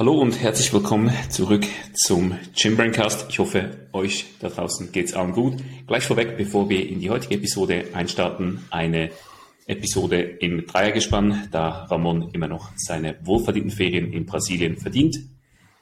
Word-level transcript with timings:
Hallo 0.00 0.18
und 0.18 0.40
herzlich 0.40 0.72
willkommen 0.72 1.12
zurück 1.28 1.66
zum 1.92 2.34
Gymbraincast. 2.56 3.26
Ich 3.28 3.38
hoffe, 3.38 3.88
euch 3.92 4.24
da 4.40 4.48
draußen 4.48 4.92
geht's 4.92 5.12
allen 5.12 5.32
gut. 5.32 5.62
Gleich 5.86 6.04
vorweg, 6.04 6.38
bevor 6.38 6.70
wir 6.70 6.88
in 6.88 7.00
die 7.00 7.10
heutige 7.10 7.34
Episode 7.34 7.84
einstarten, 7.92 8.64
eine 8.70 9.10
Episode 9.66 10.22
im 10.22 10.66
Dreiergespann, 10.66 11.48
da 11.50 11.84
Ramon 11.90 12.30
immer 12.32 12.48
noch 12.48 12.70
seine 12.76 13.18
wohlverdienten 13.24 13.72
Ferien 13.72 14.10
in 14.14 14.24
Brasilien 14.24 14.78
verdient. 14.78 15.18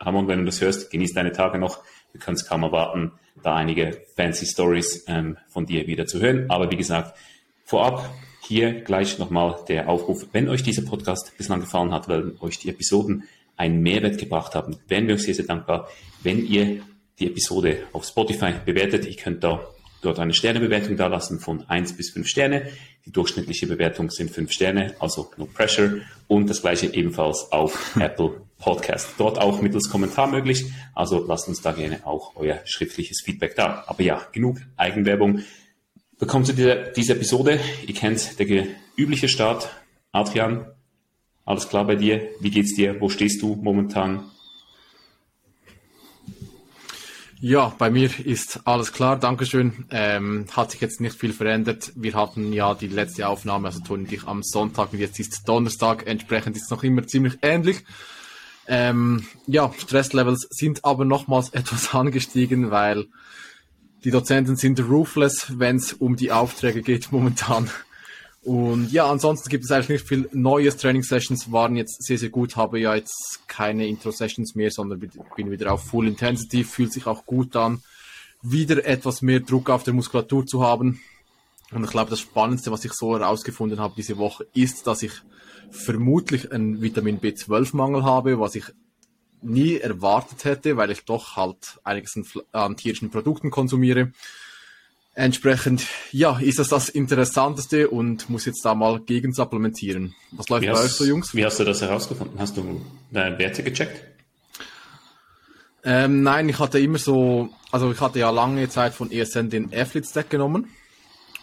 Ramon, 0.00 0.28
wenn 0.28 0.40
du 0.40 0.44
das 0.44 0.60
hörst, 0.60 0.90
genieß 0.90 1.14
deine 1.14 1.32
Tage 1.32 1.58
noch. 1.58 1.82
Wir 2.12 2.20
können 2.20 2.36
es 2.36 2.46
kaum 2.46 2.62
erwarten, 2.62 3.12
da 3.42 3.54
einige 3.54 4.02
fancy 4.16 4.46
Stories 4.46 5.04
ähm, 5.08 5.36
von 5.48 5.66
dir 5.66 5.86
wieder 5.86 6.06
zu 6.06 6.20
hören. 6.20 6.46
Aber 6.48 6.70
wie 6.70 6.76
gesagt, 6.76 7.16
vorab 7.64 8.08
hier 8.42 8.80
gleich 8.80 9.18
nochmal 9.18 9.56
der 9.68 9.89
Aufruf. 9.89 10.26
Wenn 10.32 10.48
euch 10.48 10.62
dieser 10.62 10.82
Podcast 10.82 11.36
bislang 11.36 11.61
gefallen 11.61 11.92
hat, 11.92 12.08
werden 12.08 12.36
euch 12.40 12.58
die 12.58 12.70
Episoden 12.70 13.25
einen 13.56 13.82
Mehrwert 13.82 14.18
gebracht 14.18 14.54
haben, 14.54 14.76
wären 14.86 15.08
wir 15.08 15.16
euch 15.16 15.25
sehr, 15.25 15.34
sehr 15.34 15.46
dankbar, 15.46 15.89
wenn 16.22 16.46
ihr 16.46 16.80
die 17.18 17.26
Episode 17.26 17.78
auf 17.92 18.04
Spotify 18.04 18.53
bewertet. 18.64 19.04
Ihr 19.06 19.17
könnt 19.17 19.42
da 19.42 19.61
dort 20.02 20.18
eine 20.18 20.34
Sternebewertung 20.34 20.96
dalassen 20.96 21.40
von 21.40 21.68
1 21.68 21.96
bis 21.96 22.11
5 22.11 22.26
Sterne. 22.26 22.68
Die 23.06 23.12
durchschnittliche 23.12 23.66
Bewertung 23.66 24.11
sind 24.11 24.30
5 24.30 24.52
Sterne, 24.52 24.94
also 24.98 25.30
no 25.36 25.46
pressure. 25.46 26.00
Und 26.26 26.48
das 26.48 26.61
gleiche 26.62 26.93
ebenfalls 26.93 27.50
auf 27.50 27.96
Apple 28.00 28.42
Podcast. 28.58 29.14
Dort 29.18 29.39
auch 29.39 29.61
mittels 29.62 29.89
Kommentar 29.89 30.26
möglich. 30.26 30.66
Also 30.94 31.25
lasst 31.26 31.48
uns 31.48 31.62
da 31.62 31.72
gerne 31.72 32.06
auch 32.06 32.36
euer 32.36 32.61
schriftliches 32.64 33.22
Feedback 33.25 33.56
da. 33.56 33.84
Aber 33.86 34.03
ja, 34.03 34.27
genug 34.33 34.58
Eigenwerbung. 34.77 35.42
Willkommen 36.19 36.44
zu 36.44 36.53
dieser, 36.53 36.77
dieser 36.91 37.14
Episode. 37.14 37.61
Ihr 37.86 37.94
kennt 37.94 38.39
der 38.39 38.67
übliche 38.97 39.28
Start. 39.28 39.69
Adrian, 40.12 40.67
alles 41.45 41.69
klar 41.69 41.86
bei 41.86 41.95
dir? 41.95 42.28
Wie 42.41 42.51
geht's 42.51 42.75
dir? 42.75 43.01
Wo 43.01 43.08
stehst 43.08 43.41
du 43.41 43.55
momentan? 43.55 44.30
Ja, 47.41 47.72
bei 47.78 47.89
mir 47.89 48.11
ist 48.27 48.61
alles 48.64 48.92
klar, 48.92 49.17
Dankeschön. 49.17 49.84
Ähm, 49.91 50.47
hat 50.56 50.72
sich 50.72 50.81
jetzt 50.81 51.00
nicht 51.00 51.14
viel 51.14 51.33
verändert. 51.33 51.92
Wir 51.95 52.14
hatten 52.14 52.53
ja 52.53 52.75
die 52.75 52.89
letzte 52.89 53.28
Aufnahme, 53.28 53.69
also 53.69 53.78
Toni 53.80 54.05
und 54.05 54.12
ich, 54.12 54.25
am 54.25 54.42
Sonntag 54.42 54.92
und 54.92 54.98
jetzt 54.98 55.20
ist 55.20 55.48
Donnerstag, 55.48 56.08
entsprechend 56.08 56.56
ist 56.56 56.64
es 56.64 56.70
noch 56.70 56.83
immer 56.83 57.06
ziemlich 57.06 57.39
ähnlich. 57.42 57.84
Ähm, 58.67 59.25
ja, 59.47 59.72
Stresslevels 59.78 60.48
sind 60.50 60.84
aber 60.84 61.05
nochmals 61.05 61.50
etwas 61.53 61.95
angestiegen, 61.95 62.72
weil 62.72 63.06
die 64.02 64.11
Dozenten 64.11 64.56
sind 64.56 64.80
roofless, 64.80 65.58
wenn 65.58 65.77
es 65.77 65.92
um 65.92 66.17
die 66.17 66.33
Aufträge 66.33 66.83
geht 66.83 67.12
momentan. 67.12 67.70
Und 68.49 68.91
ja, 68.93 69.11
ansonsten 69.11 69.51
gibt 69.51 69.65
es 69.65 69.71
eigentlich 69.71 69.91
nicht 69.91 70.09
viel 70.09 70.27
Neues. 70.33 70.79
Training-Sessions 70.79 71.53
waren 71.53 71.77
jetzt 71.77 72.03
sehr, 72.03 72.17
sehr 72.17 72.31
gut. 72.31 72.57
Habe 72.57 72.81
ja 72.81 72.95
jetzt 72.95 73.41
keine 73.47 73.87
Intro-Sessions 73.87 74.55
mehr, 74.55 74.71
sondern 74.71 75.01
bin 75.01 75.51
wieder 75.51 75.71
auf 75.71 75.85
Full 75.85 76.09
Intensity. 76.09 76.65
Fühlt 76.65 76.91
sich 76.91 77.07
auch 77.07 77.27
gut 77.27 77.57
an, 77.57 77.83
wieder 78.41 78.87
etwas 78.87 79.21
mehr 79.21 79.41
Druck 79.41 79.69
auf 79.69 79.83
der 79.83 79.93
Muskulatur 79.93 80.47
zu 80.47 80.63
haben. 80.63 80.99
Und 81.73 81.85
ich 81.85 81.91
glaube, 81.91 82.09
das 82.09 82.21
Spannendste, 82.21 82.73
was 82.73 82.87
ich 82.87 82.95
so 82.95 83.19
herausgefunden 83.19 83.81
habe 83.81 83.93
diese 83.99 84.17
Woche, 84.17 84.47
ist, 84.55 84.87
dass 84.87 85.03
ich 85.03 85.13
vermutlich 85.71 86.51
einen 86.51 86.81
Vitamin 86.81 87.21
B12-Mangel 87.21 88.05
habe, 88.05 88.41
was 88.41 88.55
ich 88.55 88.65
nie 89.43 89.77
erwartet 89.77 90.47
hätte, 90.47 90.79
weil 90.79 90.91
ich 90.91 91.05
doch 91.05 91.37
halt 91.37 91.81
einiges 91.85 92.19
an 92.53 92.79
tierischen 92.79 93.11
Produkten 93.11 93.51
konsumiere. 93.51 94.13
Entsprechend, 95.19 95.84
ja, 96.12 96.38
ist 96.38 96.61
das 96.61 96.69
das 96.69 96.88
Interessanteste 96.88 97.91
und 97.91 98.30
muss 98.30 98.44
jetzt 98.44 98.64
da 98.64 98.77
mal 98.77 99.00
gegen 99.00 99.33
supplementieren. 99.33 100.14
Was 100.30 100.48
läuft 100.48 100.62
wie 100.62 100.66
bei 100.69 100.74
hast, 100.74 100.84
euch 100.84 100.92
so, 100.92 101.05
Jungs? 101.05 101.34
Wie 101.34 101.44
hast 101.44 101.58
du 101.58 101.64
das 101.64 101.83
herausgefunden? 101.83 102.38
Hast 102.38 102.56
du 102.56 102.80
deine 103.11 103.36
Werte 103.36 103.64
gecheckt? 103.64 104.00
Ähm, 105.83 106.23
nein, 106.23 106.48
ich 106.48 106.61
hatte 106.61 106.78
immer 106.78 106.98
so, 106.98 107.48
also 107.73 107.90
ich 107.90 108.01
hatte 108.01 108.20
ja 108.20 108.30
lange 108.30 108.68
Zeit 108.68 108.95
von 108.95 109.11
ESN 109.11 109.51
den 109.51 109.74
Athlete 109.74 110.07
Stack 110.07 110.30
genommen 110.30 110.68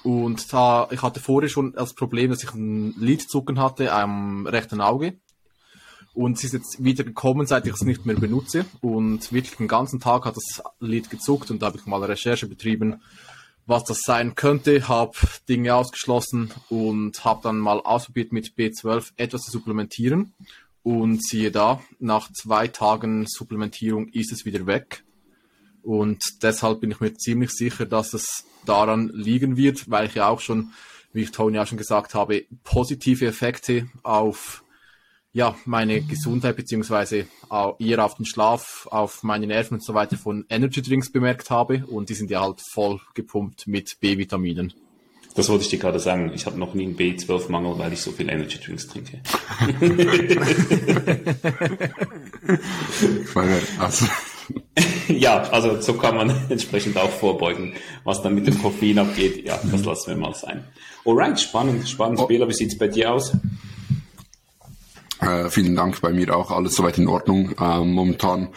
und 0.03 0.53
da, 0.53 0.87
ich 0.91 1.01
hatte 1.01 1.19
vorher 1.19 1.49
schon 1.49 1.73
das 1.73 1.95
Problem, 1.95 2.29
dass 2.29 2.43
ich 2.43 2.53
ein 2.53 2.95
Lidzucken 2.97 3.59
hatte 3.59 3.91
am 3.91 4.47
rechten 4.47 4.79
Auge 4.79 5.15
und 6.13 6.37
es 6.37 6.45
ist 6.45 6.53
jetzt 6.53 6.81
wieder 6.81 7.03
gekommen, 7.03 7.45
seit 7.45 7.67
ich 7.67 7.73
es 7.73 7.81
nicht 7.81 8.05
mehr 8.05 8.15
benutze 8.15 8.63
und 8.79 9.33
wirklich 9.33 9.57
den 9.57 9.67
ganzen 9.67 9.99
Tag 9.99 10.23
hat 10.23 10.37
das 10.37 10.63
Lid 10.79 11.09
gezuckt 11.09 11.51
und 11.51 11.61
da 11.61 11.65
habe 11.65 11.77
ich 11.77 11.85
mal 11.85 12.01
Recherche 12.01 12.47
betrieben 12.47 13.01
was 13.65 13.83
das 13.83 13.99
sein 14.01 14.35
könnte, 14.35 14.87
habe 14.87 15.17
Dinge 15.49 15.75
ausgeschlossen 15.75 16.51
und 16.69 17.25
habe 17.25 17.41
dann 17.43 17.57
mal 17.57 17.79
ausprobiert 17.79 18.31
mit 18.31 18.53
B12 18.55 19.11
etwas 19.17 19.41
zu 19.41 19.51
supplementieren. 19.51 20.33
Und 20.83 21.23
siehe 21.25 21.49
da, 21.49 21.81
nach 21.99 22.31
zwei 22.31 22.67
Tagen 22.67 23.25
Supplementierung 23.27 24.07
ist 24.09 24.31
es 24.31 24.45
wieder 24.45 24.67
weg. 24.67 25.03
Und 25.81 26.23
deshalb 26.43 26.81
bin 26.81 26.91
ich 26.91 26.99
mir 26.99 27.15
ziemlich 27.15 27.51
sicher, 27.51 27.85
dass 27.87 28.13
es 28.13 28.43
daran 28.65 29.09
liegen 29.09 29.57
wird, 29.57 29.89
weil 29.89 30.07
ich 30.07 30.15
ja 30.15 30.27
auch 30.27 30.41
schon, 30.41 30.73
wie 31.11 31.21
ich 31.21 31.31
Tony 31.31 31.57
auch 31.57 31.65
schon 31.67 31.77
gesagt 31.79 32.13
habe, 32.13 32.45
positive 32.63 33.25
Effekte 33.25 33.87
auf 34.03 34.63
ja, 35.35 35.53
meine 35.65 36.01
Gesundheit 36.01 36.55
beziehungsweise 36.55 37.27
eher 37.77 38.05
auf 38.05 38.15
den 38.15 38.25
Schlaf, 38.25 38.87
auf 38.89 39.21
meine 39.21 39.45
Nerven 39.45 39.75
und 39.75 39.83
so 39.83 39.93
weiter 39.93 40.15
von 40.15 40.45
Energy 40.49 40.81
Drinks 40.81 41.11
bemerkt 41.11 41.49
habe 41.49 41.85
und 41.87 42.07
die 42.07 42.13
sind 42.13 42.31
ja 42.31 42.39
halt 42.39 42.61
voll 42.61 43.01
gepumpt 43.15 43.67
mit 43.67 43.99
B-Vitaminen. 43.99 44.73
Das 45.35 45.49
wollte 45.49 45.65
ich 45.65 45.69
dir 45.69 45.79
gerade 45.79 45.99
sagen. 45.99 46.31
Ich 46.33 46.45
habe 46.45 46.57
noch 46.57 46.73
nie 46.73 46.85
einen 46.85 46.95
B12-Mangel, 46.95 47.77
weil 47.77 47.91
ich 47.91 47.99
so 47.99 48.13
viel 48.13 48.29
Energy 48.29 48.57
Drinks 48.59 48.87
trinke. 48.87 49.19
also. 53.77 54.05
ja, 55.09 55.41
also 55.49 55.81
so 55.81 55.95
kann 55.95 56.15
man 56.15 56.29
entsprechend 56.49 56.97
auch 56.97 57.09
vorbeugen, 57.09 57.73
was 58.05 58.21
dann 58.21 58.35
mit 58.35 58.47
dem 58.47 58.57
Koffein 58.61 58.99
abgeht. 58.99 59.45
Ja, 59.45 59.59
das 59.69 59.83
lassen 59.83 60.11
wir 60.11 60.15
mal 60.15 60.33
sein. 60.33 60.63
Alright, 61.03 61.41
spannend, 61.41 61.89
spannend. 61.89 62.19
Oh. 62.21 62.27
Bela, 62.27 62.47
wie 62.47 62.53
sieht's 62.53 62.77
bei 62.77 62.87
dir 62.87 63.11
aus? 63.11 63.35
Äh, 65.21 65.49
vielen 65.49 65.75
Dank 65.75 66.01
bei 66.01 66.11
mir 66.11 66.35
auch, 66.35 66.51
alles 66.51 66.75
soweit 66.75 66.97
in 66.97 67.07
Ordnung. 67.07 67.51
Äh, 67.57 67.79
momentan 67.79 68.49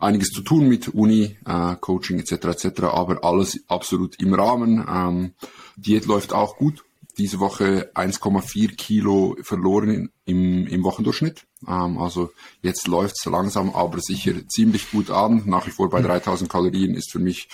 einiges 0.00 0.28
zu 0.30 0.42
tun 0.42 0.68
mit 0.68 0.88
Uni, 0.88 1.36
äh, 1.44 1.76
Coaching 1.80 2.18
etc. 2.18 2.32
etc. 2.32 2.82
Aber 2.84 3.24
alles 3.24 3.60
absolut 3.68 4.18
im 4.20 4.34
Rahmen. 4.34 4.84
Ähm, 4.88 5.32
Diät 5.76 6.06
läuft 6.06 6.32
auch 6.32 6.56
gut. 6.56 6.84
Diese 7.18 7.40
Woche 7.40 7.90
1,4 7.94 8.76
Kilo 8.76 9.36
verloren 9.42 10.10
im, 10.26 10.66
im 10.66 10.84
Wochendurchschnitt. 10.84 11.46
Ähm, 11.66 11.98
also 11.98 12.30
jetzt 12.62 12.86
läuft's 12.88 13.24
langsam, 13.26 13.70
aber 13.70 14.00
sicher 14.00 14.34
ziemlich 14.48 14.90
gut 14.90 15.10
an. 15.10 15.42
Nach 15.46 15.66
wie 15.66 15.70
vor 15.70 15.90
bei 15.90 16.02
3000 16.02 16.50
Kalorien 16.50 16.94
ist 16.94 17.10
für 17.10 17.18
mich 17.18 17.48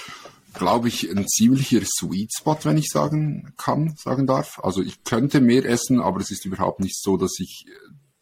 glaube 0.54 0.88
ich, 0.88 1.10
ein 1.10 1.26
ziemlicher 1.26 1.80
Sweet 1.82 2.30
Spot, 2.36 2.58
wenn 2.64 2.76
ich 2.76 2.88
sagen 2.90 3.54
kann, 3.56 3.94
sagen 3.96 4.26
darf. 4.26 4.60
Also 4.62 4.82
ich 4.82 5.02
könnte 5.04 5.40
mehr 5.40 5.64
essen, 5.64 6.00
aber 6.00 6.20
es 6.20 6.30
ist 6.30 6.44
überhaupt 6.44 6.80
nicht 6.80 7.00
so, 7.00 7.16
dass 7.16 7.38
ich 7.38 7.64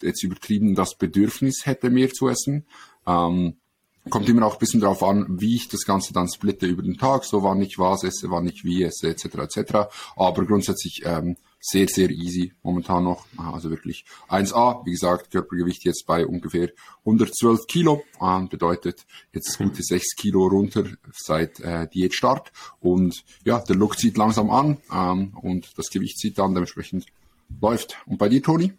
jetzt 0.02 0.22
übertrieben 0.22 0.74
das 0.74 0.94
Bedürfnis 0.96 1.66
hätte, 1.66 1.90
mehr 1.90 2.10
zu 2.10 2.28
essen. 2.28 2.66
Ähm, 3.06 3.56
kommt 4.08 4.28
immer 4.28 4.46
auch 4.46 4.54
ein 4.54 4.58
bisschen 4.58 4.80
darauf 4.80 5.02
an, 5.02 5.26
wie 5.40 5.56
ich 5.56 5.68
das 5.68 5.84
Ganze 5.84 6.12
dann 6.12 6.28
splitte 6.28 6.66
über 6.66 6.82
den 6.82 6.96
Tag, 6.96 7.24
so 7.24 7.42
wann 7.42 7.60
ich 7.60 7.78
was 7.78 8.02
esse, 8.04 8.30
wann 8.30 8.46
ich 8.46 8.64
wie 8.64 8.82
esse, 8.82 9.08
etc. 9.08 9.24
etc. 9.24 9.72
Aber 10.16 10.46
grundsätzlich 10.46 11.02
ähm, 11.04 11.36
sehr, 11.60 11.86
sehr 11.88 12.10
easy 12.10 12.54
momentan 12.62 13.04
noch. 13.04 13.26
Also 13.36 13.70
wirklich 13.70 14.04
1A, 14.28 14.84
wie 14.86 14.92
gesagt, 14.92 15.30
Körpergewicht 15.30 15.84
jetzt 15.84 16.06
bei 16.06 16.26
ungefähr 16.26 16.70
112 17.00 17.66
Kilo, 17.66 18.02
äh, 18.20 18.46
bedeutet 18.46 19.06
jetzt 19.32 19.58
gute 19.58 19.82
6 19.82 20.16
Kilo 20.16 20.46
runter 20.46 20.84
seit 21.12 21.60
äh, 21.60 21.86
Diätstart. 21.88 22.50
Und 22.80 23.24
ja, 23.44 23.60
der 23.60 23.76
Look 23.76 23.98
zieht 23.98 24.16
langsam 24.16 24.50
an 24.50 24.78
ähm, 24.92 25.36
und 25.42 25.76
das 25.76 25.90
Gewicht 25.90 26.18
zieht 26.18 26.38
dann 26.38 26.54
dementsprechend 26.54 27.06
läuft. 27.60 27.98
Und 28.06 28.18
bei 28.18 28.28
dir, 28.28 28.42
Toni? 28.42 28.72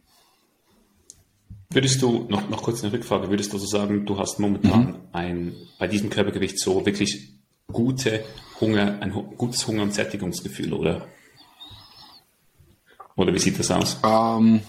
Würdest 1.73 2.01
du, 2.01 2.25
noch, 2.27 2.49
noch 2.49 2.63
kurz 2.63 2.83
eine 2.83 2.91
Rückfrage, 2.91 3.29
würdest 3.29 3.53
du 3.53 3.57
so 3.57 3.65
sagen, 3.65 4.05
du 4.05 4.19
hast 4.19 4.39
momentan 4.39 4.87
mhm. 4.87 4.95
ein, 5.13 5.55
bei 5.79 5.87
diesem 5.87 6.09
Körpergewicht 6.09 6.59
so 6.59 6.85
wirklich 6.85 7.33
gute 7.71 8.25
Hunger, 8.59 8.99
ein 9.01 9.11
gutes 9.37 9.65
Hunger- 9.65 9.83
und 9.83 9.93
Sättigungsgefühl, 9.93 10.73
oder? 10.73 11.07
Oder 13.15 13.33
wie 13.33 13.39
sieht 13.39 13.57
das 13.57 13.71
aus? 13.71 13.97
Ähm, 14.03 14.61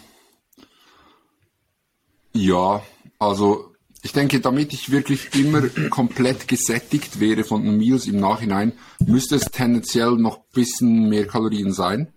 ja, 2.34 2.82
also 3.18 3.72
ich 4.02 4.12
denke, 4.12 4.40
damit 4.40 4.72
ich 4.72 4.90
wirklich 4.90 5.34
immer 5.34 5.68
komplett 5.90 6.46
gesättigt 6.46 7.18
wäre 7.18 7.42
von 7.42 7.64
den 7.64 7.78
Meals 7.78 8.06
im 8.06 8.20
Nachhinein, 8.20 8.72
müsste 9.04 9.36
es 9.36 9.46
tendenziell 9.46 10.12
noch 10.12 10.38
ein 10.38 10.44
bisschen 10.52 11.08
mehr 11.08 11.26
Kalorien 11.26 11.72
sein. 11.72 12.12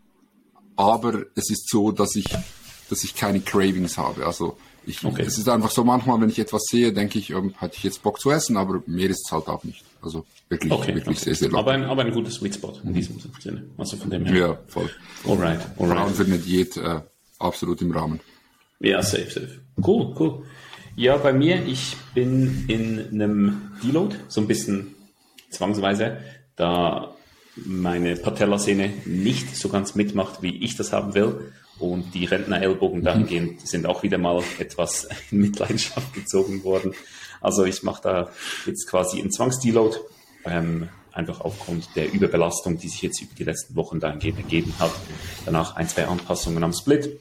Aber 0.75 1.25
es 1.35 1.49
ist 1.49 1.69
so, 1.69 1.91
dass 1.91 2.15
ich, 2.15 2.25
dass 2.89 3.03
ich 3.03 3.15
keine 3.15 3.39
Cravings 3.39 3.97
habe. 3.97 4.25
Also 4.25 4.57
ich, 4.85 5.03
okay. 5.03 5.23
es 5.23 5.37
ist 5.37 5.49
einfach 5.49 5.71
so, 5.71 5.83
manchmal, 5.83 6.19
wenn 6.21 6.29
ich 6.29 6.39
etwas 6.39 6.63
sehe, 6.69 6.93
denke 6.93 7.19
ich, 7.19 7.31
ähm, 7.31 7.53
hatte 7.57 7.75
ich 7.77 7.83
jetzt 7.83 8.03
Bock 8.03 8.19
zu 8.19 8.31
essen, 8.31 8.57
aber 8.57 8.83
mehr 8.85 9.09
ist 9.09 9.25
es 9.25 9.31
halt 9.31 9.47
auch 9.47 9.63
nicht. 9.63 9.83
Also 10.01 10.25
wirklich, 10.49 10.71
okay, 10.71 10.95
wirklich 10.95 11.17
okay. 11.17 11.25
sehr, 11.25 11.35
sehr 11.35 11.49
locker. 11.49 11.59
Aber 11.59 11.71
ein, 11.71 11.83
aber 11.83 12.03
ein 12.03 12.11
guter 12.11 12.31
Sweet 12.31 12.55
Spot 12.55 12.73
in 12.83 12.93
diesem 12.93 13.19
Sinne. 13.39 13.65
Also 13.77 13.97
von 13.97 14.09
dem 14.09 14.25
her. 14.25 14.35
Ja, 14.35 14.57
voll. 14.67 14.89
Alright, 15.27 15.59
alright. 15.77 15.97
Frauen 15.97 16.13
für 16.13 16.25
eine 16.25 16.37
Diät 16.37 16.77
äh, 16.77 17.01
absolut 17.39 17.81
im 17.81 17.91
Rahmen. 17.91 18.19
Ja, 18.79 19.01
safe, 19.01 19.29
safe. 19.29 19.59
Cool, 19.83 20.15
cool. 20.19 20.43
Ja, 20.95 21.17
bei 21.17 21.33
mir, 21.33 21.65
ich 21.65 21.97
bin 22.13 22.65
in 22.67 23.21
einem 23.21 23.71
Deload, 23.83 24.15
so 24.27 24.41
ein 24.41 24.47
bisschen 24.47 24.95
zwangsweise, 25.49 26.17
da 26.55 27.15
meine 27.55 28.15
Patellasehne 28.15 28.91
nicht 29.05 29.55
so 29.55 29.69
ganz 29.69 29.95
mitmacht, 29.95 30.41
wie 30.41 30.63
ich 30.63 30.75
das 30.75 30.93
haben 30.93 31.13
will. 31.13 31.51
Und 31.79 32.13
die 32.13 32.25
Rentnerellbogen 32.25 33.03
dahingehend 33.03 33.67
sind 33.67 33.85
auch 33.85 34.03
wieder 34.03 34.17
mal 34.17 34.41
etwas 34.59 35.07
in 35.31 35.39
Mitleidenschaft 35.39 36.13
gezogen 36.13 36.63
worden. 36.63 36.93
Also 37.41 37.65
ich 37.65 37.83
mache 37.83 38.01
da 38.01 38.29
jetzt 38.65 38.89
quasi 38.89 39.19
einen 39.19 39.31
Zwangsdeload, 39.31 39.97
ähm, 40.45 40.89
einfach 41.11 41.41
aufgrund 41.41 41.87
der 41.95 42.11
Überbelastung, 42.11 42.77
die 42.77 42.87
sich 42.87 43.01
jetzt 43.01 43.21
über 43.21 43.33
die 43.35 43.43
letzten 43.43 43.75
Wochen 43.75 43.99
dahingehend 43.99 44.39
ergeben 44.39 44.73
hat. 44.79 44.91
Danach 45.45 45.75
ein, 45.75 45.87
zwei 45.87 46.07
Anpassungen 46.07 46.63
am 46.63 46.73
Split. 46.73 47.19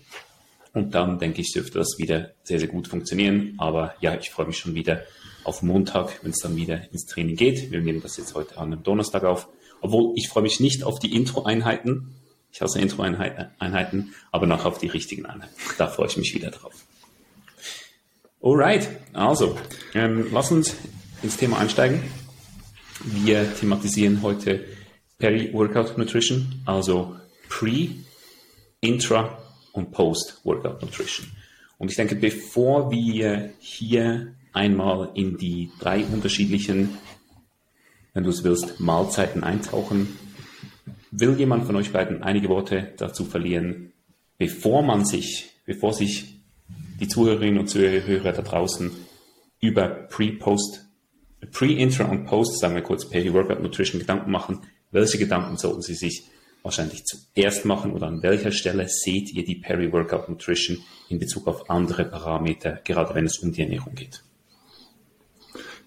Und 0.72 0.94
dann 0.94 1.18
denke 1.18 1.40
ich, 1.40 1.52
dürfte 1.52 1.78
das 1.78 1.98
wieder 1.98 2.30
sehr, 2.42 2.58
sehr 2.58 2.68
gut 2.68 2.88
funktionieren. 2.88 3.54
Aber 3.58 3.94
ja, 4.00 4.16
ich 4.16 4.30
freue 4.30 4.46
mich 4.46 4.58
schon 4.58 4.74
wieder 4.74 5.02
auf 5.44 5.62
Montag, 5.62 6.18
wenn 6.22 6.32
es 6.32 6.38
dann 6.38 6.56
wieder 6.56 6.92
ins 6.92 7.06
Training 7.06 7.36
geht. 7.36 7.70
Wir 7.70 7.80
nehmen 7.80 8.02
das 8.02 8.16
jetzt 8.16 8.34
heute 8.34 8.58
an 8.58 8.72
einem 8.72 8.82
Donnerstag 8.82 9.24
auf. 9.24 9.48
Obwohl 9.80 10.14
ich 10.16 10.28
freue 10.28 10.42
mich 10.42 10.58
nicht 10.58 10.82
auf 10.82 10.98
die 10.98 11.14
Intro-Einheiten. 11.14 12.14
Ich 12.54 12.62
hasse 12.62 12.80
Intro-Einheiten, 12.80 14.14
aber 14.30 14.46
noch 14.46 14.64
auf 14.64 14.78
die 14.78 14.86
richtigen 14.86 15.26
Einheiten. 15.26 15.52
Da 15.76 15.88
freue 15.88 16.06
ich 16.06 16.16
mich 16.16 16.32
wieder 16.34 16.52
drauf. 16.52 16.72
Alright, 18.40 18.88
also, 19.12 19.58
ähm, 19.92 20.28
lass 20.30 20.52
uns 20.52 20.76
ins 21.24 21.36
Thema 21.36 21.58
einsteigen. 21.58 22.00
Wir 23.02 23.52
thematisieren 23.56 24.22
heute 24.22 24.64
Peri-Workout 25.18 25.98
Nutrition, 25.98 26.62
also 26.64 27.16
Pre, 27.48 27.88
Intra 28.80 29.36
und 29.72 29.90
Post-Workout 29.90 30.80
Nutrition. 30.80 31.26
Und 31.78 31.90
ich 31.90 31.96
denke, 31.96 32.14
bevor 32.14 32.88
wir 32.92 33.52
hier 33.58 34.36
einmal 34.52 35.10
in 35.14 35.36
die 35.38 35.72
drei 35.80 36.04
unterschiedlichen 36.04 36.98
wenn 38.14 38.22
du 38.22 38.30
es 38.30 38.44
willst, 38.44 38.80
Mahlzeiten 38.80 39.42
eintauchen. 39.42 40.16
Will 41.16 41.38
jemand 41.38 41.64
von 41.64 41.76
euch 41.76 41.92
beiden 41.92 42.24
einige 42.24 42.48
Worte 42.48 42.92
dazu 42.96 43.24
verlieren, 43.24 43.92
bevor 44.36 44.82
man 44.82 45.04
sich, 45.04 45.50
bevor 45.64 45.92
sich 45.92 46.40
die 46.98 47.06
Zuhörerinnen 47.06 47.60
und 47.60 47.68
Zuhörer 47.68 48.32
da 48.32 48.42
draußen 48.42 48.90
über 49.60 49.88
Pre-Post, 49.88 50.86
Pre-Intra 51.52 52.06
und 52.06 52.24
Post, 52.24 52.58
sagen 52.58 52.74
wir 52.74 52.82
kurz, 52.82 53.08
Peri-Workout 53.08 53.62
Nutrition 53.62 54.00
Gedanken 54.00 54.32
machen? 54.32 54.62
Welche 54.90 55.18
Gedanken 55.18 55.56
sollten 55.56 55.82
sie 55.82 55.94
sich 55.94 56.24
wahrscheinlich 56.64 57.04
zuerst 57.04 57.64
machen 57.64 57.92
oder 57.92 58.08
an 58.08 58.22
welcher 58.24 58.50
Stelle 58.50 58.88
seht 58.88 59.32
ihr 59.32 59.44
die 59.44 59.56
Peri-Workout 59.56 60.28
Nutrition 60.28 60.78
in 61.08 61.20
Bezug 61.20 61.46
auf 61.46 61.70
andere 61.70 62.06
Parameter, 62.06 62.80
gerade 62.82 63.14
wenn 63.14 63.26
es 63.26 63.38
um 63.38 63.52
die 63.52 63.62
Ernährung 63.62 63.94
geht? 63.94 64.24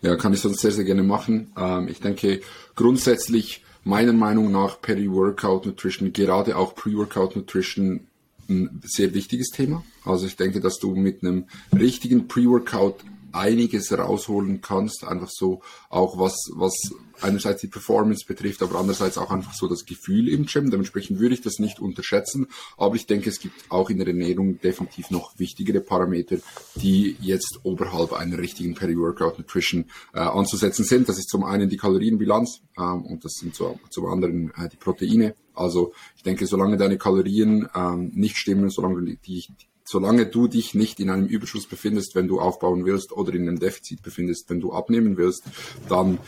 Ja, 0.02 0.16
kann 0.16 0.32
ich 0.32 0.40
sonst 0.40 0.62
sehr, 0.62 0.72
sehr 0.72 0.86
gerne 0.86 1.04
machen. 1.04 1.52
Ähm, 1.58 1.90
ich 1.90 2.00
denke, 2.00 2.40
grundsätzlich 2.76 3.66
meiner 3.88 4.14
Meinung 4.14 4.52
nach 4.52 4.82
Peri-Workout 4.82 5.66
Nutrition, 5.66 6.12
gerade 6.12 6.58
auch 6.58 6.76
Pre-Workout 6.76 7.36
Nutrition, 7.38 8.08
ein 8.50 8.82
sehr 8.84 9.14
wichtiges 9.14 9.50
Thema. 9.50 9.84
Also 10.04 10.26
ich 10.26 10.36
denke, 10.36 10.60
dass 10.60 10.78
du 10.78 10.94
mit 10.96 11.24
einem 11.24 11.46
richtigen 11.74 12.28
Pre-Workout 12.28 13.04
einiges 13.32 13.98
rausholen 13.98 14.62
kannst, 14.62 15.06
einfach 15.06 15.30
so 15.30 15.62
auch 15.90 16.20
was, 16.20 16.36
was 16.56 16.74
einerseits 17.22 17.62
die 17.62 17.68
Performance 17.68 18.26
betrifft, 18.26 18.62
aber 18.62 18.80
andererseits 18.80 19.18
auch 19.18 19.32
einfach 19.32 19.54
so 19.54 19.68
das 19.68 19.86
Gefühl 19.86 20.30
im 20.30 20.46
Gym. 20.46 20.72
Dementsprechend 20.72 21.20
würde 21.20 21.34
ich 21.34 21.42
das 21.42 21.60
nicht 21.60 21.80
unterschätzen, 21.80 22.48
aber 22.78 22.96
ich 22.96 23.06
denke, 23.06 23.30
es 23.30 23.40
gibt 23.40 23.56
auch 23.70 23.90
in 23.90 23.98
der 23.98 24.08
Ernährung 24.08 24.60
definitiv 24.62 25.12
noch 25.12 25.38
wichtigere 25.38 25.82
Parameter, 25.82 26.38
die 26.76 27.18
jetzt 27.20 27.60
oberhalb 27.64 28.14
einer 28.14 28.38
richtigen 28.38 28.76
Peri-Workout 28.76 29.40
Nutrition 29.40 29.86
äh, 30.14 30.20
anzusetzen 30.20 30.86
sind. 30.86 31.10
Das 31.10 31.18
ist 31.18 31.30
zum 31.30 31.44
einen 31.44 31.70
die 31.70 31.78
Kalorienbilanz 31.78 32.62
ähm, 32.78 33.06
und 33.06 33.24
das 33.26 33.34
sind 33.34 33.56
so, 33.56 33.80
zum 33.90 34.06
anderen 34.06 34.52
äh, 34.56 34.70
die 34.70 34.78
Proteine. 34.78 35.36
Also 35.54 35.94
ich 36.16 36.24
denke, 36.24 36.46
solange 36.46 36.78
deine 36.78 36.98
Kalorien 36.98 37.68
ähm, 37.76 38.12
nicht 38.14 38.38
stimmen, 38.38 38.70
solange 38.70 39.02
du 39.02 39.16
die, 39.16 39.48
solange 39.88 40.26
du 40.26 40.48
dich 40.48 40.74
nicht 40.74 41.00
in 41.00 41.10
einem 41.10 41.28
Überschuss 41.28 41.66
befindest, 41.66 42.14
wenn 42.14 42.28
du 42.28 42.42
aufbauen 42.42 42.86
willst, 42.86 43.14
oder 43.14 43.34
in 43.34 43.48
einem 43.48 43.60
Defizit 43.60 44.04
befindest, 44.04 44.50
wenn 44.50 44.60
du 44.60 44.74
abnehmen 44.74 45.16
willst, 45.16 45.44
dann 45.88 46.20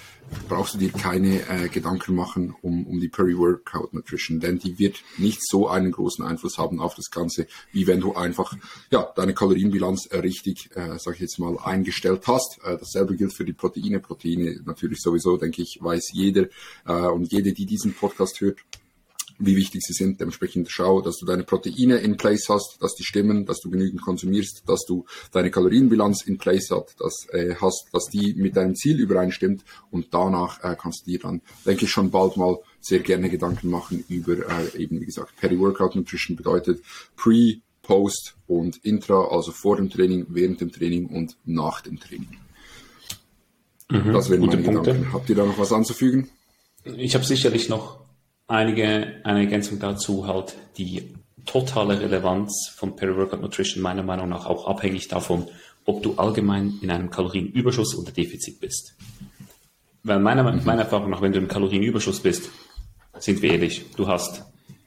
brauchst 0.47 0.75
du 0.75 0.77
dir 0.77 0.91
keine 0.91 1.41
äh, 1.49 1.67
Gedanken 1.67 2.15
machen 2.15 2.55
um, 2.61 2.87
um 2.87 2.99
die 2.99 3.09
Peri-Workout 3.09 3.93
Nutrition, 3.93 4.39
denn 4.39 4.59
die 4.59 4.79
wird 4.79 5.03
nicht 5.17 5.45
so 5.45 5.67
einen 5.67 5.91
großen 5.91 6.23
Einfluss 6.23 6.57
haben 6.57 6.79
auf 6.79 6.95
das 6.95 7.11
Ganze, 7.11 7.47
wie 7.73 7.85
wenn 7.85 7.99
du 7.99 8.13
einfach 8.13 8.55
ja 8.91 9.11
deine 9.15 9.33
Kalorienbilanz 9.33 10.05
äh, 10.07 10.19
richtig, 10.19 10.69
äh, 10.75 10.97
sag 10.97 11.15
ich 11.15 11.21
jetzt 11.21 11.39
mal, 11.39 11.57
eingestellt 11.59 12.23
hast. 12.27 12.59
Äh, 12.63 12.77
dasselbe 12.77 13.17
gilt 13.17 13.33
für 13.33 13.45
die 13.45 13.53
Proteine. 13.53 13.99
Proteine 13.99 14.61
natürlich 14.65 14.99
sowieso, 15.01 15.35
denke 15.35 15.61
ich, 15.61 15.79
weiß 15.81 16.11
jeder 16.13 16.47
äh, 16.85 16.93
und 16.93 17.31
jede, 17.31 17.51
die 17.51 17.65
diesen 17.65 17.93
Podcast 17.93 18.39
hört, 18.39 18.59
wie 19.39 19.55
wichtig 19.55 19.81
sie 19.83 19.93
sind. 19.93 20.19
Dementsprechend 20.19 20.69
schau, 20.69 21.01
dass 21.01 21.17
du 21.17 21.25
deine 21.25 21.43
Proteine 21.43 21.97
in 21.97 22.17
place 22.17 22.47
hast, 22.49 22.77
dass 22.81 22.93
die 22.95 23.03
stimmen, 23.03 23.45
dass 23.45 23.59
du 23.61 23.69
genügend 23.69 24.01
konsumierst, 24.01 24.63
dass 24.67 24.85
du 24.85 25.05
deine 25.31 25.49
Kalorienbilanz 25.49 26.23
in 26.23 26.37
place 26.37 26.69
hat, 26.71 26.95
dass, 26.99 27.27
äh, 27.31 27.55
hast, 27.59 27.87
dass 27.91 28.05
die 28.05 28.33
mit 28.35 28.55
deinem 28.55 28.75
Ziel 28.75 28.99
übereinstimmt 28.99 29.63
und 29.89 30.07
danach 30.11 30.63
äh, 30.63 30.75
kannst 30.79 31.07
du 31.07 31.11
dir 31.11 31.19
dann, 31.19 31.41
denke 31.65 31.85
ich, 31.85 31.91
schon 31.91 32.11
bald 32.11 32.37
mal 32.37 32.59
sehr 32.81 32.99
gerne 32.99 33.29
Gedanken 33.29 33.69
machen 33.69 34.03
über 34.09 34.33
äh, 34.33 34.77
eben, 34.77 35.01
wie 35.01 35.05
gesagt, 35.05 35.35
Peri-Workout 35.37 35.95
Nutrition 35.95 36.35
bedeutet 36.35 36.81
Pre, 37.15 37.55
Post 37.81 38.35
und 38.47 38.77
Intra, 38.83 39.29
also 39.29 39.51
vor 39.51 39.77
dem 39.77 39.89
Training, 39.89 40.27
während 40.29 40.61
dem 40.61 40.71
Training 40.71 41.07
und 41.07 41.37
nach 41.45 41.81
dem 41.81 41.99
Training. 41.99 42.37
Mhm, 43.89 44.13
das 44.13 44.29
wären 44.29 44.41
meine 44.41 44.57
Punkte. 44.57 44.91
Gedanken. 44.91 45.13
Habt 45.13 45.29
ihr 45.29 45.35
da 45.35 45.45
noch 45.45 45.57
was 45.57 45.71
anzufügen? 45.71 46.29
Ich 46.83 47.15
habe 47.15 47.25
sicherlich 47.25 47.69
noch 47.69 47.99
einige, 48.49 49.21
eine 49.23 49.41
Ergänzung 49.41 49.79
dazu 49.79 50.27
halt 50.27 50.57
die 50.77 51.13
totale 51.45 51.99
Relevanz 51.99 52.73
von 52.75 52.95
Peri-Workout 52.95 53.41
Nutrition 53.41 53.81
meiner 53.81 54.03
Meinung 54.03 54.29
nach 54.29 54.45
auch 54.45 54.67
abhängig 54.67 55.07
davon, 55.07 55.47
ob 55.85 56.03
du 56.03 56.15
allgemein 56.15 56.79
in 56.81 56.91
einem 56.91 57.09
Kalorienüberschuss 57.09 57.97
oder 57.97 58.11
Defizit 58.11 58.59
bist. 58.59 58.95
Weil 60.03 60.19
meiner, 60.19 60.43
mhm. 60.43 60.65
meiner 60.65 60.83
Erfahrung 60.83 61.09
nach, 61.09 61.21
wenn 61.21 61.31
du 61.31 61.39
im 61.39 61.47
Kalorienüberschuss 61.47 62.19
bist, 62.19 62.49
sind 63.17 63.41
wir 63.41 63.51
ehrlich, 63.51 63.85
du 63.95 64.07
hast 64.07 64.43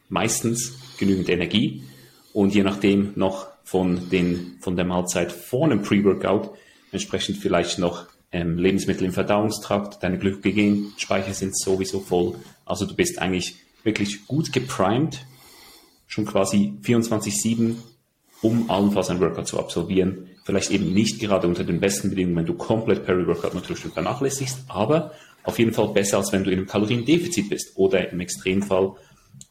meistens 0.09 0.79
genügend 0.99 1.29
Energie 1.29 1.85
und 2.33 2.55
je 2.55 2.63
nachdem 2.63 3.13
noch 3.17 3.49
von, 3.65 4.11
den, 4.11 4.59
von 4.61 4.77
der 4.77 4.85
Mahlzeit 4.85 5.33
vor 5.33 5.65
einem 5.65 5.83
Pre-Workout 5.83 6.51
entsprechend 6.93 7.39
vielleicht 7.39 7.79
noch 7.79 8.07
ähm, 8.33 8.59
Lebensmittel 8.59 9.07
im 9.07 9.13
Verdauungstrakt, 9.13 10.03
deine 10.03 10.19
Glykogenspeicher 10.19 11.35
sind 11.35 11.57
sowieso 11.57 12.01
voll. 12.01 12.37
Also 12.73 12.87
du 12.87 12.95
bist 12.95 13.19
eigentlich 13.19 13.57
wirklich 13.85 14.27
gut 14.27 14.51
geprimed, 14.51 15.27
schon 16.07 16.25
quasi 16.25 16.73
24-7, 16.83 17.75
um 18.41 18.71
allenfalls 18.71 19.11
ein 19.11 19.21
Workout 19.21 19.47
zu 19.47 19.59
absolvieren. 19.59 20.31
Vielleicht 20.45 20.71
eben 20.71 20.95
nicht 20.95 21.21
gerade 21.21 21.47
unter 21.47 21.65
den 21.65 21.81
besten 21.81 22.09
Bedingungen, 22.09 22.37
wenn 22.39 22.47
du 22.47 22.55
komplett 22.55 23.05
Peri-Workout 23.05 23.53
Nutrition 23.53 23.93
vernachlässigst, 23.93 24.61
aber 24.69 25.13
auf 25.43 25.59
jeden 25.59 25.75
Fall 25.75 25.89
besser, 25.89 26.17
als 26.17 26.33
wenn 26.33 26.45
du 26.45 26.51
in 26.51 26.61
einem 26.61 26.67
Kaloriendefizit 26.67 27.51
bist 27.51 27.73
oder 27.77 28.11
im 28.11 28.21
Extremfall 28.21 28.95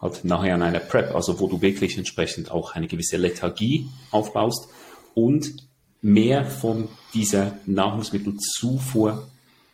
halt 0.02 0.26
nachher 0.26 0.56
an 0.56 0.64
einer 0.64 0.80
Prep, 0.80 1.14
also 1.14 1.40
wo 1.40 1.48
du 1.48 1.62
wirklich 1.62 2.00
entsprechend 2.00 2.50
auch 2.50 2.74
eine 2.74 2.88
gewisse 2.88 3.18
Lethargie 3.18 3.88
aufbaust 4.10 4.68
und 5.14 5.54
mehr 6.02 6.44
von 6.46 6.88
dieser 7.14 7.54
Nahrungsmittelzufuhr 7.68 9.28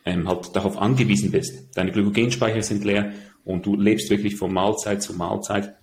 ähm, 0.04 0.27
halt 0.27 0.54
darauf 0.54 0.77
angewiesen 0.77 1.32
bist. 1.32 1.75
Deine 1.75 1.94
Glykogenspeicher 1.94 2.62
sind 2.62 2.84
leer 2.84 3.13
und 3.48 3.66
du 3.66 3.75
lebst 3.75 4.10
wirklich 4.10 4.36
von 4.36 4.54
Mahlzeit 4.54 5.01
zu 5.01 5.13
Mahlzeit. 5.13 5.74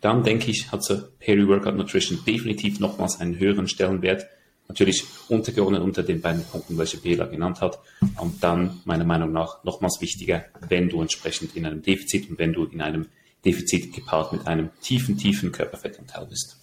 Dann 0.00 0.22
denke 0.22 0.50
ich, 0.50 0.70
hat 0.70 0.84
so 0.84 1.02
Peri-Workout 1.18 1.76
Nutrition 1.76 2.20
definitiv 2.24 2.78
nochmals 2.78 3.20
einen 3.20 3.38
höheren 3.38 3.66
Stellenwert. 3.66 4.26
Natürlich 4.68 5.04
untergeordnet 5.28 5.82
unter 5.82 6.04
den 6.04 6.20
beiden 6.20 6.44
Punkten, 6.44 6.78
welche 6.78 6.98
Bela 6.98 7.26
genannt 7.26 7.60
hat. 7.60 7.80
Und 8.20 8.42
dann, 8.42 8.80
meiner 8.84 9.04
Meinung 9.04 9.32
nach, 9.32 9.64
nochmals 9.64 10.00
wichtiger, 10.00 10.44
wenn 10.68 10.88
du 10.88 11.00
entsprechend 11.02 11.56
in 11.56 11.66
einem 11.66 11.82
Defizit 11.82 12.30
und 12.30 12.38
wenn 12.38 12.52
du 12.52 12.64
in 12.64 12.80
einem 12.80 13.06
Defizit 13.44 13.92
gepaart 13.92 14.32
mit 14.32 14.46
einem 14.46 14.70
tiefen, 14.80 15.18
tiefen 15.18 15.50
Körperfettanteil 15.50 16.26
bist. 16.26 16.56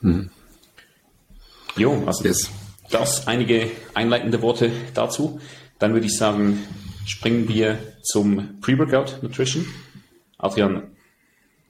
Mhm. 0.00 0.30
Jo, 1.76 2.02
also 2.06 2.24
yes. 2.24 2.50
das 2.90 3.28
einige 3.28 3.70
einleitende 3.94 4.42
Worte 4.42 4.72
dazu. 4.94 5.40
Dann 5.78 5.92
würde 5.92 6.06
ich 6.06 6.16
sagen, 6.16 6.58
springen 7.06 7.48
wir 7.48 7.78
zum 8.02 8.60
Pre-Workout 8.60 9.22
Nutrition. 9.22 9.66
Adrian, 10.38 10.96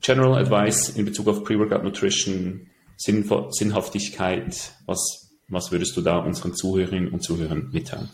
General 0.00 0.34
Advice 0.38 0.90
in 0.90 1.04
Bezug 1.04 1.28
auf 1.28 1.44
Pre-Workout 1.44 1.84
Nutrition 1.84 2.66
Sinnhaftigkeit, 2.96 4.72
was, 4.86 5.30
was 5.48 5.72
würdest 5.72 5.96
du 5.96 6.02
da 6.02 6.18
unseren 6.18 6.54
Zuhörerinnen 6.54 7.08
und 7.08 7.22
Zuhörern 7.22 7.70
mitteilen? 7.72 8.10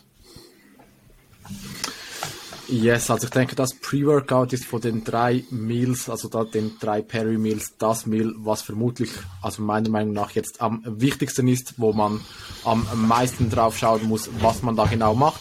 Yes, 2.69 3.09
also 3.09 3.27
ich 3.27 3.31
denke, 3.31 3.55
das 3.55 3.73
Pre-Workout 3.73 4.51
ist 4.51 4.65
von 4.65 4.81
den 4.81 5.05
drei 5.05 5.45
Meals, 5.49 6.09
also 6.09 6.27
da 6.27 6.43
den 6.43 6.77
drei 6.81 7.01
Perry-Meals, 7.01 7.75
das 7.77 8.05
Meal, 8.05 8.33
was 8.39 8.61
vermutlich, 8.61 9.09
also 9.41 9.61
meiner 9.61 9.89
Meinung 9.89 10.13
nach 10.13 10.31
jetzt 10.31 10.59
am 10.61 10.81
wichtigsten 10.85 11.47
ist, 11.47 11.75
wo 11.77 11.93
man 11.93 12.19
am 12.65 12.85
meisten 13.07 13.49
drauf 13.49 13.77
schauen 13.77 14.03
muss, 14.03 14.29
was 14.41 14.63
man 14.63 14.75
da 14.75 14.85
genau 14.85 15.15
macht. 15.15 15.39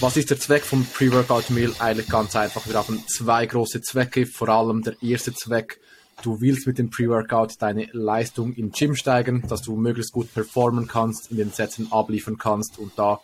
Was 0.00 0.16
ist 0.16 0.30
der 0.30 0.38
Zweck 0.38 0.62
vom 0.62 0.84
Pre-Workout-Meal? 0.84 1.74
Eigentlich 1.80 2.08
ganz 2.08 2.36
einfach. 2.36 2.68
Wir 2.68 2.74
haben 2.74 3.02
zwei 3.08 3.46
große 3.46 3.80
Zwecke. 3.80 4.26
Vor 4.26 4.48
allem 4.48 4.82
der 4.82 4.94
erste 5.02 5.34
Zweck, 5.34 5.80
du 6.22 6.40
willst 6.40 6.68
mit 6.68 6.78
dem 6.78 6.88
Pre-Workout 6.88 7.54
deine 7.58 7.88
Leistung 7.90 8.52
im 8.52 8.70
Gym 8.70 8.94
steigen, 8.94 9.42
dass 9.48 9.62
du 9.62 9.74
möglichst 9.74 10.12
gut 10.12 10.32
performen 10.32 10.86
kannst, 10.86 11.32
in 11.32 11.36
den 11.38 11.50
Sätzen 11.50 11.90
abliefern 11.90 12.38
kannst 12.38 12.78
und 12.78 12.92
da 12.96 13.20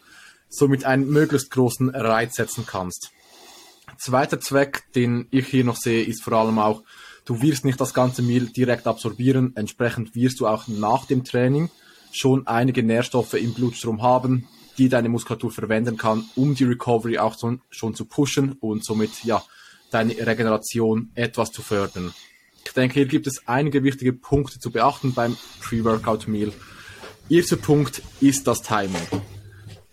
somit 0.48 0.84
einen 0.84 1.08
möglichst 1.08 1.52
großen 1.52 1.90
Reiz 1.90 2.34
setzen 2.34 2.64
kannst. 2.66 3.12
Zweiter 3.96 4.40
Zweck, 4.40 4.82
den 4.96 5.28
ich 5.30 5.46
hier 5.46 5.62
noch 5.62 5.76
sehe, 5.76 6.02
ist 6.02 6.24
vor 6.24 6.32
allem 6.32 6.58
auch, 6.58 6.82
du 7.24 7.40
wirst 7.40 7.64
nicht 7.64 7.80
das 7.80 7.94
ganze 7.94 8.20
Meal 8.20 8.46
direkt 8.46 8.88
absorbieren. 8.88 9.52
Entsprechend 9.54 10.16
wirst 10.16 10.40
du 10.40 10.48
auch 10.48 10.66
nach 10.66 11.06
dem 11.06 11.22
Training 11.22 11.70
schon 12.10 12.48
einige 12.48 12.82
Nährstoffe 12.82 13.34
im 13.34 13.54
Blutstrom 13.54 14.02
haben, 14.02 14.48
die 14.78 14.88
deine 14.88 15.08
Muskulatur 15.08 15.50
verwenden 15.50 15.96
kann, 15.96 16.24
um 16.34 16.54
die 16.54 16.64
Recovery 16.64 17.18
auch 17.18 17.34
so, 17.34 17.56
schon 17.70 17.94
zu 17.94 18.04
pushen 18.04 18.52
und 18.60 18.84
somit, 18.84 19.24
ja, 19.24 19.42
deine 19.90 20.14
Regeneration 20.14 21.10
etwas 21.14 21.50
zu 21.50 21.62
fördern. 21.62 22.12
Ich 22.64 22.72
denke, 22.72 22.94
hier 22.94 23.06
gibt 23.06 23.26
es 23.26 23.46
einige 23.46 23.84
wichtige 23.84 24.12
Punkte 24.12 24.58
zu 24.58 24.70
beachten 24.70 25.12
beim 25.12 25.36
Pre-Workout 25.60 26.26
Meal. 26.26 26.52
Erster 27.28 27.56
Punkt 27.56 28.02
ist 28.20 28.46
das 28.46 28.62
Timing. 28.62 29.06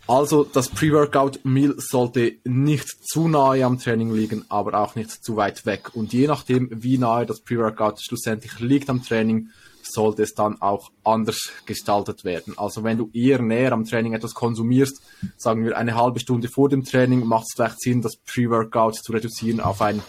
Also 0.08 0.44
das 0.44 0.68
Pre-Workout-Meal 0.68 1.76
sollte 1.78 2.38
nicht 2.44 2.90
zu 3.08 3.30
nahe 3.30 3.64
am 3.64 3.80
Training 3.80 4.14
liegen, 4.14 4.44
aber 4.50 4.74
auch 4.74 4.96
nicht 4.96 5.10
zu 5.10 5.38
weit 5.38 5.66
weg. 5.66 5.92
Und 5.94 6.12
je 6.12 6.28
nachdem, 6.28 6.70
wie 6.72 6.98
nahe 6.98 7.26
das 7.26 7.40
Pre-Workout 7.42 8.02
schlussendlich 8.02 8.60
liegt 8.60 8.90
am 8.90 9.04
Training, 9.04 9.50
sollte 9.91 10.24
es 10.24 10.33
dann 10.33 10.62
auch 10.62 10.91
anders 11.03 11.51
gestaltet 11.65 12.24
werden. 12.24 12.53
Also 12.57 12.83
wenn 12.83 12.98
du 12.98 13.10
eher 13.13 13.41
näher 13.41 13.71
am 13.71 13.86
Training 13.86 14.13
etwas 14.13 14.33
konsumierst, 14.33 15.01
sagen 15.38 15.63
wir 15.63 15.77
eine 15.77 15.95
halbe 15.95 16.19
Stunde 16.19 16.48
vor 16.48 16.69
dem 16.69 16.83
Training, 16.83 17.25
macht 17.25 17.45
es 17.48 17.53
vielleicht 17.55 17.81
Sinn, 17.81 18.01
das 18.01 18.17
Pre-Workout 18.17 18.95
zu 18.95 19.12
reduzieren 19.12 19.60
auf 19.60 19.81
ein 19.81 20.01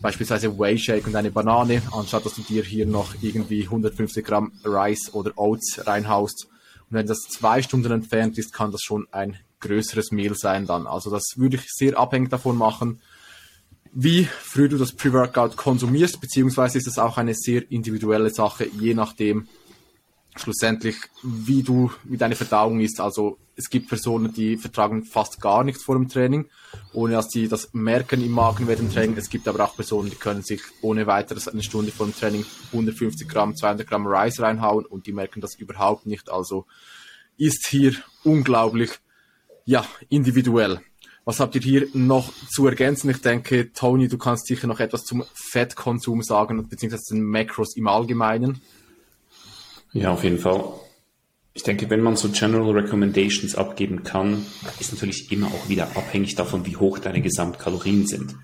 beispielsweise 0.00 0.58
Whey 0.58 0.78
Shake 0.78 1.06
und 1.06 1.16
eine 1.16 1.30
Banane, 1.30 1.82
anstatt 1.92 2.24
dass 2.26 2.34
du 2.34 2.42
dir 2.42 2.62
hier 2.62 2.86
noch 2.86 3.14
irgendwie 3.22 3.64
150 3.64 4.24
Gramm 4.24 4.52
Rice 4.64 5.12
oder 5.12 5.32
Oats 5.36 5.86
reinhaust 5.86 6.48
und 6.90 6.98
wenn 6.98 7.06
das 7.06 7.20
zwei 7.22 7.62
Stunden 7.62 7.92
entfernt 7.92 8.38
ist, 8.38 8.52
kann 8.52 8.70
das 8.70 8.82
schon 8.82 9.06
ein 9.10 9.36
größeres 9.60 10.10
Meal 10.10 10.34
sein 10.34 10.66
dann. 10.66 10.86
Also 10.86 11.10
das 11.10 11.24
würde 11.36 11.56
ich 11.56 11.64
sehr 11.66 11.98
abhängig 11.98 12.30
davon 12.30 12.56
machen, 12.56 13.00
wie 13.94 14.24
früh 14.24 14.68
du 14.68 14.76
das 14.76 14.92
Pre-Workout 14.92 15.56
konsumierst, 15.56 16.20
beziehungsweise 16.20 16.78
ist 16.78 16.88
es 16.88 16.98
auch 16.98 17.16
eine 17.16 17.34
sehr 17.34 17.70
individuelle 17.70 18.30
Sache, 18.30 18.66
je 18.66 18.92
nachdem 18.92 19.46
schlussendlich, 20.36 20.96
wie 21.22 21.62
du, 21.62 21.92
wie 22.02 22.16
deine 22.16 22.34
Verdauung 22.34 22.80
ist. 22.80 23.00
Also 23.00 23.38
es 23.56 23.70
gibt 23.70 23.88
Personen, 23.88 24.34
die 24.34 24.56
vertragen 24.56 25.04
fast 25.04 25.40
gar 25.40 25.62
nichts 25.62 25.84
vor 25.84 25.94
dem 25.94 26.08
Training, 26.08 26.46
ohne 26.92 27.14
dass 27.14 27.30
sie 27.30 27.46
das 27.46 27.72
merken 27.72 28.24
im 28.24 28.32
Magen 28.32 28.66
während 28.66 28.88
dem 28.88 28.92
Training. 28.92 29.16
Es 29.16 29.30
gibt 29.30 29.46
aber 29.46 29.64
auch 29.64 29.76
Personen, 29.76 30.10
die 30.10 30.16
können 30.16 30.42
sich 30.42 30.60
ohne 30.82 31.06
weiteres 31.06 31.46
eine 31.46 31.62
Stunde 31.62 31.92
vor 31.92 32.06
dem 32.06 32.16
Training 32.16 32.44
150 32.72 33.28
Gramm, 33.28 33.54
200 33.54 33.86
Gramm 33.86 34.08
Rice 34.08 34.40
reinhauen 34.40 34.84
und 34.86 35.06
die 35.06 35.12
merken 35.12 35.40
das 35.40 35.54
überhaupt 35.54 36.04
nicht. 36.06 36.30
Also 36.30 36.66
ist 37.36 37.68
hier 37.68 37.94
unglaublich, 38.24 38.90
ja, 39.64 39.86
individuell. 40.08 40.80
Was 41.24 41.40
habt 41.40 41.54
ihr 41.54 41.62
hier 41.62 41.88
noch 41.94 42.32
zu 42.50 42.66
ergänzen? 42.66 43.08
Ich 43.10 43.22
denke, 43.22 43.72
Tony, 43.72 44.08
du 44.08 44.18
kannst 44.18 44.46
sicher 44.46 44.66
noch 44.66 44.80
etwas 44.80 45.04
zum 45.04 45.24
Fettkonsum 45.32 46.22
sagen, 46.22 46.68
beziehungsweise 46.68 47.14
den 47.14 47.24
Macros 47.24 47.76
im 47.76 47.88
Allgemeinen. 47.88 48.60
Ja, 49.92 50.10
auf 50.12 50.22
jeden 50.22 50.38
Fall. 50.38 50.64
Ich 51.54 51.62
denke, 51.62 51.88
wenn 51.88 52.02
man 52.02 52.16
so 52.16 52.28
General 52.28 52.72
Recommendations 52.72 53.54
abgeben 53.54 54.02
kann, 54.02 54.44
ist 54.80 54.92
natürlich 54.92 55.30
immer 55.30 55.46
auch 55.46 55.68
wieder 55.68 55.96
abhängig 55.96 56.34
davon, 56.34 56.66
wie 56.66 56.76
hoch 56.76 56.98
deine 56.98 57.22
Gesamtkalorien 57.22 58.06
sind. 58.06 58.34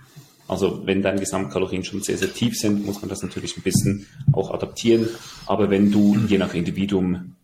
Also 0.47 0.87
wenn 0.87 1.03
deine 1.03 1.21
Gesamtkalorien 1.21 1.85
schon 1.85 2.03
sehr, 2.03 2.17
sehr 2.17 2.33
tief 2.33 2.57
sind, 2.57 2.87
muss 2.87 3.03
man 3.03 3.09
das 3.09 3.23
natürlich 3.23 3.57
ein 3.57 3.63
bisschen 3.63 4.07
auch 4.33 4.53
adaptieren. 4.53 5.09
Aber 5.47 5.71
wenn 5.71 5.91
du 5.93 6.17
je 6.29 6.39
nach 6.39 6.55
Individuum 6.55 7.35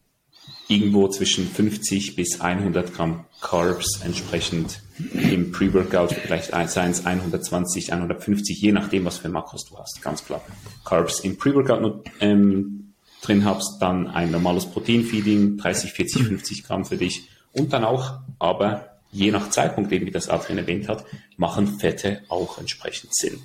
irgendwo 0.68 1.08
zwischen 1.08 1.48
50 1.48 2.16
bis 2.16 2.40
100 2.40 2.92
Gramm 2.94 3.24
Carbs 3.40 4.00
entsprechend 4.04 4.80
im 5.12 5.52
Pre-Workout, 5.52 6.12
vielleicht 6.12 6.50
seien 6.70 6.90
es 6.90 7.04
120, 7.04 7.92
150, 7.92 8.60
je 8.60 8.72
nachdem, 8.72 9.04
was 9.04 9.18
für 9.18 9.28
Makros 9.28 9.66
du 9.66 9.78
hast, 9.78 10.02
ganz 10.02 10.24
klar. 10.24 10.42
Carbs 10.84 11.20
im 11.20 11.36
Pre-Workout 11.36 12.10
ähm, 12.20 12.94
drin 13.22 13.44
hast, 13.44 13.80
dann 13.80 14.08
ein 14.08 14.30
normales 14.30 14.66
Proteinfeeding, 14.66 15.58
30, 15.58 15.92
40, 15.92 16.22
50 16.24 16.64
Gramm 16.64 16.84
für 16.84 16.96
dich 16.96 17.28
und 17.52 17.72
dann 17.72 17.84
auch, 17.84 18.18
aber 18.38 18.96
je 19.12 19.30
nach 19.30 19.50
Zeitpunkt, 19.50 19.92
eben 19.92 20.06
wie 20.06 20.10
das 20.10 20.28
Adrian 20.28 20.58
erwähnt 20.58 20.88
hat, 20.88 21.04
machen 21.36 21.78
Fette 21.78 22.22
auch 22.28 22.58
entsprechend 22.58 23.14
Sinn. 23.14 23.38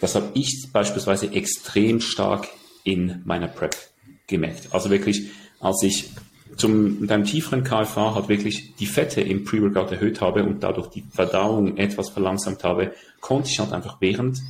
Das 0.00 0.14
habe 0.14 0.30
ich 0.34 0.68
beispielsweise 0.72 1.32
extrem 1.32 2.00
stark 2.00 2.48
in 2.84 3.22
meiner 3.24 3.48
Prep 3.48 3.76
gemerkt. 4.26 4.68
Also 4.72 4.90
wirklich, 4.90 5.30
als 5.60 5.82
ich 5.82 6.10
zum, 6.56 7.00
mit 7.00 7.10
einem 7.10 7.24
tieferen 7.24 7.64
KFA 7.64 8.14
halt 8.14 8.28
wirklich 8.28 8.74
die 8.76 8.86
Fette 8.86 9.20
im 9.20 9.44
Pre-Workout 9.44 9.92
erhöht 9.92 10.20
habe 10.20 10.44
und 10.44 10.62
dadurch 10.62 10.88
die 10.88 11.04
Verdauung 11.10 11.76
etwas 11.76 12.10
verlangsamt 12.10 12.64
habe, 12.64 12.92
konnte 13.20 13.48
ich 13.48 13.58
halt 13.58 13.72
einfach 13.72 14.00
während 14.00 14.40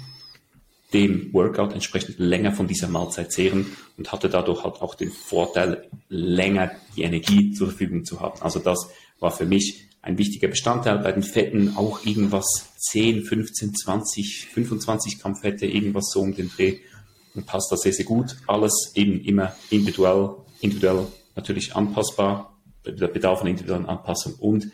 dem 0.93 1.33
Workout 1.33 1.73
entsprechend 1.73 2.19
länger 2.19 2.53
von 2.53 2.67
dieser 2.67 2.89
Mahlzeit 2.89 3.33
zehren 3.33 3.67
und 3.97 4.11
hatte 4.13 4.29
dadurch 4.29 4.65
halt 4.65 4.83
auch 4.83 4.95
den 4.95 5.11
Vorteil, 5.11 5.89
länger 6.09 6.73
die 6.97 7.03
Energie 7.03 7.53
zur 7.53 7.69
Verfügung 7.69 8.05
zu 8.05 8.21
haben. 8.21 8.41
Also 8.43 8.59
das 8.59 8.89
war 9.21 9.31
für 9.31 9.47
mich 9.47 9.87
ein 10.03 10.19
wichtiger 10.19 10.49
Bestandteil. 10.49 10.99
Bei 10.99 11.13
den 11.13 11.23
Fetten 11.23 11.77
auch 11.77 12.05
irgendwas 12.05 12.73
10, 12.79 13.25
15, 13.25 13.75
20, 13.75 14.47
25 14.53 15.21
Gramm 15.21 15.37
Fette, 15.37 15.67
irgendwas 15.67 16.11
so 16.11 16.21
um 16.21 16.35
den 16.35 16.51
Dreh. 16.51 16.79
Und 17.35 17.47
passt 17.47 17.71
da 17.71 17.77
sehr, 17.77 17.93
sehr 17.93 18.07
gut. 18.07 18.37
Alles 18.49 18.93
eben 18.95 19.21
immer 19.21 19.55
individuell, 19.71 20.31
individuell 20.61 21.07
natürlich 21.37 21.77
anpassbar, 21.77 22.57
der 22.85 23.09
Bedarf 23.09 23.43
an 23.43 23.49
individuellen 23.49 23.87
Anpassung 23.87 24.35
und 24.35 24.71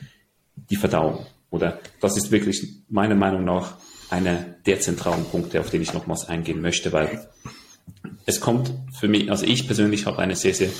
die 0.70 0.76
Verdauung. 0.76 1.26
Oder 1.50 1.80
das 2.00 2.16
ist 2.16 2.30
wirklich 2.30 2.66
meiner 2.88 3.14
Meinung 3.14 3.44
nach 3.44 3.74
einer 4.10 4.44
der 4.66 4.80
zentralen 4.80 5.24
Punkte, 5.24 5.60
auf 5.60 5.70
den 5.70 5.82
ich 5.82 5.92
nochmals 5.94 6.28
eingehen 6.28 6.60
möchte, 6.60 6.92
weil 6.92 7.28
es 8.24 8.40
kommt 8.40 8.72
für 8.98 9.08
mich, 9.08 9.30
also 9.30 9.46
ich 9.46 9.66
persönlich 9.66 10.06
habe 10.06 10.18
eine 10.18 10.36
sehr, 10.36 10.54
sehr, 10.54 10.70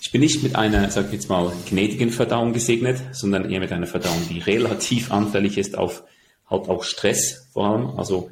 ich 0.00 0.10
bin 0.12 0.20
nicht 0.20 0.42
mit 0.42 0.56
einer, 0.56 0.90
sag 0.90 1.06
ich 1.06 1.12
jetzt 1.12 1.28
mal, 1.28 1.52
gnädigen 1.68 2.10
Verdauung 2.10 2.52
gesegnet, 2.52 2.98
sondern 3.12 3.50
eher 3.50 3.60
mit 3.60 3.72
einer 3.72 3.86
Verdauung, 3.86 4.26
die 4.28 4.38
relativ 4.38 5.10
anfällig 5.10 5.58
ist 5.58 5.76
auf 5.76 6.04
halt 6.48 6.68
auch 6.68 6.82
Stress 6.82 7.48
vor 7.52 7.68
allem. 7.68 7.86
Also 7.98 8.30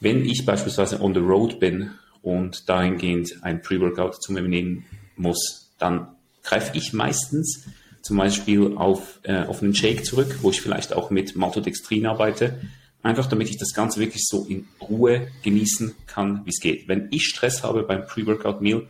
wenn 0.00 0.24
ich 0.24 0.44
beispielsweise 0.44 1.00
on 1.00 1.14
the 1.14 1.20
road 1.20 1.60
bin 1.60 1.90
und 2.22 2.68
dahingehend 2.68 3.38
ein 3.42 3.62
Pre-Workout 3.62 4.22
zu 4.22 4.32
mir 4.32 4.42
nehmen 4.42 4.84
muss, 5.16 5.72
dann 5.78 6.08
greife 6.44 6.76
ich 6.78 6.92
meistens 6.92 7.64
zum 8.02 8.18
Beispiel 8.18 8.76
auf, 8.76 9.20
äh, 9.24 9.42
auf 9.44 9.62
einen 9.62 9.74
Shake 9.74 10.04
zurück, 10.04 10.38
wo 10.42 10.50
ich 10.50 10.60
vielleicht 10.60 10.92
auch 10.92 11.10
mit 11.10 11.34
Maltodextrin 11.34 12.06
arbeite, 12.06 12.60
Einfach 13.04 13.26
damit 13.26 13.50
ich 13.50 13.58
das 13.58 13.74
Ganze 13.74 14.00
wirklich 14.00 14.24
so 14.26 14.46
in 14.46 14.66
Ruhe 14.80 15.28
genießen 15.42 15.94
kann, 16.06 16.40
wie 16.46 16.50
es 16.50 16.58
geht. 16.58 16.88
Wenn 16.88 17.08
ich 17.10 17.26
Stress 17.26 17.62
habe 17.62 17.82
beim 17.82 18.06
Pre-Workout-Meal, 18.06 18.88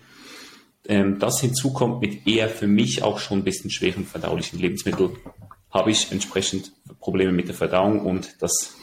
ähm, 0.86 1.18
das 1.18 1.40
hinzukommt 1.40 2.00
mit 2.00 2.24
eher 2.24 2.48
für 2.48 2.68
mich 2.68 3.02
auch 3.02 3.18
schon 3.18 3.38
ein 3.38 3.44
bisschen 3.44 3.72
schweren 3.72 4.06
verdaulichen 4.06 4.60
Lebensmitteln, 4.60 5.16
habe 5.68 5.90
ich 5.90 6.12
entsprechend 6.12 6.70
Probleme 7.00 7.32
mit 7.32 7.48
der 7.48 7.56
Verdauung 7.56 8.06
und 8.06 8.36
das 8.38 8.76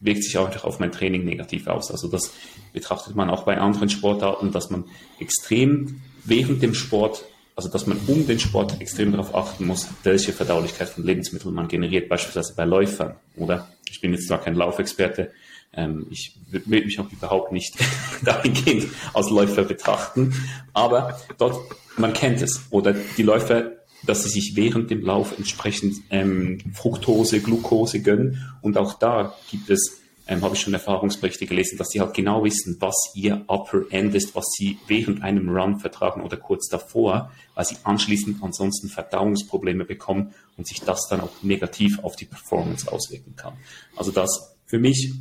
wirkt 0.00 0.24
sich 0.24 0.38
auch 0.38 0.64
auf 0.64 0.80
mein 0.80 0.92
Training 0.92 1.26
negativ 1.26 1.66
aus. 1.66 1.90
Also 1.90 2.08
das 2.08 2.32
betrachtet 2.72 3.14
man 3.14 3.28
auch 3.28 3.42
bei 3.42 3.58
anderen 3.58 3.90
Sportarten, 3.90 4.50
dass 4.50 4.70
man 4.70 4.84
extrem 5.18 6.00
während 6.24 6.62
dem 6.62 6.72
Sport, 6.72 7.22
also 7.60 7.68
dass 7.68 7.86
man 7.86 7.98
um 8.06 8.26
den 8.26 8.40
Sport 8.40 8.80
extrem 8.80 9.12
darauf 9.12 9.34
achten 9.34 9.66
muss, 9.66 9.86
welche 10.02 10.32
Verdaulichkeit 10.32 10.88
von 10.88 11.04
Lebensmitteln 11.04 11.54
man 11.54 11.68
generiert, 11.68 12.08
beispielsweise 12.08 12.54
bei 12.56 12.64
Läufern 12.64 13.16
oder 13.36 13.68
ich 13.90 14.00
bin 14.00 14.14
jetzt 14.14 14.28
zwar 14.28 14.40
kein 14.40 14.54
Laufexperte, 14.54 15.30
ähm, 15.74 16.06
ich 16.08 16.38
will 16.50 16.82
mich 16.86 16.98
auch 16.98 17.12
überhaupt 17.12 17.52
nicht 17.52 17.74
dahingehend 18.24 18.86
als 19.12 19.28
Läufer 19.28 19.64
betrachten, 19.64 20.32
aber 20.72 21.20
dort, 21.36 21.58
man 21.98 22.14
kennt 22.14 22.40
es. 22.40 22.62
Oder 22.70 22.94
die 23.18 23.22
Läufer, 23.24 23.72
dass 24.06 24.22
sie 24.22 24.30
sich 24.30 24.56
während 24.56 24.90
dem 24.90 25.02
Lauf 25.02 25.36
entsprechend 25.36 25.96
ähm, 26.08 26.60
Fructose, 26.72 27.40
Glucose 27.40 28.00
gönnen. 28.00 28.42
Und 28.62 28.78
auch 28.78 28.94
da 28.94 29.36
gibt 29.50 29.68
es 29.68 29.99
ähm, 30.30 30.42
habe 30.42 30.54
ich 30.54 30.60
schon 30.60 30.72
Erfahrungsberichte 30.72 31.44
gelesen, 31.44 31.76
dass 31.76 31.88
sie 31.88 32.00
halt 32.00 32.14
genau 32.14 32.44
wissen, 32.44 32.76
was 32.78 32.94
ihr 33.14 33.44
Upper 33.48 33.82
End 33.90 34.14
ist, 34.14 34.34
was 34.36 34.44
sie 34.56 34.78
während 34.86 35.22
einem 35.22 35.48
Run 35.48 35.80
vertragen 35.80 36.22
oder 36.22 36.36
kurz 36.36 36.68
davor, 36.68 37.32
weil 37.54 37.64
sie 37.64 37.76
anschließend 37.82 38.40
ansonsten 38.40 38.88
Verdauungsprobleme 38.88 39.84
bekommen 39.84 40.32
und 40.56 40.68
sich 40.68 40.80
das 40.82 41.08
dann 41.08 41.20
auch 41.20 41.42
negativ 41.42 41.98
auf 42.04 42.14
die 42.14 42.26
Performance 42.26 42.90
auswirken 42.90 43.34
kann. 43.34 43.54
Also 43.96 44.12
das 44.12 44.54
für 44.66 44.78
mich 44.78 45.12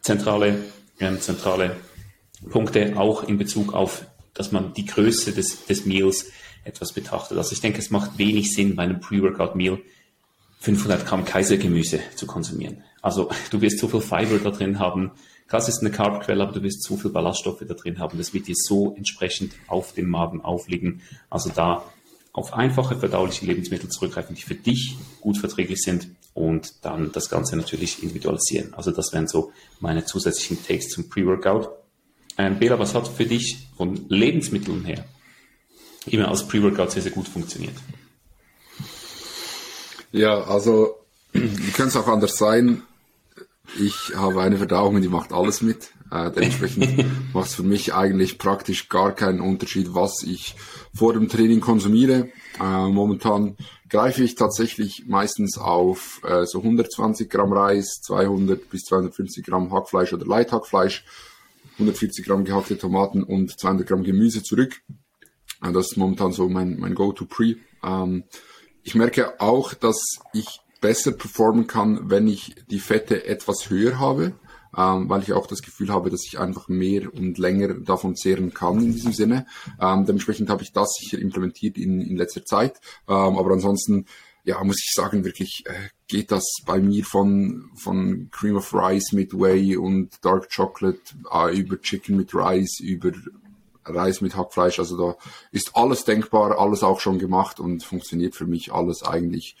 zentrale, 0.00 0.58
ähm, 0.98 1.20
zentrale 1.20 1.76
Punkte 2.50 2.94
auch 2.96 3.22
in 3.22 3.38
Bezug 3.38 3.74
auf, 3.74 4.06
dass 4.34 4.50
man 4.50 4.72
die 4.74 4.86
Größe 4.86 5.32
des, 5.32 5.66
des 5.66 5.86
Meals 5.86 6.32
etwas 6.64 6.92
betrachtet. 6.92 7.38
Also 7.38 7.52
ich 7.52 7.60
denke, 7.60 7.78
es 7.78 7.90
macht 7.90 8.18
wenig 8.18 8.52
Sinn, 8.52 8.74
bei 8.74 8.82
einem 8.82 9.00
Pre-Workout-Meal 9.00 9.78
500 10.60 11.06
Gramm 11.06 11.24
Kaisergemüse 11.24 12.00
zu 12.16 12.26
konsumieren. 12.26 12.82
Also 13.00 13.30
du 13.50 13.60
wirst 13.60 13.78
zu 13.78 13.88
viel 13.88 14.00
Fiber 14.00 14.38
da 14.42 14.50
drin 14.50 14.78
haben. 14.78 15.12
Krass 15.46 15.68
ist 15.68 15.80
eine 15.80 15.90
Carbquelle, 15.90 16.42
aber 16.42 16.52
du 16.52 16.62
wirst 16.62 16.82
zu 16.82 16.96
viel 16.96 17.10
Ballaststoffe 17.10 17.62
da 17.66 17.74
drin 17.74 17.98
haben. 17.98 18.18
Das 18.18 18.34
wird 18.34 18.48
dir 18.48 18.56
so 18.56 18.94
entsprechend 18.96 19.52
auf 19.66 19.92
dem 19.94 20.08
Magen 20.08 20.40
aufliegen. 20.40 21.00
Also 21.30 21.50
da 21.54 21.84
auf 22.32 22.52
einfache 22.52 22.96
verdauliche 22.96 23.46
Lebensmittel 23.46 23.88
zurückgreifen, 23.88 24.34
die 24.34 24.42
für 24.42 24.54
dich 24.54 24.96
gut 25.20 25.38
verträglich 25.38 25.80
sind 25.80 26.08
und 26.34 26.84
dann 26.84 27.10
das 27.12 27.30
Ganze 27.30 27.56
natürlich 27.56 28.02
individualisieren. 28.02 28.74
Also 28.74 28.90
das 28.90 29.12
wären 29.12 29.26
so 29.26 29.52
meine 29.80 30.04
zusätzlichen 30.04 30.64
Takes 30.64 30.88
zum 30.88 31.08
Pre-Workout. 31.08 31.70
Ähm, 32.36 32.58
Bela, 32.58 32.78
was 32.78 32.94
hat 32.94 33.08
für 33.08 33.26
dich 33.26 33.66
von 33.76 34.08
Lebensmitteln 34.08 34.84
her 34.84 35.04
immer 36.06 36.28
als 36.28 36.46
Pre-Workout 36.46 36.92
sehr, 36.92 37.02
sehr 37.02 37.12
gut 37.12 37.26
funktioniert? 37.26 37.74
Ja, 40.12 40.42
also, 40.44 40.96
wie 41.32 41.70
könnte 41.70 41.88
es 41.88 41.96
auch 41.96 42.08
anders 42.08 42.36
sein? 42.36 42.82
Ich 43.78 44.12
habe 44.16 44.40
eine 44.40 44.56
Verdauung, 44.56 45.00
die 45.00 45.08
macht 45.08 45.32
alles 45.32 45.60
mit. 45.60 45.92
Äh, 46.10 46.30
dementsprechend 46.30 47.04
macht 47.34 47.48
es 47.48 47.54
für 47.54 47.62
mich 47.62 47.92
eigentlich 47.92 48.38
praktisch 48.38 48.88
gar 48.88 49.12
keinen 49.12 49.40
Unterschied, 49.40 49.94
was 49.94 50.22
ich 50.22 50.54
vor 50.94 51.12
dem 51.12 51.28
Training 51.28 51.60
konsumiere. 51.60 52.30
Äh, 52.58 52.88
momentan 52.88 53.56
greife 53.90 54.22
ich 54.24 54.34
tatsächlich 54.34 55.04
meistens 55.06 55.58
auf 55.58 56.22
äh, 56.24 56.46
so 56.46 56.58
120 56.58 57.28
Gramm 57.28 57.52
Reis, 57.52 58.00
200 58.02 58.70
bis 58.70 58.84
250 58.84 59.44
Gramm 59.44 59.70
Hackfleisch 59.72 60.12
oder 60.14 60.26
Leithackfleisch, 60.26 61.04
140 61.74 62.24
Gramm 62.24 62.44
gehackte 62.44 62.78
Tomaten 62.78 63.22
und 63.22 63.58
200 63.58 63.86
Gramm 63.86 64.02
Gemüse 64.02 64.42
zurück. 64.42 64.80
Äh, 65.62 65.72
das 65.72 65.90
ist 65.90 65.96
momentan 65.98 66.32
so 66.32 66.48
mein, 66.48 66.78
mein 66.78 66.94
Go-to-Pre. 66.94 67.56
Ähm, 67.84 68.24
ich 68.88 68.94
merke 68.94 69.38
auch, 69.38 69.74
dass 69.74 70.00
ich 70.32 70.62
besser 70.80 71.12
performen 71.12 71.66
kann, 71.66 72.08
wenn 72.08 72.26
ich 72.26 72.54
die 72.70 72.80
Fette 72.80 73.26
etwas 73.26 73.68
höher 73.68 73.98
habe, 73.98 74.32
ähm, 74.74 75.10
weil 75.10 75.22
ich 75.22 75.34
auch 75.34 75.46
das 75.46 75.60
Gefühl 75.60 75.90
habe, 75.90 76.08
dass 76.08 76.24
ich 76.26 76.38
einfach 76.38 76.68
mehr 76.68 77.12
und 77.12 77.36
länger 77.36 77.74
davon 77.74 78.16
zehren 78.16 78.54
kann 78.54 78.80
in 78.80 78.94
diesem 78.94 79.12
Sinne. 79.12 79.46
Ähm, 79.78 80.06
dementsprechend 80.06 80.48
habe 80.48 80.62
ich 80.62 80.72
das 80.72 80.94
sicher 80.98 81.18
implementiert 81.18 81.76
in, 81.76 82.00
in 82.00 82.16
letzter 82.16 82.46
Zeit. 82.46 82.80
Ähm, 83.06 83.36
aber 83.36 83.52
ansonsten, 83.52 84.06
ja, 84.44 84.64
muss 84.64 84.82
ich 84.82 84.94
sagen, 84.94 85.22
wirklich 85.26 85.64
äh, 85.66 85.90
geht 86.06 86.32
das 86.32 86.46
bei 86.64 86.80
mir 86.80 87.04
von, 87.04 87.70
von 87.76 88.30
Cream 88.30 88.56
of 88.56 88.72
Rice 88.72 89.12
mit 89.12 89.34
Whey 89.34 89.76
und 89.76 90.24
Dark 90.24 90.48
Chocolate 90.50 90.98
äh, 91.30 91.54
über 91.58 91.78
Chicken 91.78 92.16
mit 92.16 92.34
Rice, 92.34 92.80
über 92.80 93.12
Reis 93.88 94.20
mit 94.20 94.36
Hackfleisch. 94.36 94.78
Also 94.78 94.96
da 94.96 95.16
ist 95.52 95.76
alles 95.76 96.04
denkbar, 96.04 96.58
alles 96.58 96.82
auch 96.82 97.00
schon 97.00 97.18
gemacht 97.18 97.60
und 97.60 97.84
funktioniert 97.84 98.34
für 98.34 98.46
mich 98.46 98.72
alles 98.72 99.02
eigentlich 99.02 99.56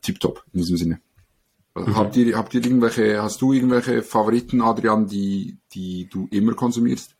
tiptop 0.00 0.44
in 0.52 0.60
diesem 0.60 0.76
Sinne. 0.76 1.00
Mhm. 1.74 1.96
Habt 1.96 2.16
ihr, 2.16 2.36
habt 2.36 2.54
ihr 2.54 2.64
irgendwelche, 2.64 3.22
hast 3.22 3.40
du 3.40 3.52
irgendwelche 3.52 4.02
Favoriten, 4.02 4.60
Adrian, 4.60 5.06
die, 5.06 5.58
die 5.72 6.08
du 6.10 6.28
immer 6.30 6.54
konsumierst? 6.54 7.16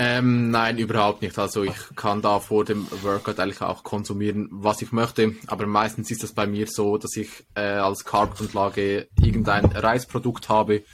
Ähm, 0.00 0.50
nein, 0.50 0.78
überhaupt 0.78 1.22
nicht. 1.22 1.36
Also 1.38 1.64
ich 1.64 1.74
kann 1.96 2.22
da 2.22 2.38
vor 2.38 2.64
dem 2.64 2.86
Workout 3.02 3.40
eigentlich 3.40 3.60
auch 3.62 3.82
konsumieren, 3.82 4.48
was 4.52 4.80
ich 4.80 4.92
möchte. 4.92 5.34
Aber 5.48 5.66
meistens 5.66 6.10
ist 6.12 6.22
das 6.22 6.32
bei 6.32 6.46
mir 6.46 6.68
so, 6.68 6.98
dass 6.98 7.16
ich 7.16 7.28
äh, 7.56 7.62
als 7.62 8.04
Carb-Grundlage 8.04 9.08
irgendein 9.20 9.64
Reisprodukt 9.66 10.48
habe, 10.48 10.84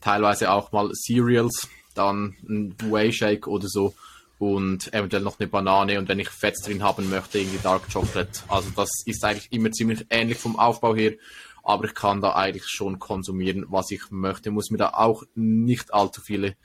teilweise 0.00 0.50
auch 0.50 0.72
mal 0.72 0.90
Cereals, 0.94 1.68
dann 1.94 2.36
ein 2.48 2.74
Whey 2.90 3.12
Shake 3.12 3.46
oder 3.46 3.68
so 3.68 3.94
und 4.38 4.92
eventuell 4.92 5.22
noch 5.22 5.38
eine 5.38 5.48
Banane 5.48 5.98
und 5.98 6.08
wenn 6.08 6.18
ich 6.18 6.28
Fett 6.28 6.56
drin 6.64 6.82
haben 6.82 7.08
möchte, 7.08 7.38
irgendwie 7.38 7.62
Dark 7.62 7.92
Chocolate. 7.92 8.40
Also 8.48 8.70
das 8.76 8.90
ist 9.06 9.24
eigentlich 9.24 9.52
immer 9.52 9.70
ziemlich 9.70 10.06
ähnlich 10.10 10.38
vom 10.38 10.58
Aufbau 10.58 10.94
her, 10.94 11.14
aber 11.62 11.86
ich 11.86 11.94
kann 11.94 12.20
da 12.20 12.34
eigentlich 12.34 12.66
schon 12.66 12.98
konsumieren, 12.98 13.64
was 13.68 13.90
ich 13.90 14.10
möchte, 14.10 14.50
muss 14.50 14.70
mir 14.70 14.78
da 14.78 14.90
auch 14.90 15.22
nicht 15.34 15.94
allzu 15.94 16.20
viele 16.20 16.56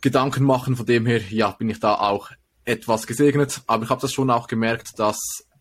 Gedanken 0.00 0.44
machen. 0.44 0.76
Von 0.76 0.86
dem 0.86 1.06
her, 1.06 1.20
ja, 1.30 1.50
bin 1.50 1.68
ich 1.68 1.80
da 1.80 1.96
auch 1.96 2.30
etwas 2.64 3.06
gesegnet, 3.06 3.60
aber 3.66 3.84
ich 3.84 3.90
habe 3.90 4.00
das 4.00 4.12
schon 4.12 4.30
auch 4.30 4.46
gemerkt, 4.46 4.98
dass 4.98 5.18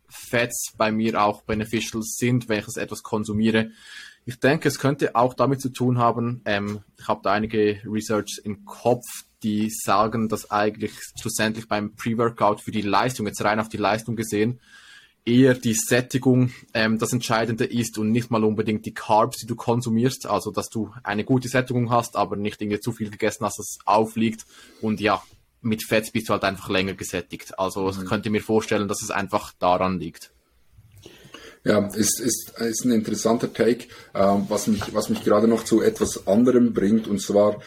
Fats 0.07 0.73
bei 0.77 0.91
mir 0.91 1.21
auch 1.21 1.41
beneficial 1.43 2.01
sind, 2.03 2.49
wenn 2.49 2.59
ich 2.59 2.67
es 2.67 2.77
etwas 2.77 3.03
konsumiere. 3.03 3.71
Ich 4.25 4.39
denke, 4.39 4.67
es 4.67 4.79
könnte 4.79 5.15
auch 5.15 5.33
damit 5.33 5.61
zu 5.61 5.69
tun 5.69 5.97
haben, 5.97 6.41
ähm, 6.45 6.81
ich 6.99 7.07
habe 7.07 7.21
da 7.23 7.31
einige 7.31 7.81
Research 7.85 8.41
im 8.43 8.65
Kopf, 8.65 9.05
die 9.43 9.69
sagen, 9.71 10.29
dass 10.29 10.51
eigentlich 10.51 10.91
schlussendlich 11.19 11.67
beim 11.67 11.95
Pre-Workout 11.95 12.61
für 12.61 12.71
die 12.71 12.83
Leistung, 12.83 13.25
jetzt 13.25 13.43
rein 13.43 13.59
auf 13.59 13.69
die 13.69 13.77
Leistung 13.77 14.15
gesehen, 14.15 14.59
eher 15.25 15.53
die 15.53 15.73
Sättigung 15.73 16.51
ähm, 16.73 16.97
das 16.97 17.13
Entscheidende 17.13 17.65
ist 17.65 17.97
und 17.97 18.11
nicht 18.11 18.31
mal 18.31 18.43
unbedingt 18.43 18.85
die 18.85 18.93
Carbs, 18.93 19.37
die 19.37 19.47
du 19.47 19.55
konsumierst. 19.55 20.25
Also, 20.25 20.51
dass 20.51 20.69
du 20.69 20.91
eine 21.03 21.23
gute 21.23 21.47
Sättigung 21.47 21.91
hast, 21.91 22.15
aber 22.15 22.35
nicht 22.35 22.61
irgendwie 22.61 22.79
zu 22.79 22.91
viel 22.91 23.09
gegessen 23.09 23.45
hast, 23.45 23.59
dass 23.59 23.77
es 23.77 23.79
aufliegt. 23.85 24.45
Und 24.81 24.99
ja, 24.99 25.21
mit 25.61 25.85
Fett 25.85 26.11
bist 26.11 26.29
du 26.29 26.33
halt 26.33 26.43
einfach 26.43 26.69
länger 26.69 26.93
gesättigt. 26.93 27.57
Also, 27.59 27.83
mhm. 27.83 28.03
ich 28.03 28.05
könnte 28.09 28.29
mir 28.29 28.41
vorstellen, 28.41 28.87
dass 28.87 29.01
es 29.01 29.11
einfach 29.11 29.53
daran 29.59 29.99
liegt. 29.99 30.31
Ja, 31.63 31.87
ist, 31.93 32.19
ist, 32.19 32.53
ist 32.59 32.85
ein 32.85 32.91
interessanter 32.91 33.53
Take, 33.53 33.85
ähm, 34.15 34.45
was 34.49 34.67
mich, 34.67 34.93
was 34.93 35.09
mich 35.09 35.23
gerade 35.23 35.47
noch 35.47 35.63
zu 35.63 35.81
etwas 35.81 36.27
anderem 36.27 36.73
bringt, 36.73 37.07
und 37.07 37.21
zwar, 37.21 37.61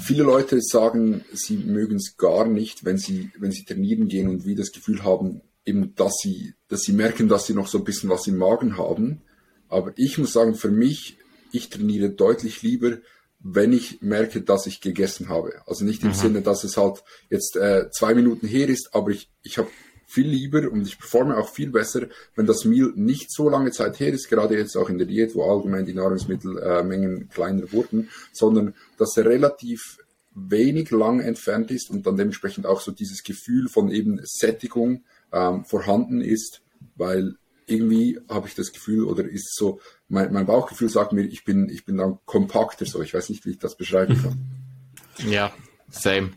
viele 0.00 0.22
Leute 0.22 0.60
sagen, 0.60 1.24
sie 1.32 1.56
mögen 1.56 1.96
es 1.96 2.16
gar 2.16 2.46
nicht, 2.46 2.84
wenn 2.84 2.98
sie, 2.98 3.30
wenn 3.38 3.50
sie 3.50 3.64
trainieren 3.64 4.08
gehen 4.08 4.28
und 4.28 4.44
wie 4.44 4.54
das 4.54 4.72
Gefühl 4.72 5.02
haben, 5.02 5.40
eben, 5.64 5.94
dass 5.94 6.18
sie, 6.22 6.54
dass 6.68 6.82
sie 6.82 6.92
merken, 6.92 7.28
dass 7.28 7.46
sie 7.46 7.54
noch 7.54 7.68
so 7.68 7.78
ein 7.78 7.84
bisschen 7.84 8.10
was 8.10 8.26
im 8.26 8.36
Magen 8.36 8.76
haben. 8.78 9.22
Aber 9.68 9.92
ich 9.96 10.18
muss 10.18 10.32
sagen, 10.32 10.54
für 10.54 10.70
mich, 10.70 11.18
ich 11.52 11.70
trainiere 11.70 12.10
deutlich 12.10 12.62
lieber, 12.62 12.98
wenn 13.40 13.72
ich 13.72 14.02
merke, 14.02 14.42
dass 14.42 14.66
ich 14.66 14.80
gegessen 14.80 15.28
habe. 15.28 15.62
Also 15.66 15.84
nicht 15.84 16.02
im 16.02 16.08
mhm. 16.08 16.14
Sinne, 16.14 16.42
dass 16.42 16.64
es 16.64 16.76
halt 16.76 17.02
jetzt 17.30 17.56
äh, 17.56 17.88
zwei 17.90 18.14
Minuten 18.14 18.46
her 18.46 18.68
ist, 18.68 18.90
aber 18.92 19.10
ich, 19.10 19.30
ich 19.42 19.58
habe 19.58 19.68
viel 20.10 20.26
lieber 20.26 20.72
und 20.72 20.86
ich 20.86 20.98
performe 20.98 21.36
auch 21.36 21.50
viel 21.50 21.70
besser, 21.70 22.06
wenn 22.34 22.46
das 22.46 22.64
Meal 22.64 22.92
nicht 22.96 23.30
so 23.30 23.50
lange 23.50 23.72
Zeit 23.72 24.00
her 24.00 24.10
ist, 24.10 24.30
gerade 24.30 24.56
jetzt 24.56 24.74
auch 24.74 24.88
in 24.88 24.96
der 24.96 25.06
Diät, 25.06 25.34
wo 25.34 25.44
allgemein 25.44 25.84
die 25.84 25.92
Nahrungsmittelmengen 25.92 27.22
äh, 27.22 27.24
kleiner 27.26 27.70
wurden, 27.72 28.08
sondern 28.32 28.74
dass 28.96 29.18
er 29.18 29.26
relativ 29.26 29.98
wenig 30.34 30.90
lang 30.90 31.20
entfernt 31.20 31.70
ist 31.70 31.90
und 31.90 32.06
dann 32.06 32.16
dementsprechend 32.16 32.64
auch 32.64 32.80
so 32.80 32.90
dieses 32.90 33.22
Gefühl 33.22 33.68
von 33.68 33.90
eben 33.90 34.18
Sättigung 34.24 35.04
ähm, 35.30 35.66
vorhanden 35.66 36.22
ist, 36.22 36.62
weil 36.96 37.34
irgendwie 37.66 38.18
habe 38.30 38.48
ich 38.48 38.54
das 38.54 38.72
Gefühl 38.72 39.04
oder 39.04 39.24
ist 39.24 39.54
so, 39.54 39.78
mein, 40.08 40.32
mein 40.32 40.46
Bauchgefühl 40.46 40.88
sagt 40.88 41.12
mir, 41.12 41.22
ich 41.22 41.44
bin, 41.44 41.68
ich 41.68 41.84
bin 41.84 41.98
dann 41.98 42.18
kompakter 42.24 42.86
so. 42.86 43.02
Ich 43.02 43.12
weiß 43.12 43.28
nicht, 43.28 43.44
wie 43.44 43.50
ich 43.50 43.58
das 43.58 43.76
beschreiben 43.76 44.18
kann. 44.22 45.30
Ja, 45.30 45.52
same. 45.90 46.30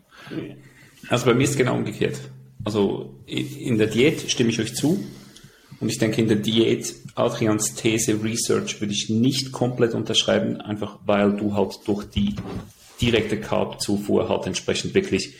Also 1.07 1.25
bei 1.25 1.33
mir 1.33 1.43
ist 1.43 1.51
es 1.51 1.57
genau 1.57 1.75
umgekehrt. 1.75 2.19
Also 2.63 3.15
in 3.25 3.77
der 3.77 3.87
Diät 3.87 4.29
stimme 4.29 4.49
ich 4.49 4.59
euch 4.59 4.75
zu. 4.75 5.03
Und 5.79 5.89
ich 5.89 5.97
denke, 5.97 6.21
in 6.21 6.27
der 6.27 6.37
Diät, 6.37 6.93
Adrians 7.15 7.73
These 7.73 8.23
Research 8.23 8.79
würde 8.81 8.93
ich 8.93 9.09
nicht 9.09 9.51
komplett 9.51 9.95
unterschreiben, 9.95 10.61
einfach 10.61 10.99
weil 11.05 11.35
du 11.35 11.55
halt 11.55 11.79
durch 11.85 12.05
die 12.05 12.35
direkte 13.01 13.39
Carb-Zufuhr 13.39 14.29
halt 14.29 14.45
entsprechend 14.45 14.93
wirklich 14.93 15.33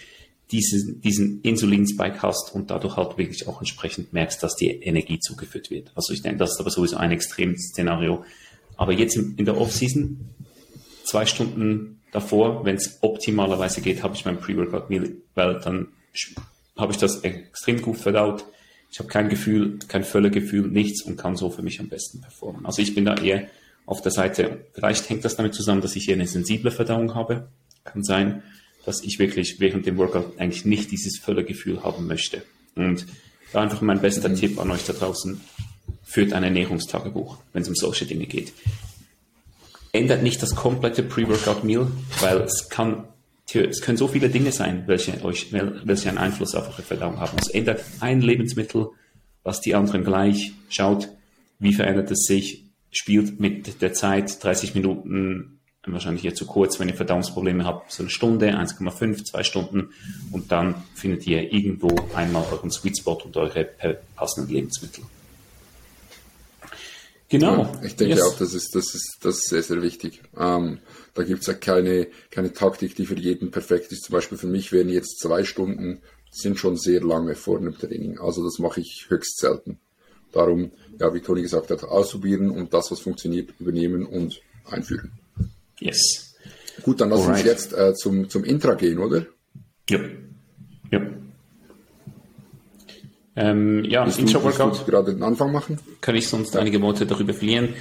diesen, 0.51 0.99
diesen 1.01 1.41
Insulin-Spike 1.41 2.21
hast 2.21 2.53
und 2.53 2.71
dadurch 2.71 2.97
halt 2.97 3.17
wirklich 3.17 3.47
auch 3.47 3.59
entsprechend 3.59 4.13
merkst, 4.13 4.41
dass 4.41 4.55
dir 4.55 4.85
Energie 4.85 5.19
zugeführt 5.19 5.69
wird. 5.69 5.91
Also 5.95 6.11
ich 6.13 6.23
denke, 6.23 6.39
das 6.39 6.51
ist 6.51 6.59
aber 6.59 6.71
sowieso 6.71 6.97
ein 6.97 7.11
extremes 7.11 7.69
Szenario. 7.69 8.25
Aber 8.75 8.91
jetzt 8.91 9.15
in 9.15 9.45
der 9.45 9.57
Off-Season, 9.57 10.19
zwei 11.03 11.25
Stunden 11.25 12.01
davor, 12.11 12.65
wenn 12.65 12.75
es 12.75 12.97
optimalerweise 13.01 13.81
geht, 13.81 14.03
habe 14.03 14.15
ich 14.15 14.25
mein 14.25 14.39
Pre-Workout-Meal, 14.39 15.11
weil 15.35 15.59
dann 15.59 15.87
habe 16.81 16.91
ich 16.91 16.97
das 16.97 17.21
extrem 17.21 17.81
gut 17.81 17.97
verdaut. 17.97 18.43
Ich 18.91 18.99
habe 18.99 19.07
kein 19.07 19.29
Gefühl, 19.29 19.79
kein 19.87 20.03
Völlegefühl, 20.03 20.67
nichts 20.67 21.03
und 21.03 21.15
kann 21.15 21.37
so 21.37 21.49
für 21.49 21.61
mich 21.61 21.79
am 21.79 21.87
besten 21.87 22.19
performen. 22.19 22.65
Also 22.65 22.81
ich 22.81 22.93
bin 22.93 23.05
da 23.05 23.15
eher 23.15 23.47
auf 23.85 24.01
der 24.01 24.11
Seite, 24.11 24.65
vielleicht 24.73 25.09
hängt 25.09 25.23
das 25.23 25.37
damit 25.37 25.53
zusammen, 25.53 25.81
dass 25.81 25.95
ich 25.95 26.09
eher 26.09 26.15
eine 26.15 26.27
sensible 26.27 26.71
Verdauung 26.71 27.15
habe. 27.15 27.47
Kann 27.83 28.03
sein, 28.03 28.43
dass 28.85 29.01
ich 29.03 29.19
wirklich 29.19 29.59
während 29.59 29.85
dem 29.85 29.97
Workout 29.97 30.39
eigentlich 30.39 30.65
nicht 30.65 30.91
dieses 30.91 31.17
Völlegefühl 31.17 31.83
haben 31.83 32.07
möchte. 32.07 32.43
Und 32.75 33.05
da 33.53 33.61
einfach 33.61 33.81
mein 33.81 34.01
bester 34.01 34.29
mhm. 34.29 34.35
Tipp 34.35 34.59
an 34.59 34.71
euch 34.71 34.85
da 34.85 34.93
draußen, 34.93 35.41
führt 36.03 36.33
ein 36.33 36.43
Ernährungstagebuch, 36.43 37.37
wenn 37.53 37.61
es 37.61 37.69
um 37.69 37.75
solche 37.75 38.05
Dinge 38.05 38.25
geht. 38.25 38.53
ändert 39.93 40.23
nicht 40.23 40.41
das 40.41 40.55
komplette 40.55 41.03
Pre-Workout-Meal, 41.03 41.87
weil 42.21 42.37
es 42.41 42.69
kann 42.69 43.05
es 43.55 43.81
können 43.81 43.97
so 43.97 44.07
viele 44.07 44.29
Dinge 44.29 44.51
sein, 44.51 44.83
welche 44.87 45.23
euch, 45.23 45.51
welche 45.51 46.09
einen 46.09 46.17
Einfluss 46.17 46.55
auf 46.55 46.67
eure 46.67 46.81
Verdauung 46.81 47.19
haben. 47.19 47.37
Es 47.39 47.49
ändert 47.49 47.83
ein 47.99 48.21
Lebensmittel, 48.21 48.87
was 49.43 49.61
die 49.61 49.75
anderen 49.75 50.03
gleich. 50.03 50.53
Schaut, 50.69 51.09
wie 51.59 51.73
verändert 51.73 52.11
es 52.11 52.25
sich, 52.25 52.65
spielt 52.91 53.39
mit 53.39 53.81
der 53.81 53.93
Zeit 53.93 54.43
30 54.43 54.75
Minuten 54.75 55.59
wahrscheinlich 55.87 56.21
hier 56.21 56.35
zu 56.35 56.45
kurz, 56.45 56.79
wenn 56.79 56.89
ihr 56.89 56.95
Verdauungsprobleme 56.95 57.65
habt, 57.65 57.91
so 57.91 58.03
eine 58.03 58.09
Stunde, 58.09 58.51
1,5, 58.51 59.25
zwei 59.25 59.43
Stunden 59.43 59.89
und 60.31 60.51
dann 60.51 60.75
findet 60.93 61.25
ihr 61.25 61.51
irgendwo 61.51 61.89
einmal 62.15 62.45
euren 62.51 62.69
Sweet 62.69 62.99
Spot 62.99 63.19
und 63.25 63.35
eure 63.35 63.67
passenden 64.15 64.53
Lebensmittel. 64.53 65.03
Genau. 67.31 67.63
Ja, 67.63 67.81
ich 67.85 67.95
denke 67.95 68.15
yes. 68.15 68.23
auch, 68.23 68.37
das 68.37 68.53
ist, 68.53 68.75
das 68.75 68.93
ist, 68.93 69.19
das 69.21 69.37
ist 69.37 69.47
sehr, 69.47 69.63
sehr 69.63 69.81
wichtig. 69.81 70.21
Ähm, 70.37 70.79
da 71.13 71.23
gibt's 71.23 71.47
ja 71.47 71.53
keine, 71.53 72.07
keine 72.29 72.51
Taktik, 72.51 72.93
die 72.97 73.05
für 73.05 73.17
jeden 73.17 73.51
perfekt 73.51 73.93
ist. 73.93 74.03
Zum 74.03 74.11
Beispiel 74.11 74.37
für 74.37 74.47
mich 74.47 74.73
wären 74.73 74.89
jetzt 74.89 75.17
zwei 75.21 75.45
Stunden, 75.45 76.01
sind 76.29 76.59
schon 76.59 76.75
sehr 76.75 77.01
lange 77.01 77.35
vor 77.35 77.57
einem 77.57 77.73
Training. 77.77 78.19
Also 78.19 78.43
das 78.43 78.59
mache 78.59 78.81
ich 78.81 79.05
höchst 79.07 79.39
selten. 79.39 79.79
Darum, 80.33 80.71
ja, 80.99 81.13
wie 81.13 81.21
Toni 81.21 81.41
gesagt 81.41 81.71
hat, 81.71 81.85
ausprobieren 81.85 82.51
und 82.51 82.73
das, 82.73 82.91
was 82.91 82.99
funktioniert, 82.99 83.53
übernehmen 83.59 84.05
und 84.05 84.41
einführen. 84.69 85.13
Yes. 85.79 86.35
Gut, 86.83 86.99
dann 86.99 87.11
lass 87.11 87.21
Alright. 87.21 87.37
uns 87.37 87.45
jetzt 87.45 87.73
äh, 87.73 87.93
zum, 87.93 88.29
zum 88.29 88.43
Intra 88.43 88.73
gehen, 88.73 88.99
oder? 88.99 89.25
Ja. 89.89 90.01
Ja. 90.91 90.99
Ähm, 93.35 93.85
ja, 93.85 94.03
Intra-Workout. 94.03 94.85
gerade 94.85 95.13
den 95.13 95.23
Anfang 95.23 95.51
machen? 95.51 95.79
Kann 96.01 96.15
ich 96.15 96.27
sonst 96.27 96.55
einige 96.57 96.81
Worte 96.81 97.05
darüber 97.05 97.33
verlieren. 97.33 97.75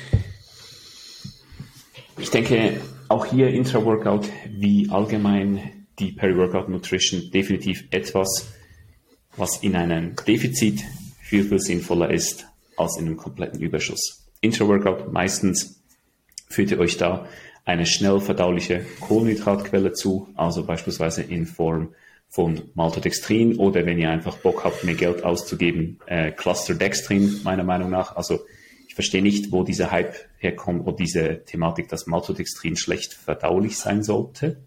Ich 2.18 2.30
denke, 2.30 2.80
auch 3.08 3.26
hier 3.26 3.48
Intra-Workout 3.48 4.28
wie 4.48 4.88
allgemein 4.90 5.86
die 5.98 6.12
Peri-Workout 6.12 6.68
Nutrition 6.68 7.30
definitiv 7.32 7.84
etwas, 7.90 8.52
was 9.36 9.62
in 9.62 9.74
einem 9.74 10.14
Defizit 10.26 10.82
viel, 11.20 11.44
viel 11.44 11.58
sinnvoller 11.58 12.10
ist 12.10 12.46
als 12.76 12.96
in 12.98 13.06
einem 13.06 13.16
kompletten 13.16 13.60
Überschuss. 13.60 14.28
Intra-Workout 14.40 15.12
meistens 15.12 15.82
führt 16.48 16.70
ihr 16.70 16.78
euch 16.78 16.96
da 16.96 17.26
eine 17.64 17.86
schnell 17.86 18.20
verdauliche 18.20 18.84
Kohlenhydratquelle 19.00 19.92
zu, 19.92 20.28
also 20.34 20.64
beispielsweise 20.64 21.22
in 21.22 21.46
Form 21.46 21.94
von 22.30 22.62
Maltodextrin 22.74 23.56
oder 23.56 23.84
wenn 23.84 23.98
ihr 23.98 24.08
einfach 24.08 24.36
Bock 24.36 24.64
habt, 24.64 24.84
mehr 24.84 24.94
Geld 24.94 25.24
auszugeben, 25.24 25.98
äh, 26.06 26.30
Cluster 26.30 26.74
Dextrin, 26.74 27.40
meiner 27.42 27.64
Meinung 27.64 27.90
nach. 27.90 28.14
Also 28.16 28.40
ich 28.86 28.94
verstehe 28.94 29.20
nicht, 29.20 29.50
wo 29.50 29.64
dieser 29.64 29.90
Hype 29.90 30.14
herkommt 30.38 30.86
oder 30.86 30.96
diese 30.96 31.44
Thematik, 31.44 31.88
dass 31.88 32.06
Maltodextrin 32.06 32.76
schlecht 32.76 33.14
verdaulich 33.14 33.76
sein 33.78 34.04
sollte. 34.04 34.62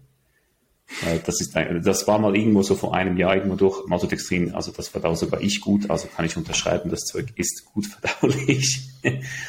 Äh, 1.06 1.20
das, 1.24 1.40
ist, 1.40 1.56
das 1.56 2.06
war 2.06 2.18
mal 2.18 2.36
irgendwo 2.36 2.62
so 2.62 2.74
vor 2.74 2.94
einem 2.94 3.16
Jahr 3.16 3.34
irgendwo 3.34 3.56
durch 3.56 3.86
Maltodextrin, 3.86 4.54
also 4.54 4.70
das 4.70 4.88
verdau 4.88 5.14
sogar 5.14 5.40
ich 5.40 5.62
gut, 5.62 5.88
also 5.88 6.06
kann 6.08 6.26
ich 6.26 6.36
unterschreiben, 6.36 6.90
das 6.90 7.00
Zeug 7.06 7.32
ist 7.36 7.64
gut 7.72 7.86
verdaulich. 8.00 8.82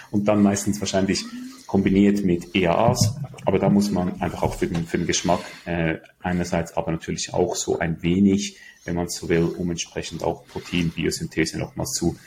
Und 0.10 0.26
dann 0.30 0.42
meistens 0.42 0.80
wahrscheinlich 0.80 1.26
kombiniert 1.68 2.24
mit 2.24 2.56
EAAs. 2.56 3.16
Aber 3.46 3.60
da 3.60 3.70
muss 3.70 3.92
man 3.92 4.22
einfach 4.22 4.44
auch 4.44 4.56
für 4.56 4.68
den, 4.68 4.86
für 4.86 4.98
den 4.98 5.08
Geschmack 5.08 5.42
äh, 5.66 5.98
einerseits, 6.22 6.76
aber 6.76 6.92
natürlich 6.92 7.34
auch 7.34 7.56
so 7.56 7.80
ein 7.80 8.02
wenig, 8.02 8.58
wenn 8.86 8.96
man 8.96 9.10
so 9.10 9.30
will, 9.30 9.44
um 9.44 9.70
entsprechend 9.70 10.24
auch 10.24 10.46
Proteinbiosynthese 10.48 11.60
nochmals 11.60 11.92
zu 11.92 12.18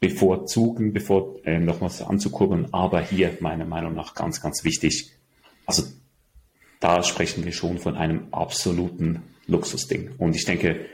bevorzugen, 0.00 0.92
bevor 0.92 1.44
äh, 1.46 1.58
nochmals 1.58 2.02
anzukurbeln. 2.02 2.72
Aber 2.72 3.00
hier 3.00 3.36
meiner 3.40 3.64
Meinung 3.64 3.94
nach 3.94 4.14
ganz, 4.14 4.40
ganz 4.40 4.64
wichtig. 4.64 5.12
Also 5.64 5.84
da 6.80 7.02
sprechen 7.02 7.44
wir 7.44 7.52
schon 7.52 7.78
von 7.78 7.96
einem 7.96 8.28
absoluten 8.32 9.22
Luxusding. 9.46 10.10
Und 10.18 10.36
ich 10.36 10.44
denke, 10.44 10.86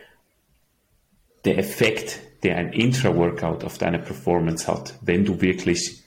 der 1.44 1.58
Effekt, 1.58 2.20
der 2.42 2.56
ein 2.56 2.72
Intra-Workout 2.72 3.64
auf 3.64 3.78
deine 3.78 3.98
Performance 3.98 4.66
hat, 4.66 4.98
wenn 5.00 5.24
du 5.24 5.40
wirklich 5.40 6.01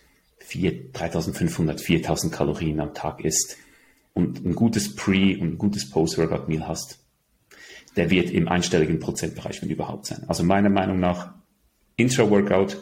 4, 0.45 0.91
3500, 0.93 1.81
4000 1.81 2.31
Kalorien 2.31 2.79
am 2.79 2.93
Tag 2.93 3.23
isst 3.23 3.58
und 4.13 4.45
ein 4.45 4.53
gutes 4.53 4.95
Pre- 4.95 5.38
und 5.39 5.53
ein 5.53 5.58
gutes 5.58 5.89
Post-Workout-Meal 5.89 6.67
hast, 6.67 6.99
der 7.95 8.10
wird 8.10 8.29
im 8.29 8.47
einstelligen 8.47 8.99
Prozentbereich, 8.99 9.62
wenn 9.62 9.69
überhaupt 9.69 10.05
sein. 10.05 10.23
Also 10.27 10.43
meiner 10.43 10.69
Meinung 10.69 10.99
nach 10.99 11.34
Intra-Workout 11.97 12.77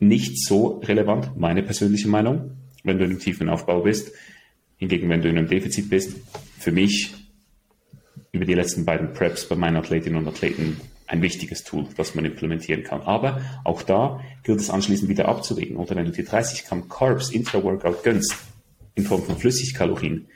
nicht 0.00 0.38
so 0.44 0.78
relevant, 0.84 1.36
meine 1.36 1.62
persönliche 1.62 2.08
Meinung, 2.08 2.56
wenn 2.84 2.98
du 2.98 3.04
in 3.04 3.10
einem 3.10 3.20
tiefen 3.20 3.48
Aufbau 3.48 3.80
bist. 3.80 4.12
Hingegen, 4.76 5.08
wenn 5.08 5.22
du 5.22 5.28
in 5.28 5.36
einem 5.36 5.48
Defizit 5.48 5.90
bist, 5.90 6.16
für 6.58 6.70
mich 6.70 7.14
über 8.30 8.44
die 8.44 8.54
letzten 8.54 8.84
beiden 8.84 9.12
Preps 9.12 9.48
bei 9.48 9.56
meinen 9.56 9.76
Athletinnen 9.76 10.18
und 10.18 10.28
Athleten 10.28 10.80
ein 11.08 11.22
wichtiges 11.22 11.64
Tool, 11.64 11.86
das 11.96 12.14
man 12.14 12.24
implementieren 12.24 12.84
kann. 12.84 13.00
Aber 13.02 13.40
auch 13.64 13.82
da 13.82 14.20
gilt 14.44 14.60
es 14.60 14.70
anschließend 14.70 15.08
wieder 15.08 15.26
abzuwägen. 15.26 15.76
Oder 15.76 15.96
wenn 15.96 16.04
du 16.04 16.12
dir 16.12 16.24
30 16.24 16.66
Gramm 16.66 16.88
Carbs 16.88 17.30
intra-Workout 17.30 18.04
gönnst, 18.04 18.36
in 18.94 19.04
Form 19.04 19.22
von 19.22 19.38
Flüssigkalorien, 19.38 20.28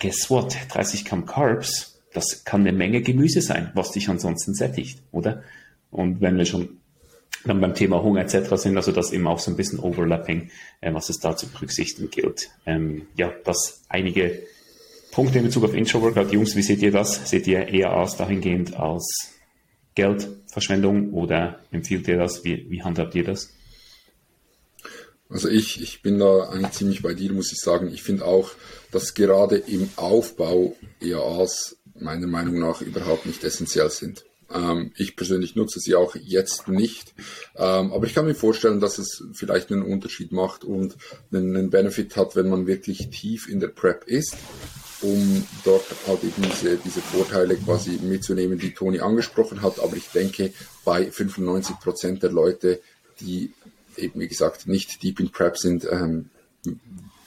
guess 0.00 0.28
what? 0.28 0.56
30 0.70 1.04
Gramm 1.04 1.24
Carbs, 1.24 2.00
das 2.12 2.44
kann 2.44 2.62
eine 2.62 2.72
Menge 2.72 3.00
Gemüse 3.00 3.40
sein, 3.40 3.70
was 3.74 3.92
dich 3.92 4.08
ansonsten 4.08 4.54
sättigt, 4.54 5.02
oder? 5.12 5.42
Und 5.90 6.20
wenn 6.20 6.36
wir 6.36 6.46
schon 6.46 6.80
dann 7.44 7.60
beim 7.60 7.74
Thema 7.74 8.02
Hunger 8.02 8.20
etc. 8.20 8.54
sind, 8.56 8.76
also 8.76 8.92
das 8.92 9.12
eben 9.12 9.26
auch 9.26 9.38
so 9.38 9.50
ein 9.50 9.56
bisschen 9.56 9.80
Overlapping, 9.80 10.50
äh, 10.80 10.94
was 10.94 11.08
es 11.08 11.18
da 11.18 11.36
zu 11.36 11.48
berücksichtigen 11.48 12.10
gilt. 12.10 12.50
Ähm, 12.66 13.06
ja, 13.16 13.32
das 13.44 13.82
einige 13.88 14.42
Punkte 15.10 15.38
in 15.38 15.44
Bezug 15.44 15.64
auf 15.64 15.74
Intro-Workout. 15.74 16.32
Jungs, 16.32 16.56
wie 16.56 16.62
seht 16.62 16.82
ihr 16.82 16.92
das? 16.92 17.28
Seht 17.28 17.46
ihr 17.46 17.68
eher 17.68 17.96
aus 17.96 18.16
dahingehend 18.16 18.76
als 18.76 19.32
Geldverschwendung 19.94 21.12
oder 21.12 21.60
empfiehlt 21.70 22.08
ihr 22.08 22.18
das? 22.18 22.44
Wie, 22.44 22.66
wie 22.70 22.82
handhabt 22.82 23.14
ihr 23.14 23.24
das? 23.24 23.50
Also 25.28 25.48
ich, 25.48 25.80
ich 25.80 26.02
bin 26.02 26.18
da 26.18 26.50
eigentlich 26.50 26.72
ziemlich 26.72 27.02
bei 27.02 27.14
dir, 27.14 27.32
muss 27.32 27.52
ich 27.52 27.58
sagen. 27.58 27.90
Ich 27.92 28.02
finde 28.02 28.26
auch, 28.26 28.50
dass 28.90 29.14
gerade 29.14 29.56
im 29.56 29.88
Aufbau 29.96 30.76
EAAs 31.00 31.78
meiner 31.98 32.26
Meinung 32.26 32.58
nach 32.58 32.82
überhaupt 32.82 33.24
nicht 33.24 33.42
essentiell 33.42 33.88
sind. 33.90 34.24
Ähm, 34.52 34.92
ich 34.96 35.16
persönlich 35.16 35.56
nutze 35.56 35.80
sie 35.80 35.94
auch 35.94 36.14
jetzt 36.16 36.68
nicht, 36.68 37.14
ähm, 37.56 37.92
aber 37.92 38.06
ich 38.06 38.14
kann 38.14 38.26
mir 38.26 38.34
vorstellen, 38.34 38.80
dass 38.80 38.98
es 38.98 39.24
vielleicht 39.32 39.72
einen 39.72 39.82
Unterschied 39.82 40.32
macht 40.32 40.64
und 40.64 40.96
einen, 41.32 41.56
einen 41.56 41.70
Benefit 41.70 42.16
hat, 42.16 42.36
wenn 42.36 42.50
man 42.50 42.66
wirklich 42.66 43.08
tief 43.08 43.48
in 43.48 43.60
der 43.60 43.68
Prep 43.68 44.04
ist 44.06 44.36
um 45.02 45.46
dort 45.64 45.84
halt 46.06 46.22
eben 46.24 46.42
diese, 46.42 46.76
diese 46.76 47.00
Vorteile 47.00 47.56
quasi 47.56 47.98
mitzunehmen, 48.02 48.58
die 48.58 48.72
Toni 48.72 49.00
angesprochen 49.00 49.62
hat. 49.62 49.78
Aber 49.80 49.96
ich 49.96 50.08
denke, 50.08 50.52
bei 50.84 51.10
95 51.10 51.78
Prozent 51.80 52.22
der 52.22 52.30
Leute, 52.30 52.80
die 53.20 53.52
eben 53.96 54.20
wie 54.20 54.28
gesagt 54.28 54.66
nicht 54.66 55.02
deep 55.02 55.20
in 55.20 55.30
Prep 55.30 55.58
sind, 55.58 55.86
ähm, 55.90 56.30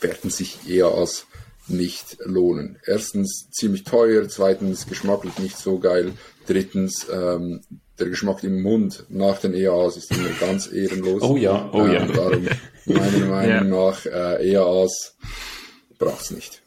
werden 0.02 0.30
sich 0.30 0.70
eher 0.70 0.88
als 0.88 1.28
nicht 1.68 2.18
lohnen. 2.20 2.78
Erstens 2.86 3.50
ziemlich 3.52 3.84
teuer, 3.84 4.28
zweitens 4.30 4.86
geschmacklich 4.88 5.38
nicht 5.40 5.58
so 5.58 5.80
geil, 5.80 6.14
drittens 6.46 7.08
ähm, 7.12 7.62
der 7.98 8.10
Geschmack 8.10 8.44
im 8.44 8.62
Mund 8.62 9.06
nach 9.10 9.40
den 9.40 9.54
EAAs 9.54 9.98
ist 9.98 10.12
immer 10.12 10.30
ganz 10.40 10.72
ehrenlos. 10.72 11.22
Oh 11.24 11.38
ja, 11.38 11.70
oh 11.72 11.88
ja. 11.88 12.04
Ähm, 12.04 12.14
darum 12.14 12.48
meiner 12.86 13.26
Meinung 13.26 13.32
yeah. 13.46 13.64
nach 13.64 14.06
äh, 14.06 14.52
EAAs 14.52 15.16
braucht's 15.98 16.32
nicht. 16.32 16.62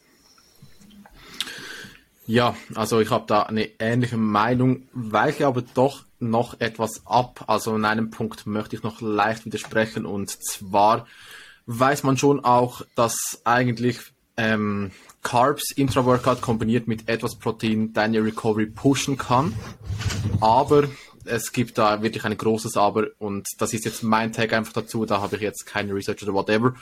Ja, 2.29 2.55
also 2.75 2.99
ich 2.99 3.09
habe 3.09 3.25
da 3.25 3.41
eine 3.41 3.67
ähnliche 3.79 4.15
Meinung, 4.15 4.87
weiche 4.93 5.47
aber 5.47 5.63
doch 5.63 6.03
noch 6.19 6.59
etwas 6.59 7.01
ab. 7.07 7.45
Also 7.47 7.75
in 7.75 7.85
einem 7.85 8.11
Punkt 8.11 8.45
möchte 8.45 8.75
ich 8.75 8.83
noch 8.83 9.01
leicht 9.01 9.47
widersprechen 9.47 10.05
und 10.05 10.29
zwar 10.29 11.07
weiß 11.65 12.03
man 12.03 12.17
schon 12.17 12.45
auch, 12.45 12.83
dass 12.93 13.41
eigentlich 13.45 13.97
ähm, 14.37 14.91
Carbs 15.23 15.71
Intra-Workout 15.71 16.41
kombiniert 16.41 16.87
mit 16.87 17.09
etwas 17.09 17.35
Protein 17.35 17.93
deine 17.93 18.23
Recovery 18.23 18.67
pushen 18.67 19.17
kann. 19.17 19.55
Aber 20.39 20.83
es 21.25 21.51
gibt 21.51 21.79
da 21.79 22.03
wirklich 22.03 22.25
ein 22.25 22.37
großes 22.37 22.77
Aber 22.77 23.07
und 23.17 23.47
das 23.57 23.73
ist 23.73 23.85
jetzt 23.85 24.03
mein 24.03 24.33
Tag 24.33 24.53
einfach 24.53 24.73
dazu, 24.73 25.03
da 25.07 25.19
habe 25.19 25.37
ich 25.37 25.41
jetzt 25.41 25.65
keine 25.65 25.95
Research 25.95 26.21
oder 26.21 26.35
whatever. 26.35 26.75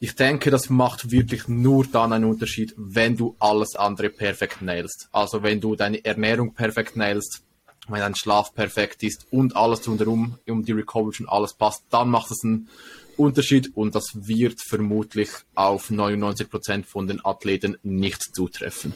Ich 0.00 0.14
denke, 0.14 0.50
das 0.50 0.70
macht 0.70 1.10
wirklich 1.10 1.48
nur 1.48 1.84
dann 1.84 2.12
einen 2.12 2.24
Unterschied, 2.24 2.72
wenn 2.76 3.16
du 3.16 3.34
alles 3.40 3.74
andere 3.74 4.10
perfekt 4.10 4.62
nailst. 4.62 5.08
Also 5.10 5.42
wenn 5.42 5.60
du 5.60 5.74
deine 5.74 6.04
Ernährung 6.04 6.54
perfekt 6.54 6.96
nailst, 6.96 7.42
wenn 7.88 8.00
dein 8.00 8.14
Schlaf 8.14 8.54
perfekt 8.54 9.02
ist 9.02 9.26
und 9.32 9.56
alles 9.56 9.80
drumherum, 9.80 10.38
um 10.46 10.64
die 10.64 10.72
Recovery 10.72 11.14
schon 11.14 11.28
alles 11.28 11.54
passt, 11.54 11.82
dann 11.90 12.10
macht 12.10 12.30
es 12.30 12.44
einen 12.44 12.68
Unterschied 13.16 13.76
und 13.76 13.96
das 13.96 14.10
wird 14.14 14.60
vermutlich 14.60 15.30
auf 15.56 15.90
99 15.90 16.48
Prozent 16.48 16.86
von 16.86 17.08
den 17.08 17.24
Athleten 17.24 17.76
nicht 17.82 18.22
zutreffen. 18.34 18.94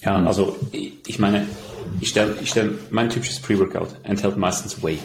Ja, 0.00 0.22
also 0.26 0.58
ich 0.72 1.18
meine, 1.18 1.46
ich 2.00 2.08
stelle 2.08 2.36
ich 2.42 2.50
stell, 2.50 2.78
mein 2.90 3.08
typisches 3.08 3.40
Pre-Workout 3.40 3.94
enthält 4.02 4.36
meistens 4.36 4.82
Whey. 4.82 4.98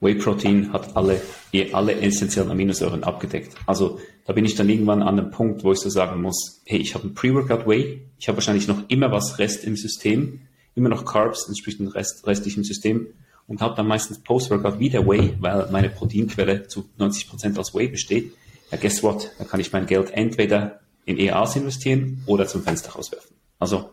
Whey 0.00 0.14
Protein 0.16 0.72
hat 0.72 0.96
alle, 0.96 1.20
eh 1.52 1.72
alle 1.72 2.00
essentiellen 2.00 2.50
Aminosäuren 2.50 3.02
abgedeckt. 3.02 3.54
Also 3.66 3.98
da 4.26 4.32
bin 4.32 4.44
ich 4.44 4.54
dann 4.54 4.68
irgendwann 4.68 5.02
an 5.02 5.18
einem 5.18 5.30
Punkt, 5.30 5.64
wo 5.64 5.72
ich 5.72 5.78
so 5.78 5.88
sagen 5.88 6.20
muss, 6.20 6.60
hey, 6.66 6.78
ich 6.78 6.94
habe 6.94 7.06
ein 7.06 7.14
Pre-Workout 7.14 7.66
Whey, 7.66 8.02
ich 8.18 8.28
habe 8.28 8.36
wahrscheinlich 8.36 8.68
noch 8.68 8.82
immer 8.88 9.10
was 9.10 9.38
Rest 9.38 9.64
im 9.64 9.76
System, 9.76 10.40
immer 10.74 10.88
noch 10.88 11.04
Carbs, 11.04 11.46
entsprechend 11.48 11.94
Rest, 11.94 12.26
restlich 12.26 12.56
im 12.56 12.64
System 12.64 13.06
und 13.46 13.60
habe 13.60 13.74
dann 13.74 13.86
meistens 13.86 14.18
Post-Workout 14.18 14.78
wieder 14.78 15.06
Whey, 15.06 15.34
weil 15.40 15.68
meine 15.70 15.88
Proteinquelle 15.88 16.66
zu 16.66 16.88
90% 16.98 17.58
aus 17.58 17.74
Whey 17.74 17.88
besteht. 17.88 18.32
Ja, 18.70 18.78
guess 18.78 19.02
what? 19.02 19.30
Da 19.38 19.44
kann 19.44 19.60
ich 19.60 19.72
mein 19.72 19.86
Geld 19.86 20.10
entweder 20.10 20.80
in 21.04 21.18
EAs 21.18 21.56
investieren 21.56 22.22
oder 22.26 22.46
zum 22.46 22.62
Fenster 22.62 22.92
rauswerfen. 22.92 23.36
Also 23.58 23.90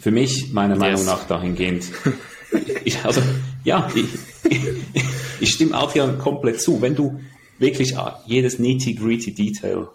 für 0.00 0.10
mich, 0.10 0.52
meiner 0.52 0.74
yes. 0.74 0.80
Meinung 0.80 1.04
nach, 1.04 1.26
dahingehend. 1.26 1.84
ich, 2.84 3.04
also 3.04 3.20
ja, 3.64 3.90
ich, 3.94 4.08
ich 5.40 5.50
stimme 5.50 5.78
auch 5.78 5.92
hier 5.92 6.06
komplett 6.14 6.60
zu. 6.60 6.80
Wenn 6.80 6.94
du 6.94 7.20
wirklich 7.58 7.94
jedes 8.26 8.58
nitty-gritty 8.58 9.34
Detail 9.34 9.88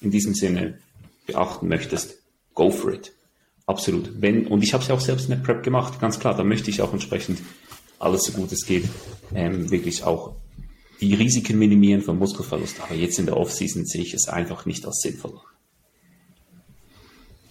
in 0.00 0.10
diesem 0.10 0.34
Sinne 0.34 0.78
beachten 1.26 1.68
möchtest, 1.68 2.16
go 2.54 2.70
for 2.70 2.92
it. 2.92 3.12
Absolut. 3.66 4.20
Wenn, 4.20 4.46
und 4.48 4.62
ich 4.62 4.74
habe 4.74 4.82
es 4.82 4.88
ja 4.88 4.94
auch 4.94 5.00
selbst 5.00 5.24
in 5.24 5.30
der 5.30 5.36
Prep 5.36 5.62
gemacht, 5.62 6.00
ganz 6.00 6.18
klar, 6.18 6.36
da 6.36 6.42
möchte 6.42 6.70
ich 6.70 6.82
auch 6.82 6.92
entsprechend 6.92 7.40
alles 7.98 8.24
so 8.24 8.32
gut 8.32 8.50
es 8.50 8.66
geht, 8.66 8.84
ähm, 9.34 9.70
wirklich 9.70 10.02
auch 10.02 10.34
die 11.00 11.14
Risiken 11.14 11.58
minimieren 11.58 12.02
von 12.02 12.18
Muskelverlust. 12.18 12.80
Aber 12.80 12.94
jetzt 12.94 13.18
in 13.18 13.26
der 13.26 13.36
Offseason 13.36 13.86
sehe 13.86 14.02
ich 14.02 14.14
es 14.14 14.28
einfach 14.28 14.66
nicht 14.66 14.84
als 14.84 15.00
sinnvoll. 15.00 15.38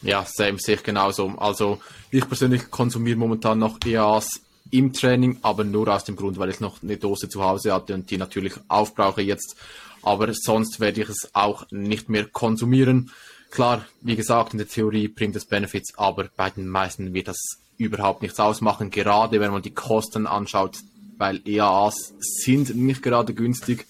Ja, 0.02 0.26
same 0.26 0.58
sehe 0.60 0.76
ich 0.76 0.84
genauso. 0.84 1.28
Also 1.38 1.80
ich 2.10 2.28
persönlich 2.28 2.70
konsumiere 2.72 3.18
momentan 3.18 3.60
noch 3.60 3.78
EAs 3.86 4.42
im 4.72 4.94
Training, 4.94 5.38
aber 5.42 5.64
nur 5.64 5.88
aus 5.88 6.06
dem 6.06 6.16
Grund, 6.16 6.40
weil 6.40 6.50
ich 6.50 6.60
noch 6.60 6.82
eine 6.82 6.98
Dose 6.98 7.30
zu 7.30 7.44
Hause 7.44 7.74
hatte 7.74 7.94
und 7.94 8.10
die 8.10 8.18
natürlich 8.18 8.54
aufbrauche 8.68 9.22
jetzt. 9.22 9.56
Aber 10.02 10.34
sonst 10.34 10.80
werde 10.80 11.02
ich 11.02 11.10
es 11.10 11.30
auch 11.34 11.66
nicht 11.70 12.10
mehr 12.10 12.26
konsumieren. 12.26 13.12
Klar, 13.52 13.86
wie 14.02 14.16
gesagt, 14.16 14.54
in 14.54 14.58
der 14.58 14.68
Theorie 14.68 15.10
bringt 15.10 15.36
es 15.36 15.46
Benefits, 15.46 15.98
aber 15.98 16.30
bei 16.36 16.50
den 16.50 16.68
meisten 16.68 17.14
wird 17.14 17.28
das 17.28 17.38
überhaupt 17.78 18.22
nichts 18.22 18.40
ausmachen, 18.40 18.90
gerade 18.90 19.40
wenn 19.40 19.52
man 19.52 19.62
die 19.62 19.74
Kosten 19.74 20.26
anschaut, 20.26 20.78
weil 21.18 21.42
EAAs 21.46 22.14
sind 22.20 22.76
nicht 22.76 23.04
gerade 23.04 23.34
günstig, 23.34 23.88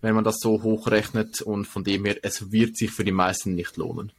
wenn 0.00 0.14
man 0.14 0.24
das 0.24 0.38
so 0.40 0.62
hochrechnet 0.62 1.40
und 1.42 1.66
von 1.66 1.84
dem 1.84 2.04
her, 2.04 2.16
es 2.22 2.50
wird 2.50 2.76
sich 2.76 2.90
für 2.90 3.04
die 3.04 3.12
meisten 3.12 3.54
nicht 3.54 3.76
lohnen. 3.76 4.12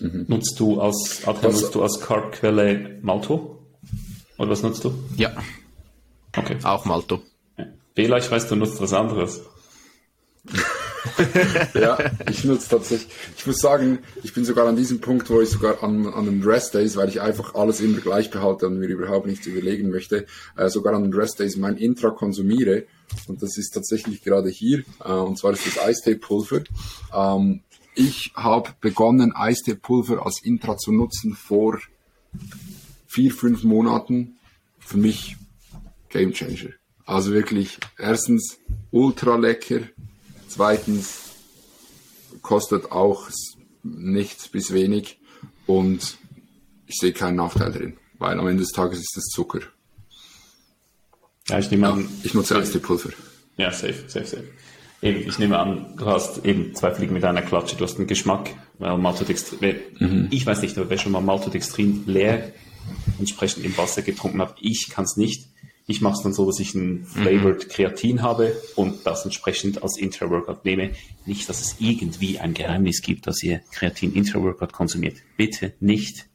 Mhm. 0.00 0.24
Nutzt 0.28 0.58
du 0.58 0.80
als, 0.80 1.22
Adrian, 1.26 1.52
nutzt 1.52 1.74
du 1.74 1.82
als 1.82 2.00
Carbquelle 2.00 2.98
Malto? 3.02 3.53
Oder 4.38 4.50
was 4.50 4.62
nutzt 4.62 4.84
du? 4.84 4.94
Ja. 5.16 5.32
Okay. 6.36 6.56
Auch 6.62 6.84
Malto. 6.84 7.22
Bela, 7.94 8.18
ich 8.18 8.30
weiß, 8.30 8.48
du 8.48 8.56
nutzt 8.56 8.80
was 8.80 8.92
anderes. 8.92 9.42
ja, 11.74 11.98
ich 12.28 12.44
nutze 12.44 12.68
tatsächlich. 12.68 13.08
Ich 13.36 13.46
muss 13.46 13.58
sagen, 13.58 14.00
ich 14.22 14.34
bin 14.34 14.44
sogar 14.44 14.66
an 14.66 14.76
diesem 14.76 15.00
Punkt, 15.00 15.30
wo 15.30 15.40
ich 15.40 15.50
sogar 15.50 15.82
an, 15.82 16.06
an 16.06 16.24
den 16.24 16.42
Rest 16.42 16.74
Days, 16.74 16.96
weil 16.96 17.08
ich 17.08 17.20
einfach 17.20 17.54
alles 17.54 17.80
immer 17.80 18.00
gleich 18.00 18.30
behalte 18.30 18.66
und 18.66 18.78
mir 18.78 18.88
überhaupt 18.88 19.26
nichts 19.26 19.46
überlegen 19.46 19.90
möchte, 19.90 20.26
äh, 20.56 20.68
sogar 20.68 20.94
an 20.94 21.02
den 21.04 21.14
Rest 21.14 21.40
Days 21.40 21.56
mein 21.56 21.76
Intra 21.76 22.10
konsumiere. 22.10 22.84
Und 23.28 23.42
das 23.42 23.56
ist 23.56 23.70
tatsächlich 23.70 24.22
gerade 24.22 24.48
hier. 24.48 24.82
Äh, 25.04 25.12
und 25.12 25.38
zwar 25.38 25.52
ist 25.52 25.66
das 25.66 25.78
Eistee-Pulver. 25.78 26.64
Ähm, 27.14 27.62
ich 27.94 28.32
habe 28.34 28.70
begonnen, 28.80 29.32
Eistee-Pulver 29.34 30.24
als 30.26 30.42
Intra 30.42 30.76
zu 30.76 30.90
nutzen 30.92 31.34
vor 31.34 31.78
vier, 33.14 33.32
fünf 33.32 33.62
Monaten. 33.62 34.36
Für 34.80 34.98
mich 34.98 35.36
Game 36.10 36.32
Changer. 36.32 36.70
Also 37.06 37.32
wirklich, 37.32 37.78
erstens 37.98 38.58
ultra 38.90 39.36
lecker, 39.36 39.80
zweitens 40.48 41.20
kostet 42.42 42.90
auch 42.92 43.28
nichts 43.82 44.48
bis 44.48 44.72
wenig 44.72 45.18
und 45.66 46.18
ich 46.86 46.96
sehe 46.96 47.12
keinen 47.12 47.36
Nachteil 47.36 47.72
drin, 47.72 47.96
weil 48.18 48.38
am 48.38 48.46
Ende 48.46 48.62
des 48.62 48.72
Tages 48.72 49.00
ist 49.00 49.16
es 49.16 49.24
Zucker. 49.26 49.60
Ja, 51.48 51.58
ich 51.58 51.70
nehme 51.70 51.88
an. 51.88 52.08
ich 52.22 52.34
nutze 52.34 52.54
erst 52.54 52.74
die 52.74 52.78
Pulver. 52.78 53.10
Ja, 53.56 53.70
safe, 53.70 54.04
safe, 54.08 54.26
safe. 54.26 54.48
Eben, 55.02 55.28
ich 55.28 55.38
nehme 55.38 55.58
an, 55.58 55.94
du 55.96 56.06
hast 56.06 56.44
eben 56.46 56.74
zwei 56.74 56.94
Fliegen 56.94 57.12
mit 57.12 57.24
einer 57.24 57.42
Klatsche, 57.42 57.76
du 57.76 57.84
hast 57.84 57.98
einen 57.98 58.06
Geschmack, 58.06 58.50
weil 58.78 58.96
Maltodextrin, 58.96 59.76
mhm. 59.98 60.28
ich 60.30 60.46
weiß 60.46 60.62
nicht, 60.62 60.76
wer 60.76 60.98
schon 60.98 61.12
mal 61.12 61.20
Maltodextrin 61.20 62.04
leer 62.06 62.52
entsprechend 63.18 63.64
im 63.64 63.76
Wasser 63.76 64.02
getrunken 64.02 64.40
hat, 64.40 64.56
ich 64.60 64.88
kann 64.90 65.04
es 65.04 65.16
nicht. 65.16 65.48
Ich 65.86 66.00
mache 66.00 66.14
es 66.14 66.22
dann 66.22 66.32
so, 66.32 66.46
dass 66.46 66.60
ich 66.60 66.74
ein 66.74 67.04
Flavored 67.04 67.66
mhm. 67.66 67.68
Kreatin 67.68 68.22
habe 68.22 68.56
und 68.74 69.06
das 69.06 69.24
entsprechend 69.24 69.82
als 69.82 69.98
Intra-Workout 69.98 70.64
nehme. 70.64 70.92
Nicht, 71.26 71.48
dass 71.48 71.60
es 71.60 71.76
irgendwie 71.78 72.38
ein 72.38 72.54
Geheimnis 72.54 73.02
gibt, 73.02 73.26
dass 73.26 73.42
ihr 73.42 73.60
Kreatin 73.70 74.14
Intra-Workout 74.14 74.72
konsumiert. 74.72 75.16
Bitte 75.36 75.74
nicht. 75.80 76.26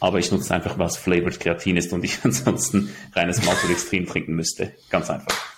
Aber 0.00 0.18
ich 0.18 0.32
nutze 0.32 0.54
einfach, 0.54 0.78
was 0.78 0.96
Flavored 0.96 1.38
Kreatin 1.38 1.76
ist 1.76 1.92
und 1.92 2.04
ich 2.04 2.18
ansonsten 2.24 2.90
reines 3.14 3.44
Maltodextrin 3.44 4.06
trinken 4.06 4.34
müsste. 4.34 4.72
Ganz 4.88 5.08
einfach. 5.08 5.49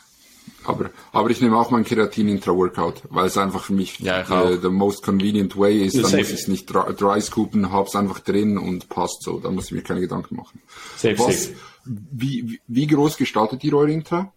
Aber, 0.64 0.90
aber 1.12 1.30
ich 1.30 1.40
nehme 1.40 1.56
auch 1.56 1.70
mein 1.70 1.84
Kreatin 1.84 2.28
Intra-Workout, 2.28 3.02
weil 3.10 3.26
es 3.26 3.36
einfach 3.36 3.64
für 3.64 3.72
mich 3.72 3.98
ja, 3.98 4.24
the, 4.24 4.58
the, 4.60 4.68
most 4.68 5.02
convenient 5.02 5.56
way 5.56 5.84
ist. 5.84 5.94
Ja, 5.94 6.02
dann 6.02 6.10
safe. 6.10 6.22
muss 6.22 6.30
ich 6.30 6.40
es 6.40 6.48
nicht 6.48 6.66
dry, 6.66 6.94
dry 6.94 7.20
scoopen, 7.20 7.72
hab's 7.72 7.96
einfach 7.96 8.20
drin 8.20 8.58
und 8.58 8.88
passt 8.88 9.22
so. 9.22 9.38
Da 9.40 9.50
muss 9.50 9.66
ich 9.66 9.72
mir 9.72 9.82
keine 9.82 10.00
Gedanken 10.00 10.36
machen. 10.36 10.60
Safe, 10.96 11.18
Was, 11.18 11.44
safe. 11.44 11.54
Wie, 11.84 12.60
wie 12.68 12.86
groß 12.86 13.16
gestaltet 13.16 13.64
ihr 13.64 13.74
eure 13.74 13.90
Intra? 13.90 14.32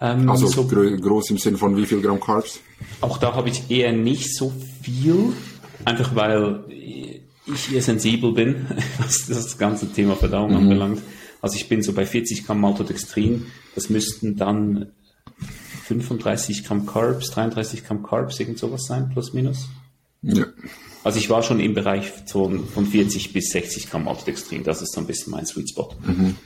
Ähm, 0.00 0.28
also 0.28 0.46
so 0.46 0.66
gro 0.66 0.82
groß 0.82 1.30
im 1.30 1.38
Sinne 1.38 1.58
von 1.58 1.76
wie 1.76 1.86
viel 1.86 2.00
Gramm 2.00 2.20
Carbs? 2.20 2.60
Auch 3.00 3.18
da 3.18 3.34
habe 3.34 3.48
ich 3.48 3.70
eher 3.70 3.92
nicht 3.92 4.34
so 4.36 4.52
viel, 4.82 5.32
einfach 5.84 6.14
weil 6.14 6.64
ich 7.46 7.72
eher 7.72 7.82
sensibel 7.82 8.32
bin, 8.32 8.66
was 8.98 9.26
das 9.26 9.56
ganze 9.58 9.92
Thema 9.92 10.16
Verdauung 10.16 10.50
mhm. 10.50 10.56
anbelangt. 10.56 11.02
Also 11.44 11.56
ich 11.56 11.68
bin 11.68 11.82
so 11.82 11.92
bei 11.92 12.06
40 12.06 12.46
Gramm 12.46 12.62
Maltodextrin, 12.62 13.44
das 13.74 13.90
müssten 13.90 14.34
dann 14.36 14.92
35 15.84 16.64
Gramm 16.64 16.86
Carbs, 16.86 17.32
33 17.32 17.84
Gramm 17.84 18.02
Carbs, 18.02 18.40
irgend 18.40 18.58
sowas 18.58 18.86
sein, 18.86 19.10
plus 19.10 19.34
minus. 19.34 19.68
Ja. 20.22 20.46
Also 21.02 21.18
ich 21.18 21.28
war 21.28 21.42
schon 21.42 21.60
im 21.60 21.74
Bereich 21.74 22.10
von, 22.24 22.66
von 22.66 22.86
40 22.86 23.34
bis 23.34 23.50
60 23.50 23.90
Gramm 23.90 24.04
Maltodextrin. 24.04 24.64
Das 24.64 24.80
ist 24.80 24.94
so 24.94 25.00
ein 25.02 25.06
bisschen 25.06 25.32
mein 25.32 25.44
Sweet 25.44 25.68
Spot. 25.68 25.94
Mhm. 26.06 26.36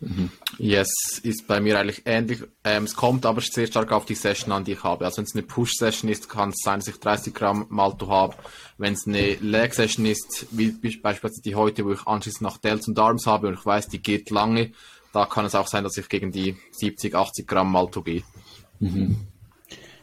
Mhm. 0.00 0.30
Yes, 0.58 0.90
ist 1.22 1.46
bei 1.46 1.60
mir 1.60 1.78
eigentlich 1.78 2.02
ähnlich. 2.04 2.42
Ähm, 2.64 2.84
es 2.84 2.94
kommt 2.94 3.24
aber 3.26 3.40
sehr 3.40 3.66
stark 3.66 3.92
auf 3.92 4.04
die 4.04 4.14
Session 4.14 4.52
an, 4.52 4.64
die 4.64 4.72
ich 4.72 4.84
habe. 4.84 5.04
Also 5.04 5.18
wenn 5.18 5.24
es 5.24 5.34
eine 5.34 5.42
Push-Session 5.42 6.10
ist, 6.10 6.28
kann 6.28 6.50
es 6.50 6.60
sein, 6.62 6.80
dass 6.80 6.88
ich 6.88 6.98
30 6.98 7.34
Gramm 7.34 7.66
Malto 7.70 8.08
habe. 8.08 8.34
Wenn 8.78 8.94
es 8.94 9.06
eine 9.06 9.34
Leg-Session 9.34 10.04
ist, 10.06 10.46
wie 10.50 10.70
beispielsweise 10.70 11.40
die 11.42 11.54
heute, 11.54 11.84
wo 11.84 11.92
ich 11.92 12.06
anschließend 12.06 12.42
noch 12.42 12.58
Delts 12.58 12.88
und 12.88 12.98
Arms 12.98 13.26
habe 13.26 13.48
und 13.48 13.54
ich 13.54 13.64
weiß, 13.64 13.88
die 13.88 14.02
geht 14.02 14.30
lange, 14.30 14.72
da 15.12 15.24
kann 15.24 15.46
es 15.46 15.54
auch 15.54 15.66
sein, 15.66 15.84
dass 15.84 15.96
ich 15.96 16.08
gegen 16.08 16.30
die 16.30 16.56
70, 16.72 17.14
80 17.14 17.46
Gramm 17.46 17.72
Malto 17.72 18.02
gehe. 18.02 18.22
Mhm. 18.80 19.16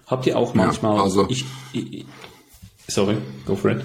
Habt 0.08 0.26
ihr 0.26 0.38
auch 0.38 0.54
manchmal, 0.54 0.98
ja, 0.98 1.04
also, 1.04 1.28
ich, 1.30 1.46
ich, 1.72 2.06
Sorry, 2.88 3.18
go 3.46 3.56
for 3.56 3.72
it. 3.72 3.84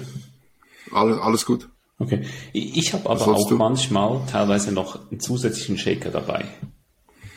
Alles, 0.91 1.19
alles 1.19 1.45
gut. 1.45 1.69
Okay. 1.99 2.21
Ich 2.53 2.93
habe 2.93 3.09
aber 3.09 3.27
auch 3.27 3.49
du? 3.49 3.55
manchmal 3.55 4.21
teilweise 4.31 4.71
noch 4.71 5.11
einen 5.11 5.19
zusätzlichen 5.19 5.77
Shaker 5.77 6.09
dabei. 6.09 6.45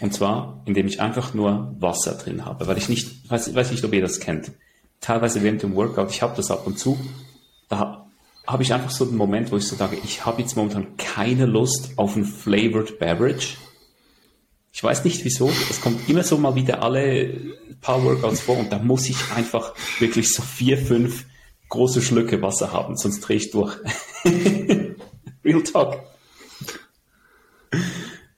Und 0.01 0.15
zwar, 0.15 0.63
indem 0.67 0.87
ich 0.87 1.01
einfach 1.01 1.35
nur 1.35 1.77
Wasser 1.79 2.15
drin 2.15 2.45
habe, 2.45 2.67
weil 2.67 2.79
ich 2.79 2.89
nicht, 2.89 3.29
weiß, 3.31 3.55
weiß 3.55 3.73
nicht, 3.73 3.85
ob 3.85 3.93
ihr 3.93 4.01
das 4.01 4.21
kennt. 4.21 4.53
Teilweise 5.01 5.43
während 5.43 5.63
dem 5.63 5.75
Workout, 5.75 6.11
ich 6.11 6.23
habe 6.23 6.37
das 6.37 6.51
ab 6.51 6.67
und 6.67 6.79
zu, 6.79 6.99
da 7.69 8.09
habe 8.47 8.63
ich 8.63 8.73
einfach 8.73 8.91
so 8.91 9.05
einen 9.05 9.17
Moment, 9.17 9.51
wo 9.51 9.57
ich 9.57 9.67
so 9.67 9.77
sage, 9.77 9.97
ich 10.05 10.25
habe 10.25 10.43
jetzt 10.43 10.57
momentan 10.57 10.97
keine 10.97 11.47
Lust 11.47 11.93
auf 11.97 12.17
ein 12.17 12.25
flavored 12.25 12.99
beverage. 12.99 13.57
Ich 14.73 14.83
weiß 14.83 15.05
nicht 15.05 15.25
wieso, 15.25 15.51
es 15.71 15.81
kommt 15.81 16.09
immer 16.09 16.23
so 16.23 16.39
mal 16.39 16.55
wieder 16.55 16.83
alle 16.83 17.31
paar 17.81 18.03
Workouts 18.03 18.41
vor 18.41 18.59
und 18.59 18.73
da 18.73 18.79
muss 18.79 19.09
ich 19.09 19.17
einfach 19.37 19.75
wirklich 19.99 20.33
so 20.33 20.43
vier, 20.43 20.79
fünf 20.79 21.27
große 21.73 22.03
Schlücke 22.03 22.43
Wasser 22.43 22.71
haben, 22.71 22.97
sonst 22.99 23.21
drehe 23.21 23.39
ich 23.39 23.51
durch. 23.51 23.75
Real 25.45 25.63
Talk. 25.63 26.01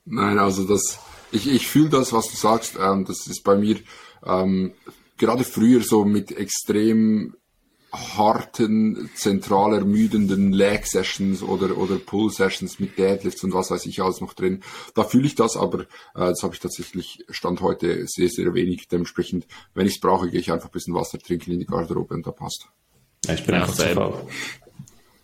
Nein, 0.05 0.39
also 0.39 0.65
das, 0.65 1.01
ich, 1.33 1.51
ich 1.51 1.67
fühle 1.67 1.89
das, 1.89 2.13
was 2.13 2.29
du 2.31 2.37
sagst. 2.37 2.77
Ähm, 2.81 3.05
das 3.05 3.27
ist 3.27 3.43
bei 3.43 3.57
mir 3.57 3.79
ähm, 4.25 4.73
gerade 5.19 5.43
früher 5.43 5.83
so 5.83 6.05
mit 6.05 6.31
extrem 6.31 7.35
harten, 7.93 9.11
zentral 9.17 9.75
ermüdenden 9.75 10.53
Leg 10.53 10.87
Sessions 10.87 11.43
oder, 11.43 11.77
oder 11.77 11.97
Pull 11.97 12.31
Sessions 12.31 12.79
mit 12.79 12.99
Deadlifts 12.99 13.43
und 13.43 13.53
was 13.53 13.73
weiß 13.73 13.85
ich 13.87 14.01
alles 14.01 14.21
noch 14.21 14.35
drin. 14.35 14.63
Da 14.95 15.03
fühle 15.03 15.27
ich 15.27 15.35
das, 15.35 15.57
aber 15.57 15.81
äh, 15.81 15.87
das 16.15 16.45
habe 16.45 16.55
ich 16.55 16.61
tatsächlich 16.61 17.25
Stand 17.31 17.63
heute 17.63 18.07
sehr, 18.07 18.29
sehr 18.29 18.55
wenig. 18.55 18.87
Dementsprechend, 18.87 19.49
wenn 19.75 19.89
ich 19.89 19.95
es 19.95 20.01
brauche, 20.01 20.31
gehe 20.31 20.41
ich 20.41 20.53
einfach 20.53 20.69
ein 20.69 20.73
bisschen 20.73 20.95
Wasser 20.95 21.19
trinken 21.19 21.51
in 21.51 21.59
die 21.59 21.67
Garderobe 21.67 22.15
und 22.15 22.25
da 22.25 22.31
passt. 22.31 22.69
Ja, 23.25 23.35
ich 23.35 23.45
bin 23.45 23.55
einfach 23.55 23.75
zu 23.75 23.87
faul. 23.89 24.27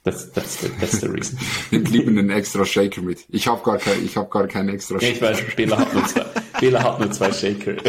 That's, 0.03 0.33
that's, 0.33 0.57
the, 0.63 0.69
that's 0.81 1.01
the 1.01 1.09
reason. 1.11 1.39
Wir 1.71 1.81
lieben 1.81 2.17
einen 2.19 2.31
extra 2.31 2.65
Shaker 2.65 3.03
mit. 3.03 3.27
Ich 3.29 3.47
habe 3.47 3.63
gar, 3.63 3.77
kein, 3.77 4.03
ich 4.03 4.17
hab 4.17 4.31
gar 4.31 4.49
keinen 4.49 4.71
extra 4.71 4.99
Shaker. 4.99 5.13
ich 5.13 5.21
weiß, 5.21 5.43
Bela 5.57 5.79
hat 5.79 5.93
nur 5.93 6.07
zwei, 6.07 6.25
Bela 6.61 6.83
hat 6.83 7.01
nur 7.01 7.11
zwei 7.11 7.31
Shaker. 7.33 7.77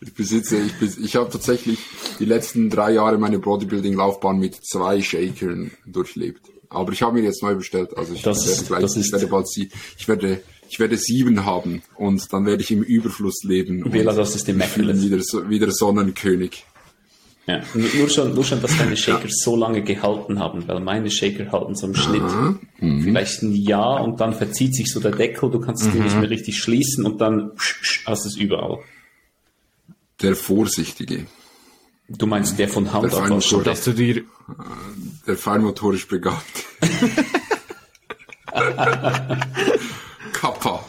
ich 0.00 0.14
besitze, 0.14 0.58
ich, 0.58 0.72
bes 0.80 0.98
ich 0.98 1.14
habe 1.14 1.30
tatsächlich 1.30 1.78
die 2.18 2.24
letzten 2.24 2.68
drei 2.68 2.90
Jahre 2.92 3.16
meine 3.18 3.38
Bodybuilding-Laufbahn 3.38 4.40
mit 4.40 4.56
zwei 4.56 5.00
Shakern 5.02 5.70
durchlebt. 5.86 6.50
Aber 6.68 6.92
ich 6.92 7.02
habe 7.02 7.20
mir 7.20 7.22
jetzt 7.22 7.42
neu 7.44 7.54
bestellt. 7.54 7.96
Also 7.96 8.14
ich 8.14 8.22
das 8.22 8.48
werde 8.48 8.64
gleich, 8.64 8.80
das 8.80 8.96
ist, 8.96 9.06
ich 9.06 9.12
werde 9.12 9.26
bald 9.28 9.48
sie, 9.48 9.70
ich 9.96 10.08
werde, 10.08 10.40
ich 10.68 10.80
werde 10.80 10.96
sieben 10.96 11.44
haben 11.44 11.82
und 11.96 12.32
dann 12.32 12.44
werde 12.44 12.62
ich 12.64 12.72
im 12.72 12.82
Überfluss 12.82 13.44
leben. 13.44 13.88
Bela, 13.88 14.12
das 14.12 14.34
ist 14.34 14.48
Immaculate. 14.48 15.00
Wieder, 15.00 15.48
wieder 15.48 15.70
Sonnenkönig. 15.70 16.64
Ja, 17.50 17.62
nur 17.74 18.08
schon, 18.08 18.32
nur 18.32 18.44
schon, 18.44 18.62
dass 18.62 18.78
deine 18.78 18.96
Shaker 18.96 19.24
ja. 19.24 19.30
so 19.30 19.56
lange 19.56 19.82
gehalten 19.82 20.38
haben, 20.38 20.68
weil 20.68 20.78
meine 20.78 21.10
Shaker 21.10 21.50
halten 21.50 21.74
so 21.74 21.88
im 21.88 21.96
Schnitt 21.96 22.22
mhm. 22.78 23.02
vielleicht 23.02 23.42
ein 23.42 23.56
Jahr 23.56 24.04
und 24.04 24.20
dann 24.20 24.34
verzieht 24.34 24.76
sich 24.76 24.92
so 24.92 25.00
der 25.00 25.10
Deckel, 25.10 25.50
du 25.50 25.58
kannst 25.58 25.84
es 25.84 25.92
mhm. 25.92 26.04
nicht 26.04 26.20
mehr 26.20 26.30
richtig 26.30 26.58
schließen 26.58 27.04
und 27.04 27.20
dann 27.20 27.50
hast 28.06 28.24
es 28.24 28.36
überall. 28.36 28.78
Der 30.22 30.36
Vorsichtige. 30.36 31.26
Du 32.08 32.26
meinst 32.26 32.56
der 32.58 32.68
von 32.68 32.92
Hand 32.92 33.12
der 33.12 33.32
auf 33.32 33.44
so, 33.44 33.62
dass 33.62 33.82
du 33.84 33.92
dir 33.92 34.22
der 35.26 35.36
feinmotorisch 35.36 36.06
begabt. 36.06 36.64
Kappa. 40.32 40.84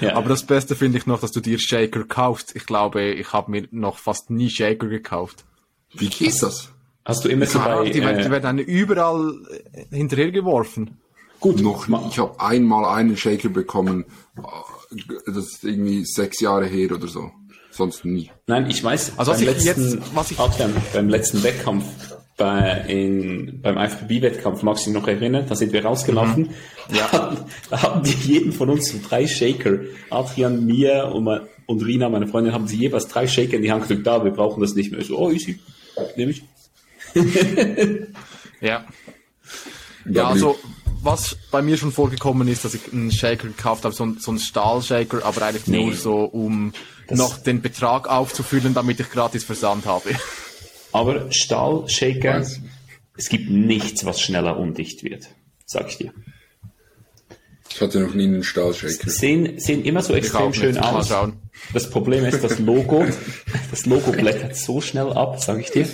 Ja. 0.00 0.16
Aber 0.16 0.28
das 0.28 0.44
Beste 0.44 0.74
finde 0.74 0.98
ich 0.98 1.06
noch, 1.06 1.20
dass 1.20 1.32
du 1.32 1.40
dir 1.40 1.58
Shaker 1.58 2.04
kaufst. 2.04 2.54
Ich 2.54 2.66
glaube, 2.66 3.02
ich 3.02 3.32
habe 3.32 3.50
mir 3.50 3.68
noch 3.70 3.98
fast 3.98 4.30
nie 4.30 4.50
Shaker 4.50 4.88
gekauft. 4.88 5.45
Wie 5.98 6.08
geht 6.08 6.42
das? 6.42 6.68
Hast 7.04 7.24
du 7.24 7.28
immer 7.28 7.46
so 7.46 7.58
bei... 7.58 7.88
Die, 7.90 8.00
äh, 8.00 8.22
die 8.22 8.30
werden 8.30 8.42
dann 8.42 8.58
überall 8.58 9.34
hinterher 9.90 10.30
geworfen. 10.30 10.98
Gut. 11.40 11.60
Noch. 11.60 11.86
Ich 12.10 12.18
habe 12.18 12.40
einmal 12.40 12.84
einen 12.84 13.16
Shaker 13.16 13.48
bekommen, 13.48 14.04
das 15.26 15.36
ist 15.36 15.64
irgendwie 15.64 16.04
sechs 16.04 16.40
Jahre 16.40 16.66
her 16.66 16.92
oder 16.92 17.06
so. 17.06 17.30
Sonst 17.70 18.04
nie. 18.04 18.30
Nein, 18.46 18.70
ich 18.70 18.82
weiß, 18.82 19.12
also 19.18 19.32
beim, 19.32 19.44
letzten, 19.44 19.66
jetzt, 19.66 19.98
was 20.14 20.30
ich 20.30 20.38
Adrian, 20.38 20.72
beim 20.94 21.08
letzten 21.10 21.42
Wettkampf 21.42 21.84
bei, 22.36 22.84
in, 22.88 23.60
beim 23.60 23.76
IFBB-Wettkampf, 23.76 24.62
magst 24.62 24.86
du 24.86 24.90
dich 24.90 25.00
noch 25.00 25.08
erinnern? 25.08 25.46
Da 25.48 25.54
sind 25.54 25.72
wir 25.72 25.84
rausgelaufen. 25.84 26.44
Mhm. 26.88 26.94
Ja. 26.94 27.36
da 27.70 27.82
hatten 27.82 28.02
die 28.02 28.32
jeden 28.32 28.52
von 28.52 28.70
uns 28.70 28.90
so 28.90 28.98
drei 29.06 29.26
Shaker. 29.26 29.80
Adrian, 30.10 30.64
mir 30.64 31.10
und, 31.14 31.28
und 31.66 31.84
Rina, 31.84 32.08
meine 32.08 32.26
Freundin, 32.26 32.52
haben 32.52 32.66
sie 32.66 32.76
jeweils 32.76 33.08
drei 33.08 33.26
Shaker 33.26 33.54
in 33.54 33.62
die 33.62 33.72
Hand 33.72 33.88
gedrückt. 33.88 34.06
Da, 34.06 34.24
wir 34.24 34.30
brauchen 34.30 34.60
das 34.60 34.74
nicht 34.74 34.90
mehr. 34.90 35.00
Ich 35.00 35.08
so, 35.08 35.18
oh, 35.18 35.30
easy. 35.30 35.58
Nehme 36.16 36.32
ich. 36.32 36.42
ja. 38.60 38.84
Ja, 40.08 40.28
also, 40.28 40.56
was 41.02 41.36
bei 41.50 41.62
mir 41.62 41.76
schon 41.76 41.92
vorgekommen 41.92 42.48
ist, 42.48 42.64
dass 42.64 42.74
ich 42.74 42.92
einen 42.92 43.10
Shaker 43.10 43.48
gekauft 43.48 43.84
habe, 43.84 43.94
so, 43.94 44.04
ein, 44.04 44.18
so 44.18 44.30
einen 44.30 44.40
Stahlshaker, 44.40 45.24
aber 45.24 45.42
eigentlich 45.42 45.66
nee. 45.66 45.84
nur 45.84 45.94
so, 45.94 46.24
um 46.24 46.72
das 47.08 47.18
noch 47.18 47.38
den 47.38 47.62
Betrag 47.62 48.08
aufzufüllen, 48.08 48.74
damit 48.74 49.00
ich 49.00 49.10
gratis 49.10 49.44
Versand 49.44 49.86
habe. 49.86 50.10
Aber 50.92 51.30
Stahlshaker, 51.30 52.46
es 53.16 53.28
gibt 53.28 53.50
nichts, 53.50 54.06
was 54.06 54.18
schneller 54.18 54.56
undicht 54.56 55.04
wird, 55.04 55.28
sag 55.66 55.88
ich 55.88 55.98
dir. 55.98 56.14
Ich 57.68 57.80
hatte 57.82 58.00
noch 58.00 58.14
nie 58.14 58.24
einen 58.24 58.42
Stahlshaker. 58.42 59.10
Sehen, 59.10 59.58
sehen 59.60 59.84
immer 59.84 60.00
so 60.00 60.14
extrem 60.14 60.54
schön 60.54 60.78
aus. 60.78 61.12
Das 61.72 61.90
Problem 61.90 62.24
ist, 62.24 62.42
das 62.42 62.58
Logo, 62.58 63.04
das 63.70 63.86
Logo 63.86 64.12
blättert 64.12 64.56
so 64.56 64.80
schnell 64.80 65.12
ab, 65.12 65.40
sag 65.40 65.60
ich 65.60 65.70
dir. 65.70 65.88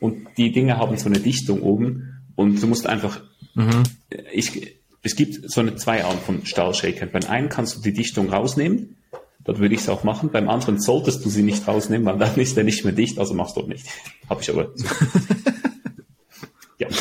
Und 0.00 0.26
die 0.36 0.52
Dinge 0.52 0.76
haben 0.76 0.96
so 0.98 1.06
eine 1.06 1.20
Dichtung 1.20 1.62
oben 1.62 2.22
und 2.34 2.60
du 2.60 2.66
musst 2.66 2.86
einfach, 2.86 3.20
mhm. 3.54 3.84
ich, 4.32 4.76
es 5.02 5.16
gibt 5.16 5.50
so 5.50 5.60
eine 5.60 5.76
zwei 5.76 6.04
Arten 6.04 6.20
von 6.20 6.46
Stahlshakern. 6.46 7.10
Beim 7.12 7.24
einen 7.30 7.48
kannst 7.48 7.76
du 7.76 7.80
die 7.80 7.92
Dichtung 7.92 8.30
rausnehmen 8.30 8.96
Dort 9.44 9.58
würde 9.58 9.74
ich 9.74 9.82
es 9.82 9.88
auch 9.90 10.04
machen. 10.04 10.30
Beim 10.30 10.48
anderen 10.48 10.80
solltest 10.80 11.24
du 11.24 11.28
sie 11.28 11.42
nicht 11.42 11.68
rausnehmen, 11.68 12.06
weil 12.06 12.18
dann 12.18 12.34
ist 12.36 12.56
er 12.56 12.64
nicht 12.64 12.84
mehr 12.84 12.94
dicht, 12.94 13.18
also 13.18 13.34
machst 13.34 13.56
du 13.56 13.62
nicht. 13.62 13.86
Habe 14.28 14.40
ich 14.40 14.50
aber. 14.50 14.70
So. 14.74 14.86
ja. 16.78 16.88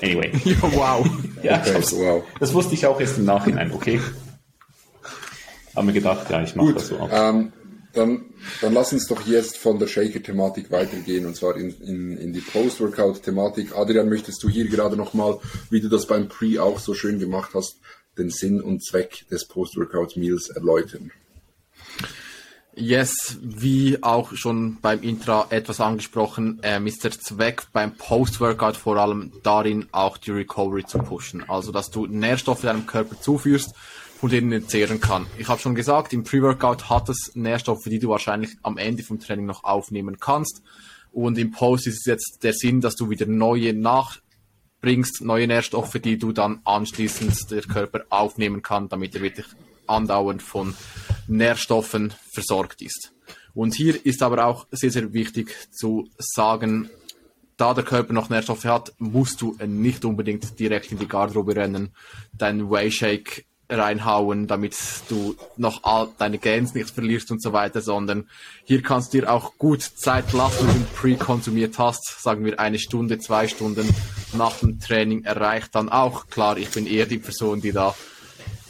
Anyway. 0.00 0.30
Ja, 0.44 0.54
wow. 0.62 1.04
ja, 1.42 1.58
okay, 1.58 1.74
wow. 1.96 2.22
Das 2.38 2.54
wusste 2.54 2.74
ich 2.74 2.86
auch 2.86 3.00
erst 3.00 3.18
im 3.18 3.24
Nachhinein, 3.24 3.72
okay. 3.72 4.00
Haben 5.74 5.86
mir 5.86 5.92
gedacht, 5.92 6.30
ja, 6.30 6.42
ich 6.42 6.54
mache 6.54 6.74
das 6.74 6.88
so 6.88 6.98
auch. 6.98 7.08
Ähm, 7.10 7.52
dann, 7.94 8.24
dann 8.60 8.72
lass 8.72 8.92
uns 8.92 9.06
doch 9.06 9.26
jetzt 9.26 9.58
von 9.58 9.78
der 9.78 9.86
Shaker-Thematik 9.86 10.70
weitergehen 10.70 11.26
und 11.26 11.36
zwar 11.36 11.56
in, 11.56 11.70
in, 11.82 12.16
in 12.16 12.32
die 12.32 12.40
Post-Workout-Thematik. 12.40 13.76
Adrian, 13.76 14.08
möchtest 14.08 14.42
du 14.42 14.48
hier 14.48 14.68
gerade 14.68 14.96
nochmal, 14.96 15.38
wie 15.70 15.80
du 15.80 15.88
das 15.88 16.06
beim 16.06 16.28
Pre 16.28 16.62
auch 16.62 16.78
so 16.78 16.94
schön 16.94 17.18
gemacht 17.18 17.50
hast, 17.54 17.76
den 18.16 18.30
Sinn 18.30 18.60
und 18.60 18.84
Zweck 18.84 19.26
des 19.30 19.46
Post-Workout-Meals 19.46 20.50
erläutern? 20.50 21.10
Yes, 22.74 23.36
wie 23.42 24.02
auch 24.02 24.34
schon 24.34 24.78
beim 24.80 25.02
Intra 25.02 25.46
etwas 25.50 25.78
angesprochen, 25.82 26.60
ähm, 26.62 26.86
ist 26.86 27.04
der 27.04 27.10
Zweck 27.10 27.64
beim 27.74 27.94
Post-Workout 27.96 28.78
vor 28.78 28.96
allem 28.96 29.32
darin, 29.42 29.88
auch 29.92 30.16
die 30.16 30.30
Recovery 30.30 30.86
zu 30.86 30.98
pushen. 30.98 31.44
Also, 31.48 31.70
dass 31.70 31.90
du 31.90 32.06
Nährstoffe 32.06 32.62
deinem 32.62 32.86
Körper 32.86 33.20
zuführst, 33.20 33.74
von 34.22 34.30
denen 34.30 34.52
er 34.52 34.68
zehren 34.68 35.00
kann. 35.00 35.26
Ich 35.36 35.48
habe 35.48 35.60
schon 35.60 35.74
gesagt, 35.74 36.12
im 36.12 36.22
Pre-Workout 36.22 36.88
hat 36.88 37.08
es 37.08 37.32
Nährstoffe, 37.34 37.86
die 37.86 37.98
du 37.98 38.08
wahrscheinlich 38.08 38.50
am 38.62 38.78
Ende 38.78 39.02
vom 39.02 39.18
Training 39.18 39.46
noch 39.46 39.64
aufnehmen 39.64 40.18
kannst. 40.20 40.62
Und 41.10 41.38
im 41.38 41.50
Post 41.50 41.88
ist 41.88 41.96
es 41.96 42.04
jetzt 42.06 42.38
der 42.44 42.52
Sinn, 42.52 42.80
dass 42.80 42.94
du 42.94 43.10
wieder 43.10 43.26
neue 43.26 43.74
nachbringst, 43.74 45.22
neue 45.22 45.48
Nährstoffe, 45.48 45.94
die 45.94 46.18
du 46.18 46.30
dann 46.30 46.60
anschließend 46.62 47.50
der 47.50 47.62
Körper 47.62 48.04
aufnehmen 48.10 48.62
kann, 48.62 48.88
damit 48.88 49.16
er 49.16 49.22
wirklich 49.22 49.46
andauernd 49.88 50.40
von 50.40 50.76
Nährstoffen 51.26 52.14
versorgt 52.32 52.80
ist. 52.80 53.12
Und 53.54 53.74
hier 53.74 54.06
ist 54.06 54.22
aber 54.22 54.46
auch 54.46 54.68
sehr, 54.70 54.92
sehr 54.92 55.12
wichtig 55.12 55.52
zu 55.72 56.08
sagen, 56.16 56.90
da 57.56 57.74
der 57.74 57.82
Körper 57.82 58.12
noch 58.12 58.30
Nährstoffe 58.30 58.66
hat, 58.66 58.94
musst 58.98 59.42
du 59.42 59.56
nicht 59.66 60.04
unbedingt 60.04 60.60
direkt 60.60 60.92
in 60.92 61.00
die 61.00 61.08
Garderobe 61.08 61.56
rennen, 61.56 61.90
deinen 62.32 62.70
Whey-Shake 62.70 63.46
reinhauen, 63.78 64.46
damit 64.46 64.76
du 65.08 65.36
noch 65.56 65.84
all 65.84 66.08
deine 66.18 66.38
Gains 66.38 66.74
nicht 66.74 66.90
verlierst 66.90 67.30
und 67.30 67.42
so 67.42 67.52
weiter, 67.52 67.80
sondern 67.80 68.28
hier 68.64 68.82
kannst 68.82 69.12
du 69.12 69.20
dir 69.20 69.32
auch 69.32 69.58
gut 69.58 69.82
Zeit 69.82 70.32
lassen, 70.32 70.68
wenn 70.68 70.80
du 70.80 70.88
pre 70.94 71.16
konsumiert 71.16 71.78
hast, 71.78 72.22
sagen 72.22 72.44
wir 72.44 72.58
eine 72.60 72.78
Stunde, 72.78 73.18
zwei 73.18 73.48
Stunden 73.48 73.88
nach 74.34 74.58
dem 74.58 74.80
Training 74.80 75.24
erreicht 75.24 75.74
dann 75.74 75.88
auch. 75.88 76.28
Klar, 76.28 76.56
ich 76.56 76.70
bin 76.70 76.86
eher 76.86 77.06
die 77.06 77.18
Person, 77.18 77.60
die 77.60 77.72
da 77.72 77.94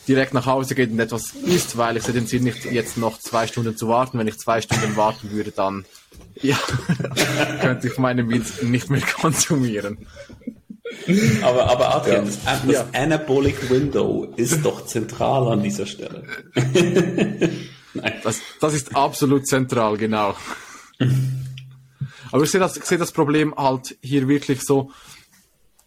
direkt 0.08 0.34
nach 0.34 0.46
Hause 0.46 0.74
geht 0.74 0.90
und 0.90 0.98
etwas 0.98 1.32
isst, 1.32 1.76
weil 1.76 1.96
ich 1.96 2.02
sehe 2.02 2.14
den 2.14 2.26
Sinn 2.26 2.44
nicht, 2.44 2.64
jetzt 2.64 2.96
noch 2.96 3.18
zwei 3.18 3.46
Stunden 3.46 3.76
zu 3.76 3.88
warten. 3.88 4.18
Wenn 4.18 4.26
ich 4.26 4.38
zwei 4.38 4.60
Stunden 4.60 4.96
warten 4.96 5.30
würde, 5.30 5.52
dann 5.52 5.84
ja, 6.40 6.58
könnte 7.60 7.88
ich 7.88 7.98
meine 7.98 8.24
Meals 8.24 8.62
nicht 8.62 8.90
mehr 8.90 9.00
konsumieren. 9.20 10.06
Aber, 11.42 11.70
aber 11.70 11.94
Adrian, 11.96 12.26
ja. 12.26 12.30
das, 12.44 12.62
das 12.62 12.72
ja. 12.72 12.88
Anabolic 12.92 13.70
Window 13.70 14.32
ist 14.36 14.64
doch 14.64 14.86
zentral 14.86 15.48
an 15.52 15.62
dieser 15.62 15.86
Stelle. 15.86 16.24
Nein. 17.94 18.14
Das, 18.22 18.40
das 18.60 18.74
ist 18.74 18.94
absolut 18.94 19.46
zentral, 19.46 19.96
genau. 19.96 20.34
Aber 22.30 22.42
ich 22.42 22.50
sehe 22.50 22.60
das, 22.60 22.76
ich 22.76 22.84
sehe 22.84 22.98
das 22.98 23.12
Problem 23.12 23.54
halt 23.54 23.96
hier 24.00 24.28
wirklich 24.28 24.62
so 24.62 24.90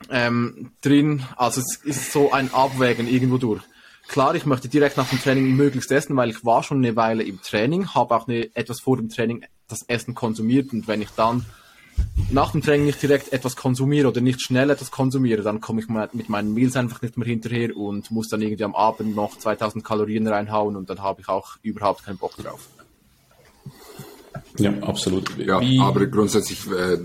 ähm, 0.10 0.72
drin. 0.82 1.24
Also 1.36 1.62
es 1.62 1.78
ist 1.84 2.12
so 2.12 2.32
ein 2.32 2.54
Abwägen 2.54 3.08
irgendwo 3.08 3.38
durch. 3.38 3.62
Klar, 4.08 4.36
ich 4.36 4.46
möchte 4.46 4.70
direkt 4.70 4.98
nach 4.98 5.10
dem 5.10 5.20
Training 5.20 5.56
möglichst 5.56 5.92
essen, 5.92 6.16
weil 6.16 6.30
ich 6.30 6.46
war 6.46 6.62
schon 6.62 6.78
eine 6.78 6.96
Weile 6.96 7.24
im 7.24 7.42
Training, 7.42 7.94
habe 7.96 8.16
auch 8.16 8.28
eine, 8.28 8.56
etwas 8.56 8.80
vor 8.80 8.98
dem 8.98 9.10
Training 9.10 9.44
das 9.68 9.82
Essen 9.84 10.14
konsumiert 10.14 10.74
und 10.74 10.88
wenn 10.88 11.02
ich 11.02 11.10
dann 11.12 11.46
nach 12.32 12.52
dem 12.52 12.62
Training 12.62 12.86
nicht 12.88 13.02
direkt 13.02 13.32
etwas 13.34 13.56
konsumiere 13.56 14.08
oder 14.08 14.22
nicht 14.22 14.42
schnell 14.42 14.70
etwas 14.70 14.92
konsumiere, 14.92 15.42
dann 15.42 15.62
komme 15.62 15.82
ich 15.82 15.88
mit 15.88 16.30
meinen 16.30 16.54
Meals 16.54 16.76
einfach 16.76 17.02
nicht 17.02 17.18
mehr 17.18 17.28
hinterher 17.28 17.76
und 17.76 18.12
muss 18.12 18.30
dann 18.30 18.42
irgendwie 18.42 18.64
am 18.64 18.76
Abend 18.76 19.16
noch 19.16 19.38
2000 19.38 19.84
Kalorien 19.84 20.28
reinhauen 20.28 20.76
und 20.76 20.90
dann 20.90 21.02
habe 21.02 21.22
ich 21.22 21.30
auch 21.30 21.58
überhaupt 21.62 22.06
keinen 22.06 22.18
Bock 22.18 22.36
drauf. 22.38 22.68
Ja, 24.58 24.72
absolut. 24.82 25.38
Ja, 25.38 25.60
Wie 25.60 25.80
aber 25.80 26.06
grundsätzlich, 26.08 26.66
äh, 26.72 26.98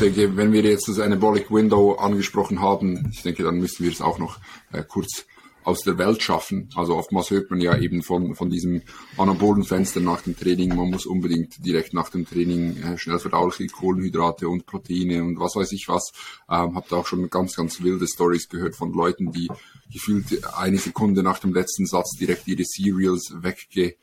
denke, 0.00 0.36
wenn 0.36 0.52
wir 0.52 0.62
jetzt 0.62 0.88
das 0.88 0.98
Anabolic 0.98 1.50
Window 1.50 1.94
angesprochen 1.94 2.60
haben, 2.60 3.10
ich 3.12 3.22
denke, 3.22 3.42
dann 3.42 3.58
müssen 3.58 3.84
wir 3.84 3.92
es 3.92 4.00
auch 4.00 4.18
noch 4.18 4.38
äh, 4.72 4.82
kurz 4.82 5.26
aus 5.64 5.82
der 5.82 5.98
Welt 5.98 6.22
schaffen. 6.22 6.68
Also 6.74 6.96
oftmals 6.96 7.30
hört 7.30 7.50
man 7.50 7.60
ja 7.60 7.76
eben 7.76 8.02
von, 8.02 8.34
von 8.34 8.50
diesem 8.50 8.82
anabolen 9.16 9.64
Fenster 9.64 10.00
nach 10.00 10.22
dem 10.22 10.36
Training. 10.36 10.74
Man 10.74 10.90
muss 10.90 11.06
unbedingt 11.06 11.64
direkt 11.64 11.92
nach 11.92 12.08
dem 12.08 12.26
Training 12.26 12.82
äh, 12.82 12.98
schnell 12.98 13.18
verdauliche 13.18 13.66
Kohlenhydrate 13.66 14.48
und 14.48 14.66
Proteine 14.66 15.22
und 15.22 15.38
was 15.38 15.56
weiß 15.56 15.72
ich 15.72 15.88
was. 15.88 16.12
Ähm, 16.48 16.74
habt 16.74 16.92
auch 16.92 17.06
schon 17.06 17.28
ganz, 17.30 17.56
ganz 17.56 17.82
wilde 17.82 18.06
Stories 18.06 18.48
gehört 18.48 18.76
von 18.76 18.92
Leuten, 18.92 19.32
die 19.32 19.48
gefühlt 19.92 20.44
eine 20.56 20.78
Sekunde 20.78 21.22
nach 21.22 21.38
dem 21.38 21.52
letzten 21.52 21.86
Satz 21.86 22.16
direkt 22.16 22.48
ihre 22.48 22.64
Cereals 22.64 23.32
wegge 23.42 23.96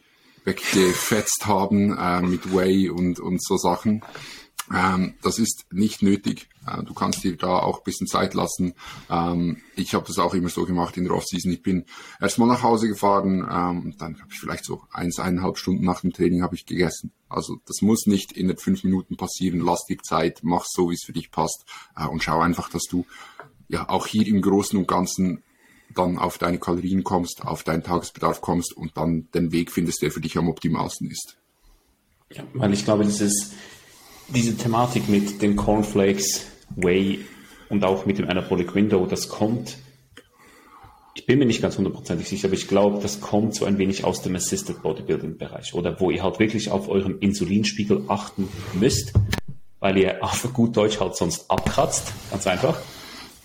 weggefetzt 0.43 1.45
haben 1.45 1.97
äh, 1.97 2.22
mit 2.22 2.55
Whey 2.55 2.89
und, 2.89 3.20
und 3.20 3.43
so 3.43 3.58
Sachen. 3.58 4.01
Ähm, 4.74 5.16
das 5.22 5.39
ist 5.39 5.66
nicht 5.72 6.01
nötig. 6.01 6.47
Äh, 6.68 6.84
du 6.84 6.93
kannst 6.93 7.24
dir 7.24 7.36
da 7.38 7.59
auch 7.59 7.80
ein 7.80 7.84
bisschen 7.84 8.07
Zeit 8.07 8.34
lassen. 8.34 8.74
Ähm, 9.09 9.61
ich 9.76 9.93
habe 9.93 10.05
das 10.05 10.20
auch 10.20 10.34
immer 10.34 10.49
so 10.49 10.65
gemacht 10.65 10.97
in 10.97 11.05
der 11.05 11.13
Offseason. 11.13 11.51
Ich 11.51 11.61
bin 11.61 11.86
erstmal 12.20 12.47
nach 12.47 12.63
Hause 12.63 12.88
gefahren, 12.88 13.47
ähm, 13.49 13.95
dann 13.97 14.20
habe 14.20 14.30
ich 14.32 14.39
vielleicht 14.39 14.65
so 14.65 14.82
eins, 14.91 15.20
eineinhalb 15.20 15.57
Stunden 15.57 15.86
nach 15.86 16.01
dem 16.01 16.13
Training 16.13 16.41
habe 16.41 16.55
ich 16.55 16.65
gegessen. 16.65 17.11
Also 17.30 17.57
das 17.65 17.82
muss 17.82 18.05
nicht 18.05 18.32
in 18.32 18.47
den 18.47 18.57
fünf 18.57 18.84
Minuten 18.84 19.18
passieren. 19.18 19.59
Lass 19.59 19.86
dir 19.86 19.97
Zeit, 19.97 20.39
mach 20.43 20.65
so, 20.65 20.89
wie 20.89 20.95
es 20.95 21.03
für 21.05 21.13
dich 21.13 21.32
passt 21.32 21.65
äh, 21.95 22.05
und 22.05 22.24
schau 22.24 22.39
einfach, 22.39 22.70
dass 22.70 22.84
du 22.84 23.05
ja 23.68 23.89
auch 23.89 24.07
hier 24.07 24.28
im 24.28 24.41
Großen 24.41 24.78
und 24.78 24.88
Ganzen 24.88 25.43
dann 25.95 26.18
auf 26.18 26.38
deine 26.38 26.59
Kalorien 26.59 27.03
kommst, 27.03 27.43
auf 27.45 27.63
deinen 27.63 27.84
Tagesbedarf 27.84 28.41
kommst 28.41 28.76
und 28.76 28.97
dann 28.97 29.30
den 29.34 29.51
Weg 29.51 29.72
findest, 29.72 30.01
der 30.01 30.11
für 30.11 30.22
dich 30.22 30.38
am 30.38 30.49
optimalsten 30.49 31.09
ist. 31.09 31.38
Ja, 32.34 32.43
weil 32.53 32.74
ich 32.74 32.84
glaube, 32.84 33.05
dieses 33.05 33.53
diese 34.30 34.55
Thematik 34.57 35.07
mit 35.09 35.41
den 35.41 35.55
Cornflakes, 35.55 36.47
Whey 36.76 37.26
und 37.70 37.84
auch 37.84 38.05
mit 38.05 38.18
dem 38.18 38.30
Anabolic 38.30 38.76
Window, 38.76 39.05
das 39.05 39.30
kommt, 39.30 39.78
ich 41.15 41.26
bin 41.26 41.39
mir 41.39 41.45
nicht 41.45 41.61
ganz 41.61 41.78
hundertprozentig 41.78 42.28
sicher, 42.28 42.47
aber 42.47 42.55
ich 42.55 42.68
glaube, 42.68 42.99
das 43.01 43.22
kommt 43.22 43.55
so 43.55 43.65
ein 43.65 43.78
wenig 43.78 44.03
aus 44.03 44.22
dem 44.22 44.36
Assisted 44.36 44.82
Bodybuilding 44.82 45.38
Bereich 45.38 45.74
oder 45.74 45.99
wo 45.99 46.11
ihr 46.11 46.24
halt 46.24 46.39
wirklich 46.39 46.70
auf 46.70 46.89
euren 46.89 47.20
Insulinspiegel 47.20 48.03
achten 48.07 48.47
müsst, 48.74 49.13
weil 49.80 49.97
ihr 49.97 50.24
auf 50.24 50.47
gut 50.53 50.78
Deutsch 50.78 50.99
halt 50.99 51.15
sonst 51.15 51.49
abkratzt, 51.49 52.13
ganz 52.32 52.47
einfach. 52.47 52.80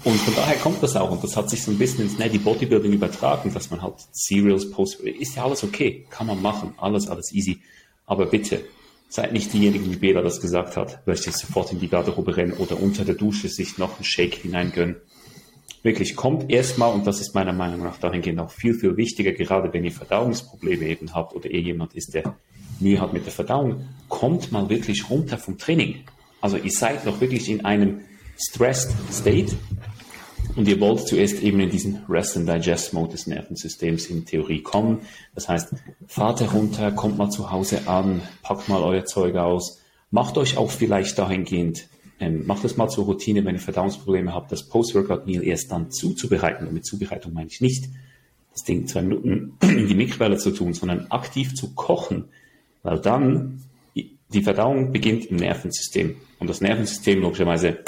Und 0.04 0.18
von 0.20 0.34
daher 0.34 0.56
kommt 0.56 0.82
das 0.82 0.96
auch 0.96 1.10
und 1.10 1.22
das 1.22 1.36
hat 1.36 1.48
sich 1.48 1.62
so 1.62 1.70
ein 1.70 1.78
bisschen 1.78 2.04
ins 2.04 2.18
Natty 2.18 2.38
Bodybuilding 2.38 2.92
übertragen, 2.92 3.54
dass 3.54 3.70
man 3.70 3.82
halt 3.82 3.94
Cereals 4.12 4.68
post, 4.70 5.00
ist 5.00 5.36
ja 5.36 5.44
alles 5.44 5.62
okay, 5.62 6.06
kann 6.10 6.26
man 6.26 6.42
machen, 6.42 6.74
alles, 6.76 7.08
alles 7.08 7.32
easy. 7.32 7.60
Aber 8.04 8.26
bitte, 8.26 8.64
Seid 9.12 9.34
nicht 9.34 9.52
diejenigen, 9.52 9.92
wie 9.92 9.96
Bela 9.96 10.22
das 10.22 10.40
gesagt 10.40 10.74
hat, 10.78 11.00
welche 11.04 11.32
sofort 11.32 11.70
in 11.70 11.78
die 11.78 11.88
Garderobe 11.88 12.34
rennen 12.34 12.54
oder 12.54 12.80
unter 12.80 13.04
der 13.04 13.14
Dusche 13.14 13.50
sich 13.50 13.76
noch 13.76 13.96
einen 13.96 14.04
Shake 14.04 14.36
hineingönnen. 14.36 14.96
Wirklich, 15.82 16.16
kommt 16.16 16.50
erstmal, 16.50 16.94
und 16.94 17.06
das 17.06 17.20
ist 17.20 17.34
meiner 17.34 17.52
Meinung 17.52 17.82
nach 17.82 17.98
dahingehend 17.98 18.40
auch 18.40 18.50
viel, 18.50 18.72
viel 18.72 18.96
wichtiger, 18.96 19.32
gerade 19.32 19.70
wenn 19.74 19.84
ihr 19.84 19.92
Verdauungsprobleme 19.92 20.86
eben 20.86 21.12
habt 21.12 21.34
oder 21.34 21.50
ihr 21.50 21.60
jemand 21.60 21.92
ist, 21.92 22.14
der 22.14 22.36
Mühe 22.80 22.98
hat 23.02 23.12
mit 23.12 23.26
der 23.26 23.34
Verdauung, 23.34 23.86
kommt 24.08 24.50
mal 24.50 24.70
wirklich 24.70 25.10
runter 25.10 25.36
vom 25.36 25.58
Training. 25.58 26.04
Also 26.40 26.56
ihr 26.56 26.72
seid 26.72 27.04
noch 27.04 27.20
wirklich 27.20 27.50
in 27.50 27.66
einem 27.66 28.00
stressed 28.38 28.94
State 29.12 29.58
und 30.56 30.68
ihr 30.68 30.80
wollt 30.80 31.06
zuerst 31.06 31.42
eben 31.42 31.60
in 31.60 31.70
diesen 31.70 32.02
Rest 32.08 32.36
and 32.36 32.48
Digest 32.48 32.92
Mode 32.92 33.12
des 33.12 33.26
Nervensystems 33.26 34.06
in 34.06 34.24
Theorie 34.26 34.62
kommen. 34.62 35.00
Das 35.34 35.48
heißt, 35.48 35.74
fahrt 36.06 36.40
herunter, 36.40 36.92
kommt 36.92 37.18
mal 37.18 37.30
zu 37.30 37.50
Hause 37.50 37.86
an, 37.86 38.22
packt 38.42 38.68
mal 38.68 38.82
euer 38.82 39.04
Zeug 39.04 39.36
aus, 39.36 39.80
macht 40.10 40.36
euch 40.36 40.56
auch 40.56 40.70
vielleicht 40.70 41.18
dahingehend, 41.18 41.88
ähm, 42.20 42.46
macht 42.46 42.64
es 42.64 42.76
mal 42.76 42.88
zur 42.88 43.06
Routine, 43.06 43.44
wenn 43.44 43.54
ihr 43.54 43.60
Verdauungsprobleme 43.60 44.34
habt, 44.34 44.52
das 44.52 44.68
Post-Workout-Meal 44.68 45.42
erst 45.42 45.72
dann 45.72 45.90
zuzubereiten. 45.90 46.66
Und 46.66 46.74
mit 46.74 46.84
Zubereitung 46.84 47.32
meine 47.32 47.48
ich 47.48 47.60
nicht, 47.60 47.88
das 48.52 48.64
Ding 48.64 48.86
zwei 48.86 49.02
Minuten 49.02 49.54
in 49.62 49.88
die 49.88 49.94
Mikrowelle 49.94 50.36
zu 50.36 50.50
tun, 50.50 50.74
sondern 50.74 51.06
aktiv 51.10 51.54
zu 51.54 51.74
kochen, 51.74 52.26
weil 52.82 53.00
dann 53.00 53.62
die 54.32 54.42
Verdauung 54.42 54.92
beginnt 54.92 55.26
im 55.26 55.36
Nervensystem. 55.36 56.16
Und 56.38 56.48
das 56.48 56.60
Nervensystem 56.60 57.20
logischerweise 57.20 57.78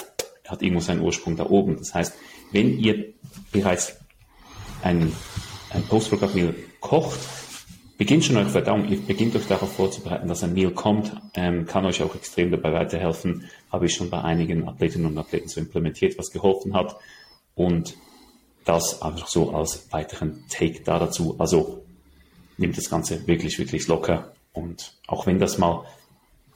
hat 0.46 0.62
irgendwo 0.62 0.80
seinen 0.80 1.00
Ursprung 1.00 1.36
da 1.36 1.46
oben. 1.48 1.76
Das 1.78 1.94
heißt, 1.94 2.14
wenn 2.54 2.78
ihr 2.78 3.12
bereits 3.50 3.96
ein, 4.82 5.12
ein 5.70 5.82
Post-Workout-Meal 5.82 6.54
kocht, 6.80 7.18
beginnt 7.98 8.24
schon 8.24 8.36
eure 8.36 8.48
Verdauung, 8.48 8.88
ihr 8.88 9.00
beginnt 9.00 9.34
euch 9.34 9.46
darauf 9.48 9.72
vorzubereiten, 9.74 10.28
dass 10.28 10.44
ein 10.44 10.54
Meal 10.54 10.70
kommt, 10.70 11.12
ähm, 11.34 11.66
kann 11.66 11.84
euch 11.84 12.00
auch 12.02 12.14
extrem 12.14 12.52
dabei 12.52 12.72
weiterhelfen. 12.72 13.50
Habe 13.72 13.86
ich 13.86 13.94
schon 13.94 14.08
bei 14.08 14.22
einigen 14.22 14.68
Athletinnen 14.68 15.06
und 15.06 15.18
Athleten 15.18 15.48
so 15.48 15.60
implementiert, 15.60 16.16
was 16.16 16.30
geholfen 16.30 16.74
hat. 16.74 16.96
Und 17.56 17.96
das 18.64 19.02
einfach 19.02 19.26
so 19.26 19.52
als 19.52 19.92
weiteren 19.92 20.44
Take 20.48 20.82
da 20.84 21.00
dazu. 21.00 21.34
Also 21.38 21.84
nehmt 22.56 22.78
das 22.78 22.88
Ganze 22.88 23.26
wirklich, 23.26 23.58
wirklich 23.58 23.88
locker. 23.88 24.32
Und 24.52 24.94
auch 25.08 25.26
wenn 25.26 25.40
das 25.40 25.58
mal 25.58 25.84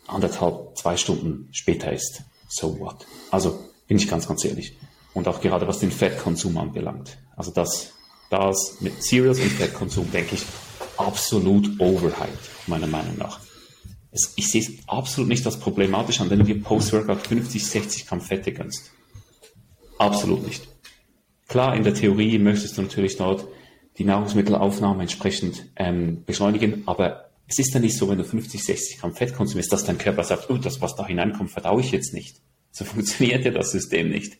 anderthalb, 0.06 0.76
zwei 0.78 0.96
Stunden 0.96 1.48
später 1.50 1.92
ist, 1.92 2.22
so 2.48 2.78
what? 2.78 3.04
Also 3.32 3.58
bin 3.88 3.96
ich 3.96 4.08
ganz, 4.08 4.28
ganz 4.28 4.44
ehrlich. 4.44 4.76
Und 5.18 5.26
auch 5.26 5.40
gerade 5.40 5.66
was 5.66 5.80
den 5.80 5.90
Fettkonsum 5.90 6.56
anbelangt. 6.58 7.18
Also 7.34 7.50
das, 7.50 7.92
das 8.30 8.76
mit 8.78 9.02
Cereals 9.02 9.40
und 9.40 9.50
Fettkonsum, 9.50 10.08
denke 10.12 10.36
ich, 10.36 10.44
absolut 10.96 11.80
overhyped, 11.80 12.68
meiner 12.68 12.86
Meinung 12.86 13.18
nach. 13.18 13.40
Es, 14.12 14.32
ich 14.36 14.48
sehe 14.48 14.60
es 14.60 14.70
absolut 14.86 15.28
nicht 15.28 15.44
als 15.44 15.58
problematisch 15.58 16.20
an, 16.20 16.30
wenn 16.30 16.38
du 16.38 16.44
dir 16.44 16.62
Post-Workout 16.62 17.26
50, 17.26 17.66
60 17.66 18.06
Gramm 18.06 18.20
Fette 18.20 18.52
gönnst. 18.52 18.92
Absolut 19.98 20.46
nicht. 20.46 20.68
Klar, 21.48 21.74
in 21.74 21.82
der 21.82 21.94
Theorie 21.94 22.38
möchtest 22.38 22.78
du 22.78 22.82
natürlich 22.82 23.16
dort 23.16 23.44
die 23.98 24.04
Nahrungsmittelaufnahme 24.04 25.02
entsprechend 25.02 25.66
ähm, 25.74 26.22
beschleunigen, 26.26 26.84
aber 26.86 27.30
es 27.48 27.58
ist 27.58 27.74
ja 27.74 27.80
nicht 27.80 27.96
so, 27.96 28.08
wenn 28.08 28.18
du 28.18 28.24
50, 28.24 28.62
60 28.62 29.00
Gramm 29.00 29.16
Fett 29.16 29.34
konsumierst, 29.34 29.72
dass 29.72 29.82
dein 29.82 29.98
Körper 29.98 30.22
sagt, 30.22 30.48
oh, 30.48 30.58
das, 30.58 30.80
was 30.80 30.94
da 30.94 31.04
hineinkommt, 31.04 31.50
verdaue 31.50 31.80
ich 31.80 31.90
jetzt 31.90 32.14
nicht. 32.14 32.36
So 32.70 32.84
funktioniert 32.84 33.44
ja 33.44 33.50
das 33.50 33.72
System 33.72 34.10
nicht. 34.10 34.38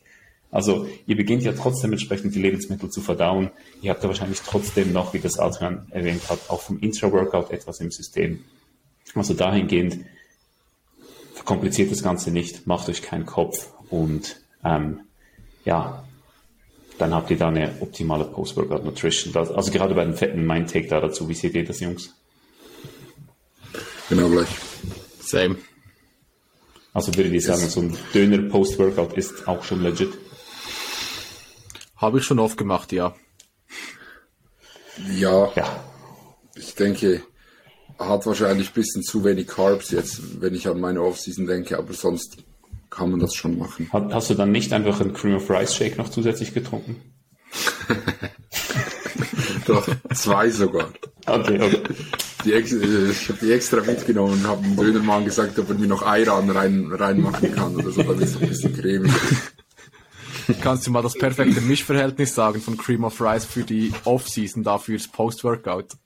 Also 0.51 0.87
ihr 1.05 1.15
beginnt 1.15 1.43
ja 1.43 1.53
trotzdem 1.53 1.91
entsprechend 1.91 2.33
die 2.33 2.41
Lebensmittel 2.41 2.89
zu 2.89 3.01
verdauen. 3.01 3.51
Ihr 3.81 3.91
habt 3.91 4.01
ja 4.01 4.09
wahrscheinlich 4.09 4.41
trotzdem 4.41 4.91
noch, 4.91 5.13
wie 5.13 5.19
das 5.19 5.37
Adrian 5.37 5.87
erwähnt 5.91 6.27
hat, 6.29 6.39
auch 6.49 6.61
vom 6.61 6.79
Intra-Workout 6.79 7.51
etwas 7.51 7.79
im 7.81 7.91
System. 7.91 8.43
Also 9.13 9.33
dahingehend 9.33 10.05
verkompliziert 11.35 11.91
das 11.91 12.03
Ganze 12.03 12.31
nicht, 12.31 12.67
macht 12.67 12.89
euch 12.89 13.01
keinen 13.01 13.25
Kopf 13.25 13.69
und 13.89 14.41
ähm, 14.63 15.01
ja, 15.65 16.03
dann 16.97 17.13
habt 17.13 17.31
ihr 17.31 17.37
da 17.37 17.47
eine 17.47 17.77
optimale 17.79 18.25
Post-Workout 18.25 18.83
Nutrition. 18.83 19.35
also 19.35 19.71
gerade 19.71 19.95
bei 19.95 20.03
den 20.03 20.15
Fetten, 20.15 20.45
mein 20.45 20.67
Take 20.67 20.87
da 20.87 20.99
dazu. 20.99 21.29
Wie 21.29 21.33
seht 21.33 21.55
ihr 21.55 21.63
das, 21.63 21.79
Jungs? 21.79 22.13
Genau 24.09 24.27
gleich. 24.29 24.49
Same. 25.21 25.57
Also 26.93 27.15
würde 27.15 27.29
ich 27.29 27.45
sagen, 27.45 27.61
so 27.61 27.81
ein 27.81 27.95
Döner 28.13 28.49
Post-Workout 28.49 29.13
ist 29.13 29.47
auch 29.47 29.63
schon 29.63 29.81
legit. 29.81 30.17
Habe 31.99 32.19
ich 32.19 32.23
schon 32.23 32.39
oft 32.39 32.57
gemacht, 32.57 32.93
ja. 32.93 33.13
Ja. 35.11 35.51
Ja. 35.55 35.83
Ich 36.55 36.73
denke, 36.75 37.21
hat 37.99 38.25
wahrscheinlich 38.25 38.69
ein 38.69 38.73
bisschen 38.73 39.03
zu 39.03 39.25
wenig 39.25 39.47
Carbs 39.47 39.91
jetzt, 39.91 40.41
wenn 40.41 40.55
ich 40.55 40.67
an 40.67 40.79
meine 40.79 41.01
Offseason 41.01 41.45
denke, 41.45 41.77
aber 41.77 41.93
sonst 41.93 42.37
kann 42.89 43.11
man 43.11 43.19
das 43.19 43.35
schon 43.35 43.57
machen. 43.57 43.89
Hast 43.91 44.29
du 44.29 44.33
dann 44.33 44.51
nicht 44.51 44.71
einfach 44.71 45.01
einen 45.01 45.13
Cream 45.13 45.35
of 45.35 45.49
Rice 45.49 45.75
Shake 45.75 45.97
noch 45.97 46.09
zusätzlich 46.09 46.53
getrunken? 46.53 47.01
Doch, 49.65 49.87
zwei 50.15 50.49
sogar. 50.49 50.89
Okay, 51.25 51.61
okay. 51.61 51.81
Die, 52.45 52.53
äh, 52.53 53.11
ich 53.11 53.29
habe 53.29 53.39
die 53.41 53.51
extra 53.51 53.81
mitgenommen 53.81 54.33
und 54.33 54.47
habe 54.47 54.63
dem 54.63 54.77
Dönermann 54.77 55.25
gesagt, 55.25 55.59
ob 55.59 55.69
er 55.69 55.75
mir 55.75 55.87
noch 55.87 56.03
Eiran 56.03 56.49
rein, 56.49 56.89
reinmachen 56.91 57.53
kann 57.53 57.75
oder 57.75 57.91
so, 57.91 58.01
damit 58.01 58.23
es 58.23 58.37
ein 58.37 58.47
bisschen 58.47 58.73
cremig 58.73 59.11
Kannst 60.61 60.87
du 60.87 60.91
mal 60.91 61.01
das 61.01 61.13
perfekte 61.13 61.61
Mischverhältnis 61.61 62.33
sagen 62.33 62.61
von 62.61 62.77
Cream 62.77 63.03
of 63.03 63.21
Rice 63.21 63.45
für 63.45 63.63
die 63.63 63.93
Off-Season, 64.05 64.63
da 64.63 64.77
fürs 64.77 65.07
Post-Workout? 65.07 65.97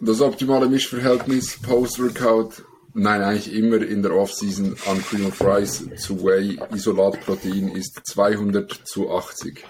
Das 0.00 0.20
optimale 0.20 0.68
Mischverhältnis 0.68 1.58
Post-Workout, 1.60 2.62
nein, 2.94 3.22
eigentlich 3.22 3.52
immer 3.54 3.82
in 3.82 4.02
der 4.02 4.14
Off-Season 4.14 4.74
an 4.86 5.04
Cream 5.04 5.26
of 5.26 5.40
Rice 5.40 5.84
zu 5.96 6.24
Whey 6.24 6.58
Isolatprotein 6.74 7.68
ist 7.68 8.00
200 8.04 8.72
zu 8.84 9.10
80. 9.10 9.64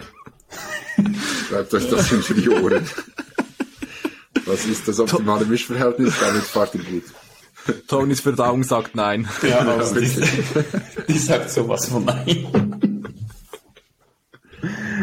Schreibt 1.49 1.73
euch 1.73 1.89
das 1.89 2.11
in 2.11 2.41
die 2.41 2.49
Ohren. 2.49 2.87
Was 4.45 4.65
ist 4.65 4.87
das 4.87 4.99
optimale 4.99 5.45
Mischverhältnis? 5.45 6.13
Damit 6.19 6.43
fahrt 6.43 6.75
ihr 6.75 6.83
gut. 6.83 7.03
Tonys 7.87 8.21
Verdauung 8.21 8.63
sagt 8.63 8.95
nein. 8.95 9.27
Ja, 9.43 9.59
also 9.59 9.99
die, 9.99 10.09
die 11.07 11.17
sagt 11.17 11.51
sowas 11.51 11.87
von 11.87 12.05
nein. 12.05 12.70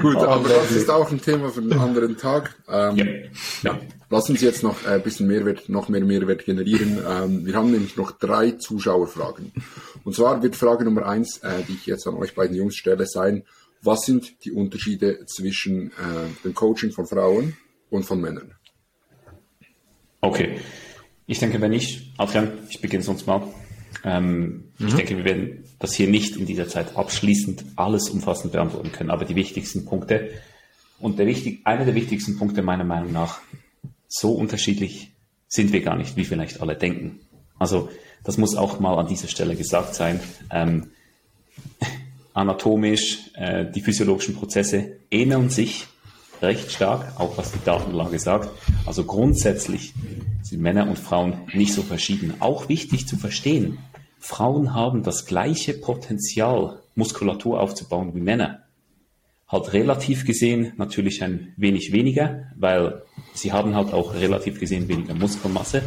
Gut, 0.00 0.16
oh, 0.16 0.26
aber 0.26 0.48
das 0.48 0.70
ist 0.72 0.90
auch 0.90 1.10
ein 1.10 1.20
Thema 1.20 1.50
für 1.50 1.60
einen 1.60 1.72
anderen 1.78 2.16
Tag. 2.16 2.56
Ähm, 2.68 2.96
ja. 2.96 3.06
ja. 3.62 3.80
Lass 4.10 4.30
uns 4.30 4.40
jetzt 4.40 4.62
noch 4.62 4.86
ein 4.86 5.02
bisschen 5.02 5.26
Mehrwert, 5.26 5.68
noch 5.68 5.88
mehr 5.88 6.04
Mehrwert 6.04 6.44
generieren. 6.44 6.98
Ähm, 7.06 7.46
wir 7.46 7.54
haben 7.54 7.70
nämlich 7.70 7.96
noch 7.96 8.12
drei 8.12 8.52
Zuschauerfragen. 8.52 9.52
Und 10.04 10.14
zwar 10.14 10.42
wird 10.42 10.56
Frage 10.56 10.84
Nummer 10.84 11.06
eins, 11.06 11.38
äh, 11.38 11.62
die 11.68 11.74
ich 11.74 11.86
jetzt 11.86 12.06
an 12.06 12.14
euch 12.14 12.34
beiden 12.34 12.56
Jungs 12.56 12.76
stelle, 12.76 13.06
sein, 13.06 13.44
was 13.82 14.00
sind 14.00 14.44
die 14.44 14.52
Unterschiede 14.52 15.24
zwischen 15.26 15.88
äh, 15.88 16.44
dem 16.44 16.54
Coaching 16.54 16.90
von 16.92 17.06
Frauen 17.06 17.56
und 17.90 18.04
von 18.04 18.20
Männern? 18.20 18.54
Okay. 20.20 20.60
Ich 21.26 21.38
denke, 21.38 21.60
wenn 21.60 21.72
ich, 21.72 22.12
Adrian, 22.16 22.52
ich 22.70 22.80
beginne 22.80 23.02
sonst 23.02 23.26
mal. 23.26 23.42
Ähm, 24.04 24.64
mhm. 24.78 24.88
Ich 24.88 24.94
denke, 24.94 25.16
wir 25.16 25.24
werden 25.24 25.64
das 25.78 25.94
hier 25.94 26.08
nicht 26.08 26.36
in 26.36 26.46
dieser 26.46 26.68
Zeit 26.68 26.96
abschließend 26.96 27.64
alles 27.76 28.08
umfassend 28.08 28.52
beantworten 28.52 28.92
können, 28.92 29.10
aber 29.10 29.24
die 29.24 29.36
wichtigsten 29.36 29.84
Punkte 29.84 30.30
und 31.00 31.18
der 31.18 31.26
wichtig, 31.26 31.60
einer 31.64 31.84
der 31.84 31.94
wichtigsten 31.94 32.38
Punkte 32.38 32.62
meiner 32.62 32.84
Meinung 32.84 33.12
nach, 33.12 33.40
so 34.08 34.32
unterschiedlich 34.32 35.12
sind 35.46 35.72
wir 35.72 35.80
gar 35.82 35.96
nicht, 35.96 36.16
wie 36.16 36.24
vielleicht 36.24 36.60
alle 36.60 36.74
denken. 36.76 37.20
Also 37.58 37.88
das 38.24 38.38
muss 38.38 38.56
auch 38.56 38.80
mal 38.80 38.98
an 38.98 39.06
dieser 39.06 39.28
Stelle 39.28 39.54
gesagt 39.54 39.94
sein. 39.94 40.20
Ähm, 40.50 40.90
anatomisch, 42.34 43.30
äh, 43.34 43.64
die 43.70 43.80
physiologischen 43.80 44.34
Prozesse 44.34 44.98
ähneln 45.10 45.50
sich 45.50 45.86
recht 46.42 46.70
stark, 46.70 47.18
auch 47.18 47.36
was 47.36 47.52
die 47.52 47.64
Datenlage 47.64 48.18
sagt. 48.18 48.48
Also 48.86 49.04
grundsätzlich 49.04 49.94
sind 50.42 50.62
Männer 50.62 50.88
und 50.88 50.98
Frauen 50.98 51.34
nicht 51.52 51.74
so 51.74 51.82
verschieden. 51.82 52.34
Auch 52.40 52.68
wichtig 52.68 53.06
zu 53.06 53.16
verstehen, 53.16 53.78
Frauen 54.18 54.74
haben 54.74 55.02
das 55.02 55.26
gleiche 55.26 55.74
Potenzial, 55.74 56.80
Muskulatur 56.94 57.60
aufzubauen 57.60 58.14
wie 58.14 58.20
Männer. 58.20 58.64
Halt 59.46 59.72
relativ 59.72 60.26
gesehen 60.26 60.72
natürlich 60.76 61.22
ein 61.22 61.54
wenig 61.56 61.92
weniger, 61.92 62.48
weil 62.56 63.02
sie 63.32 63.52
haben 63.52 63.74
halt 63.74 63.94
auch 63.94 64.14
relativ 64.14 64.60
gesehen 64.60 64.88
weniger 64.88 65.14
Muskelmasse. 65.14 65.82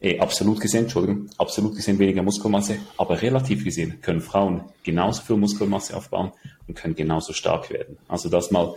Eh, 0.00 0.20
absolut 0.20 0.60
gesehen, 0.60 0.84
Entschuldigung, 0.84 1.30
absolut 1.38 1.74
gesehen 1.74 1.98
weniger 1.98 2.22
Muskelmasse, 2.22 2.76
aber 2.98 3.22
relativ 3.22 3.64
gesehen 3.64 4.00
können 4.02 4.20
Frauen 4.20 4.64
genauso 4.82 5.22
viel 5.22 5.36
Muskelmasse 5.36 5.96
aufbauen 5.96 6.32
und 6.68 6.74
können 6.74 6.94
genauso 6.94 7.32
stark 7.32 7.70
werden. 7.70 7.96
Also 8.06 8.28
das 8.28 8.50
mal 8.50 8.74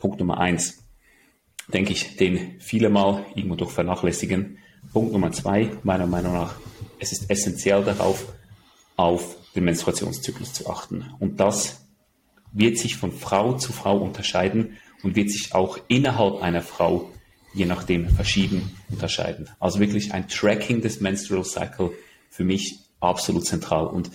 Punkt 0.00 0.18
Nummer 0.18 0.38
eins, 0.38 0.84
denke 1.72 1.92
ich, 1.92 2.16
den 2.16 2.60
viele 2.60 2.90
mal 2.90 3.24
irgendwo 3.36 3.54
durch 3.54 3.70
vernachlässigen. 3.70 4.58
Punkt 4.92 5.12
Nummer 5.12 5.30
zwei, 5.30 5.70
meiner 5.84 6.06
Meinung 6.06 6.32
nach, 6.32 6.56
es 6.98 7.12
ist 7.12 7.30
essentiell 7.30 7.84
darauf, 7.84 8.32
auf 8.96 9.36
den 9.54 9.64
Menstruationszyklus 9.64 10.52
zu 10.52 10.68
achten. 10.68 11.14
Und 11.20 11.38
das 11.38 11.86
wird 12.52 12.78
sich 12.78 12.96
von 12.96 13.12
Frau 13.12 13.54
zu 13.54 13.72
Frau 13.72 13.98
unterscheiden 13.98 14.76
und 15.04 15.14
wird 15.14 15.30
sich 15.30 15.54
auch 15.54 15.78
innerhalb 15.86 16.42
einer 16.42 16.62
Frau 16.62 17.10
je 17.52 17.66
nachdem 17.66 18.08
verschieden 18.08 18.70
unterscheiden. 18.88 19.48
Also 19.58 19.80
wirklich 19.80 20.12
ein 20.12 20.28
Tracking 20.28 20.80
des 20.80 21.00
Menstrual 21.00 21.44
Cycle 21.44 21.92
für 22.28 22.44
mich 22.44 22.80
absolut 23.00 23.46
zentral. 23.46 23.86
Und 23.86 24.10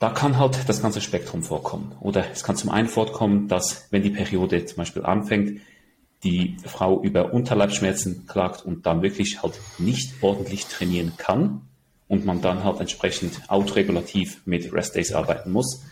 da 0.00 0.08
kann 0.08 0.38
halt 0.38 0.66
das 0.66 0.80
ganze 0.80 1.02
Spektrum 1.02 1.42
vorkommen. 1.42 1.94
Oder 2.00 2.24
es 2.32 2.42
kann 2.42 2.56
zum 2.56 2.70
einen 2.70 2.88
vorkommen, 2.88 3.48
dass 3.48 3.86
wenn 3.90 4.02
die 4.02 4.10
Periode 4.10 4.64
zum 4.64 4.78
Beispiel 4.78 5.04
anfängt, 5.04 5.60
die 6.24 6.56
Frau 6.64 7.02
über 7.02 7.34
Unterleibschmerzen 7.34 8.26
klagt 8.26 8.64
und 8.64 8.86
dann 8.86 9.02
wirklich 9.02 9.42
halt 9.42 9.60
nicht 9.78 10.22
ordentlich 10.22 10.66
trainieren 10.66 11.12
kann 11.18 11.62
und 12.08 12.24
man 12.24 12.40
dann 12.40 12.64
halt 12.64 12.80
entsprechend 12.80 13.42
autoregulativ 13.48 14.40
mit 14.46 14.72
Rest 14.72 14.96
Days 14.96 15.12
arbeiten 15.12 15.52
muss. 15.52 15.82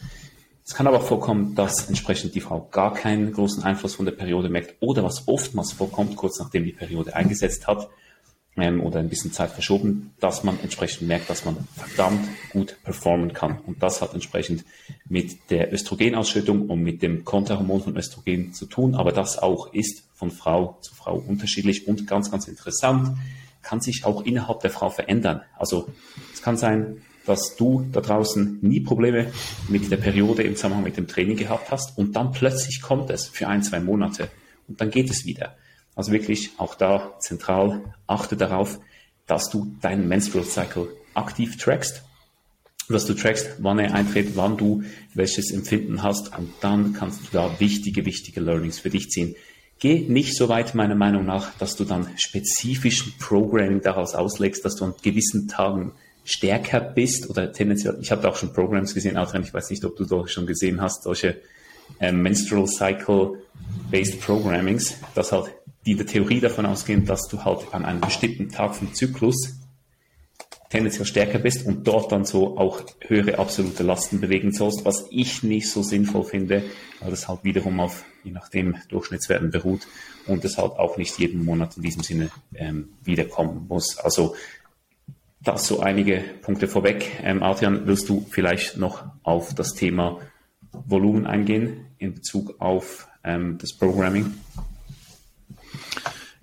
Es 0.65 0.75
kann 0.75 0.87
aber 0.87 0.99
auch 0.99 1.07
vorkommen, 1.07 1.55
dass 1.55 1.89
entsprechend 1.89 2.35
die 2.35 2.41
Frau 2.41 2.67
gar 2.71 2.95
keinen 2.95 3.33
großen 3.33 3.63
Einfluss 3.63 3.95
von 3.95 4.07
der 4.07 4.13
Periode 4.13 4.49
merkt 4.49 4.77
oder 4.81 5.05
was 5.05 5.29
oftmals 5.29 5.73
vorkommt, 5.73 6.17
kurz 6.17 6.39
nachdem 6.39 6.65
die 6.65 6.73
Periode 6.73 7.15
eingesetzt 7.15 7.67
hat, 7.67 7.89
ähm, 8.61 8.81
oder 8.81 9.01
ein 9.01 9.09
bisschen 9.09 9.33
Zeit 9.33 9.51
verschoben, 9.51 10.13
dass 10.21 10.45
man 10.45 10.59
entsprechend 10.61 11.09
merkt, 11.09 11.31
dass 11.31 11.45
man 11.45 11.57
verdammt 11.77 12.29
gut 12.51 12.77
performen 12.85 13.33
kann. 13.33 13.59
Und 13.67 13.83
das 13.83 14.01
hat 14.03 14.15
entsprechend 14.15 14.65
mit 15.09 15.51
der 15.51 15.73
Östrogenausschüttung 15.73 16.69
und 16.69 16.83
mit 16.83 17.03
dem 17.03 17.25
Konterhormon 17.25 17.83
von 17.83 17.97
Östrogen 17.97 18.53
zu 18.53 18.67
tun. 18.67 18.95
Aber 18.95 19.13
das 19.13 19.39
auch 19.39 19.73
ist 19.73 20.05
von 20.15 20.31
Frau 20.31 20.79
zu 20.81 20.95
Frau 20.95 21.17
unterschiedlich 21.17 21.87
und 21.87 22.07
ganz, 22.07 22.31
ganz 22.31 22.49
interessant, 22.49 23.17
kann 23.63 23.81
sich 23.81 24.05
auch 24.05 24.25
innerhalb 24.25 24.61
der 24.61 24.71
Frau 24.71 24.91
verändern. 24.91 25.43
Also 25.57 25.89
es 26.33 26.43
kann 26.43 26.57
sein, 26.57 27.03
dass 27.27 27.57
du 27.57 27.87
da 27.93 28.01
draußen 28.01 28.59
nie 28.63 28.81
Probleme 28.81 29.31
mit 29.69 29.91
der 29.91 29.99
Periode 29.99 30.43
im 30.43 30.57
Zusammenhang 30.57 30.85
mit 30.85 30.97
dem 30.97 31.07
Training 31.07 31.37
gehabt 31.37 31.71
hast 31.71 31.99
und 31.99 32.17
dann 32.17 32.33
plötzlich 32.33 32.81
kommt 32.81 33.11
es 33.11 33.29
für 33.29 33.47
ein, 33.47 33.63
zwei 33.63 33.81
Monate 33.81 34.31
und 34.67 34.81
dann 34.81 34.91
geht 34.91 35.11
es 35.11 35.27
wieder. 35.27 35.55
Also 35.99 36.13
wirklich 36.13 36.53
auch 36.59 36.77
da 36.77 37.17
zentral 37.19 37.93
achte 38.07 38.37
darauf, 38.37 38.79
dass 39.27 39.51
du 39.51 39.75
deinen 39.81 40.07
Menstrual 40.07 40.45
Cycle 40.45 40.87
aktiv 41.15 41.57
trackst, 41.57 42.05
dass 42.89 43.05
du 43.05 43.15
trackst, 43.15 43.57
wann 43.59 43.81
er 43.81 43.95
eintritt, 43.95 44.37
wann 44.37 44.57
du 44.57 44.85
welches 45.15 45.51
Empfinden 45.51 46.05
hast 46.05 46.39
und 46.39 46.53
dann 46.61 46.93
kannst 46.93 47.23
du 47.23 47.27
da 47.33 47.59
wichtige, 47.59 48.07
wichtige 48.07 48.41
Learnings 48.41 48.79
für 48.79 48.91
dich 48.91 49.11
ziehen. 49.11 49.35
Geh 49.81 49.99
nicht 50.09 50.37
so 50.37 50.49
weit, 50.49 50.77
meiner 50.77 50.95
Meinung 50.95 51.27
nach, 51.27 51.53
dass 51.59 51.75
du 51.75 51.85
dann 51.85 52.07
spezifischen 52.17 53.15
Programming 53.19 53.83
daraus 53.83 54.15
auslegst, 54.15 54.65
dass 54.65 54.77
du 54.77 54.85
an 54.85 54.95
gewissen 55.03 55.49
Tagen 55.49 55.91
stärker 56.23 56.81
bist 56.81 57.29
oder 57.29 57.51
tendenziell, 57.51 57.99
ich 58.01 58.13
habe 58.13 58.23
da 58.23 58.29
auch 58.29 58.37
schon 58.37 58.53
Programs 58.53 58.95
gesehen, 58.95 59.17
Adrian, 59.17 59.43
ich 59.43 59.53
weiß 59.53 59.69
nicht, 59.71 59.85
ob 59.85 59.97
du 59.97 60.05
da 60.05 60.29
schon 60.29 60.47
gesehen 60.47 60.81
hast, 60.81 61.03
solche 61.03 61.41
ähm, 61.99 62.23
Menstrual 62.23 62.69
Cycle 62.69 63.43
Based 63.91 64.21
Programmings, 64.21 64.95
dass 65.17 65.33
halt 65.33 65.58
die 65.89 65.97
der 65.97 66.07
Theorie 66.07 66.41
davon 66.41 66.67
ausgehen, 66.67 67.07
dass 67.07 67.29
du 67.29 67.47
halt 67.47 67.73
an 67.73 67.87
einem 67.87 68.03
bestimmten 68.03 68.51
Tag 68.51 68.75
vom 68.75 68.93
Zyklus 68.93 69.59
tendenziell 70.69 71.07
stärker 71.07 71.39
bist 71.39 71.65
und 71.65 71.89
dort 71.89 72.13
dann 72.13 72.27
so 72.27 72.59
auch 72.59 72.83
höhere 73.01 73.39
absolute 73.39 73.83
Lasten 73.85 74.21
bewegen 74.21 74.53
sollst, 74.53 74.85
was 74.85 75.07
ich 75.11 75.43
nicht 75.43 75.71
so 75.71 75.83
sinnvoll 75.83 76.25
finde, 76.25 76.63
weil 77.01 77.11
das 77.11 77.27
halt 77.27 77.43
wiederum 77.43 77.81
auf, 77.81 78.05
je 78.23 78.33
nachdem, 78.33 78.77
Durchschnittswerten 78.91 79.51
beruht 79.51 79.87
und 80.27 80.45
es 80.45 80.59
halt 80.59 80.73
auch 80.73 80.99
nicht 80.99 81.19
jeden 81.19 81.43
Monat 81.43 81.79
in 81.79 81.83
diesem 81.83 82.03
Sinne 82.03 82.29
ähm, 82.55 82.91
wiederkommen 83.03 83.65
muss. 83.67 83.97
Also 83.97 84.37
das 85.41 85.67
so 85.67 85.81
einige 85.81 86.23
Punkte 86.43 86.69
vorweg. 86.69 87.11
Ähm, 87.23 87.43
Adrian, 87.43 87.87
willst 87.87 88.11
du 88.11 88.27
vielleicht 88.29 88.77
noch 88.77 89.05
auf 89.23 89.55
das 89.55 89.73
Thema 89.73 90.21
Volumen 90.73 91.27
eingehen 91.27 91.87
in 91.97 92.13
Bezug 92.13 92.61
auf 92.61 93.09
ähm, 93.25 93.57
das 93.57 93.73
Programming? 93.73 94.35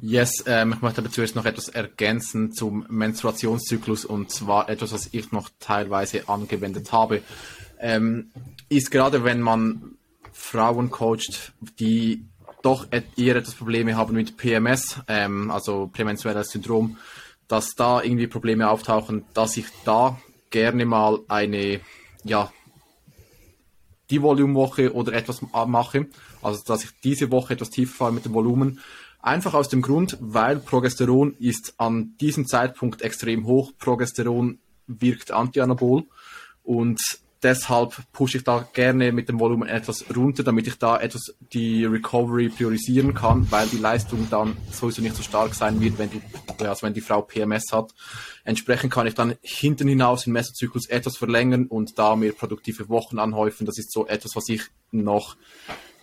Yes, 0.07 0.43
ähm, 0.45 0.73
ich 0.73 0.81
möchte 0.83 1.01
aber 1.01 1.09
zuerst 1.09 1.35
noch 1.35 1.45
etwas 1.45 1.67
ergänzen 1.67 2.51
zum 2.51 2.85
Menstruationszyklus 2.89 4.05
und 4.05 4.29
zwar 4.29 4.69
etwas, 4.69 4.93
was 4.93 5.09
ich 5.13 5.31
noch 5.31 5.49
teilweise 5.59 6.29
angewendet 6.29 6.91
habe. 6.91 7.23
Ähm, 7.79 8.29
ist 8.69 8.91
gerade, 8.91 9.23
wenn 9.23 9.41
man 9.41 9.97
Frauen 10.31 10.91
coacht, 10.91 11.53
die 11.79 12.23
doch 12.61 12.85
eher 13.17 13.35
etwas 13.35 13.55
Probleme 13.55 13.97
haben 13.97 14.13
mit 14.13 14.37
PMS, 14.37 14.99
ähm, 15.07 15.49
also 15.49 15.89
prämenstruelles 15.91 16.51
Syndrom, 16.51 16.97
dass 17.47 17.73
da 17.73 18.03
irgendwie 18.03 18.27
Probleme 18.27 18.69
auftauchen, 18.69 19.25
dass 19.33 19.57
ich 19.57 19.65
da 19.85 20.19
gerne 20.51 20.85
mal 20.85 21.21
eine, 21.27 21.79
ja, 22.23 22.53
die 24.11 24.21
Volumenwoche 24.21 24.93
oder 24.93 25.13
etwas 25.13 25.41
mache, 25.41 26.05
also 26.43 26.61
dass 26.63 26.83
ich 26.83 26.91
diese 27.03 27.31
Woche 27.31 27.53
etwas 27.55 27.71
tiefer 27.71 27.95
fahre 27.95 28.13
mit 28.13 28.25
dem 28.25 28.35
Volumen, 28.35 28.79
Einfach 29.25 29.55
aus 29.55 29.69
dem 29.69 29.81
Grund, 29.81 30.19
weil 30.21 30.57
Progesteron 30.57 31.33
ist 31.39 31.73
an 31.77 32.13
diesem 32.21 32.45
Zeitpunkt 32.45 33.01
extrem 33.01 33.47
hoch. 33.47 33.71
Progesteron 33.79 34.59
wirkt 34.85 35.31
antianabol 35.31 36.03
und 36.61 37.01
deshalb 37.41 37.95
pushe 38.13 38.37
ich 38.37 38.43
da 38.43 38.69
gerne 38.71 39.11
mit 39.11 39.27
dem 39.27 39.39
Volumen 39.39 39.67
etwas 39.67 40.05
runter, 40.15 40.43
damit 40.43 40.67
ich 40.67 40.77
da 40.77 40.99
etwas 40.99 41.33
die 41.53 41.85
Recovery 41.85 42.49
priorisieren 42.49 43.15
kann, 43.15 43.49
weil 43.49 43.67
die 43.67 43.79
Leistung 43.79 44.27
dann 44.29 44.55
sowieso 44.71 45.01
nicht 45.01 45.15
so 45.15 45.23
stark 45.23 45.55
sein 45.55 45.81
wird, 45.81 45.97
wenn 45.97 46.11
die, 46.11 46.21
also 46.63 46.83
wenn 46.83 46.93
die 46.93 47.01
Frau 47.01 47.23
PMS 47.23 47.71
hat. 47.71 47.95
Entsprechend 48.43 48.93
kann 48.93 49.07
ich 49.07 49.15
dann 49.15 49.33
hinten 49.41 49.87
hinaus 49.87 50.27
im 50.27 50.33
Messerzyklus 50.33 50.87
etwas 50.87 51.17
verlängern 51.17 51.65
und 51.65 51.97
da 51.97 52.15
mir 52.15 52.31
produktive 52.31 52.89
Wochen 52.89 53.17
anhäufen. 53.17 53.65
Das 53.65 53.79
ist 53.79 53.91
so 53.91 54.05
etwas, 54.05 54.35
was 54.35 54.47
ich 54.49 54.61
noch 54.91 55.35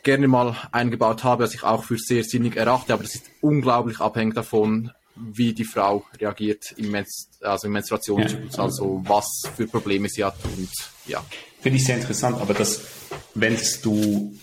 gerne 0.03 0.29
mal 0.29 0.57
eingebaut 0.73 1.25
habe, 1.25 1.45
was 1.45 1.55
ich 1.55 1.63
auch 1.63 1.85
für 1.85 1.99
sehr 1.99 2.25
sinnig 2.25 2.57
erachte, 2.57 2.93
aber 2.93 3.03
das 3.03 3.15
ist 3.15 3.27
unglaublich 3.41 4.01
abhängig 4.01 4.35
davon, 4.35 4.91
wie 5.15 5.53
die 5.53 5.65
Frau 5.65 6.05
reagiert 6.19 6.73
im, 6.77 6.91
Menz 6.91 7.29
also 7.41 7.67
im 7.67 7.75
Menstruationszyklus, 7.75 8.57
ja. 8.57 8.63
also 8.63 9.03
was 9.05 9.43
für 9.57 9.67
Probleme 9.67 10.09
sie 10.09 10.25
hat 10.25 10.37
und 10.45 10.71
ja. 11.07 11.23
Finde 11.61 11.77
ich 11.77 11.85
sehr 11.85 11.97
interessant, 11.97 12.41
aber 12.41 12.55
das 12.55 12.83
wendest 13.35 13.85
du 13.85 14.35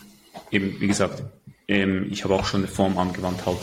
eben, 0.51 0.80
wie 0.80 0.88
gesagt, 0.88 1.24
ähm, 1.68 2.07
ich 2.12 2.24
habe 2.24 2.36
auch 2.36 2.45
schon 2.45 2.62
eine 2.62 2.68
Form 2.68 2.97
angewandt 2.97 3.45
halt, 3.45 3.57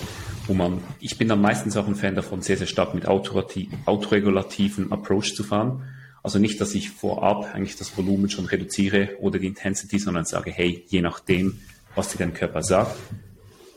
wo 0.46 0.54
man, 0.54 0.82
ich 1.00 1.18
bin 1.18 1.28
dann 1.28 1.40
meistens 1.40 1.76
auch 1.76 1.86
ein 1.86 1.94
Fan 1.94 2.14
davon, 2.14 2.42
sehr, 2.42 2.56
sehr 2.56 2.66
stark 2.66 2.94
mit 2.94 3.06
autoregulativen 3.06 4.92
Approach 4.92 5.34
zu 5.34 5.42
fahren. 5.42 5.84
Also 6.22 6.38
nicht, 6.38 6.60
dass 6.60 6.74
ich 6.74 6.90
vorab 6.90 7.54
eigentlich 7.54 7.76
das 7.76 7.96
Volumen 7.96 8.30
schon 8.30 8.46
reduziere 8.46 9.16
oder 9.20 9.38
die 9.38 9.46
Intensity, 9.46 9.98
sondern 9.98 10.24
sage, 10.24 10.50
hey, 10.50 10.84
je 10.88 11.00
nachdem, 11.00 11.60
was 11.96 12.10
dir 12.10 12.18
dein 12.18 12.34
Körper 12.34 12.62
sagt. 12.62 12.96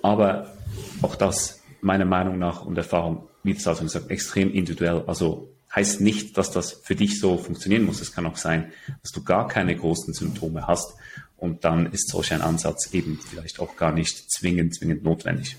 Aber 0.01 0.53
auch 1.01 1.15
das, 1.15 1.61
meiner 1.81 2.05
Meinung 2.05 2.37
nach 2.37 2.63
und 2.63 2.77
Erfahrung, 2.77 3.27
wie 3.43 3.53
das 3.53 3.67
also 3.67 3.83
gesagt, 3.83 4.11
extrem 4.11 4.53
individuell. 4.53 5.03
Also 5.07 5.49
heißt 5.73 6.01
nicht, 6.01 6.37
dass 6.37 6.51
das 6.51 6.73
für 6.83 6.95
dich 6.95 7.19
so 7.19 7.37
funktionieren 7.37 7.85
muss. 7.85 8.01
Es 8.01 8.11
kann 8.11 8.25
auch 8.25 8.37
sein, 8.37 8.71
dass 9.01 9.11
du 9.11 9.23
gar 9.23 9.47
keine 9.47 9.75
großen 9.75 10.13
Symptome 10.13 10.67
hast 10.67 10.93
und 11.37 11.63
dann 11.63 11.91
ist 11.91 12.09
solch 12.09 12.33
ein 12.33 12.41
Ansatz 12.41 12.93
eben 12.93 13.19
vielleicht 13.19 13.59
auch 13.59 13.75
gar 13.75 13.91
nicht 13.91 14.31
zwingend, 14.31 14.75
zwingend 14.75 15.03
notwendig. 15.03 15.57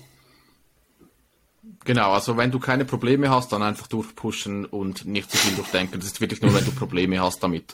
Genau, 1.83 2.11
also 2.11 2.37
wenn 2.37 2.51
du 2.51 2.59
keine 2.59 2.85
Probleme 2.85 3.31
hast, 3.31 3.51
dann 3.51 3.63
einfach 3.63 3.87
durchpushen 3.87 4.65
und 4.65 5.05
nicht 5.05 5.31
zu 5.31 5.37
viel 5.37 5.55
durchdenken. 5.55 5.99
Das 5.99 6.05
ist 6.05 6.21
wirklich 6.21 6.41
nur, 6.41 6.53
wenn 6.53 6.65
du 6.65 6.71
Probleme 6.71 7.19
hast 7.19 7.41
damit. 7.41 7.73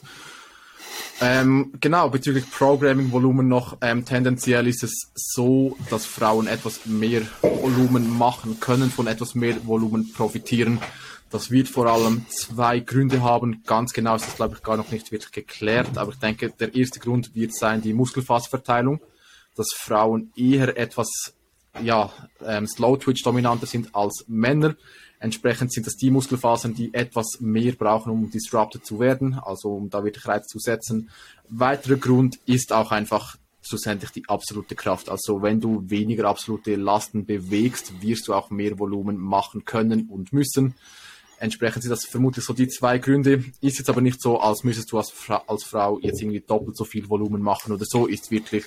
Ähm, 1.20 1.72
genau, 1.80 2.10
bezüglich 2.10 2.48
Programming-Volumen 2.50 3.48
noch, 3.48 3.76
ähm, 3.80 4.04
tendenziell 4.04 4.68
ist 4.68 4.84
es 4.84 5.10
so, 5.14 5.76
dass 5.90 6.06
Frauen 6.06 6.46
etwas 6.46 6.86
mehr 6.86 7.22
Volumen 7.42 8.16
machen 8.16 8.60
können, 8.60 8.90
von 8.90 9.08
etwas 9.08 9.34
mehr 9.34 9.56
Volumen 9.66 10.12
profitieren. 10.12 10.80
Das 11.30 11.50
wird 11.50 11.68
vor 11.68 11.86
allem 11.86 12.24
zwei 12.30 12.80
Gründe 12.80 13.22
haben. 13.22 13.62
Ganz 13.66 13.92
genau 13.92 14.16
ist 14.16 14.26
das, 14.26 14.36
glaube 14.36 14.54
ich, 14.56 14.62
gar 14.62 14.76
noch 14.76 14.90
nicht 14.90 15.12
wirklich 15.12 15.32
geklärt. 15.32 15.98
Aber 15.98 16.12
ich 16.12 16.18
denke, 16.18 16.50
der 16.50 16.74
erste 16.74 17.00
Grund 17.00 17.34
wird 17.34 17.54
sein 17.54 17.82
die 17.82 17.92
Muskelfaserverteilung, 17.92 19.00
dass 19.54 19.68
Frauen 19.76 20.32
eher 20.36 20.78
etwas 20.78 21.34
ja, 21.82 22.10
ähm, 22.46 22.66
Slow-Twitch 22.66 23.22
dominanter 23.22 23.66
sind 23.66 23.94
als 23.94 24.24
Männer. 24.26 24.76
Entsprechend 25.20 25.72
sind 25.72 25.86
das 25.86 25.96
die 25.96 26.10
Muskelfasern, 26.10 26.74
die 26.74 26.94
etwas 26.94 27.40
mehr 27.40 27.72
brauchen, 27.72 28.12
um 28.12 28.30
disrupted 28.30 28.86
zu 28.86 29.00
werden, 29.00 29.34
also 29.34 29.70
um 29.70 29.90
da 29.90 30.04
wirklich 30.04 30.26
Reiz 30.26 30.46
zu 30.46 30.58
setzen. 30.58 31.10
Weiterer 31.48 31.96
Grund 31.96 32.38
ist 32.46 32.72
auch 32.72 32.92
einfach 32.92 33.36
schlussendlich 33.60 34.10
die 34.10 34.28
absolute 34.28 34.74
Kraft. 34.74 35.08
Also 35.08 35.42
wenn 35.42 35.60
du 35.60 35.82
weniger 35.90 36.28
absolute 36.28 36.76
Lasten 36.76 37.26
bewegst, 37.26 38.00
wirst 38.00 38.28
du 38.28 38.34
auch 38.34 38.50
mehr 38.50 38.78
Volumen 38.78 39.18
machen 39.18 39.64
können 39.64 40.08
und 40.08 40.32
müssen. 40.32 40.74
Entsprechend 41.40 41.82
sind 41.82 41.90
das 41.90 42.04
vermutlich 42.04 42.44
so 42.44 42.52
die 42.52 42.68
zwei 42.68 42.98
Gründe. 42.98 43.44
Ist 43.60 43.78
jetzt 43.78 43.88
aber 43.88 44.00
nicht 44.00 44.20
so, 44.20 44.40
als 44.40 44.64
müsstest 44.64 44.90
du 44.90 44.98
als, 44.98 45.10
Fra 45.10 45.44
als 45.46 45.64
Frau 45.64 45.98
jetzt 46.00 46.20
irgendwie 46.20 46.40
doppelt 46.40 46.76
so 46.76 46.84
viel 46.84 47.08
Volumen 47.08 47.42
machen 47.42 47.72
oder 47.72 47.84
so. 47.86 48.06
Ist 48.06 48.30
wirklich 48.30 48.64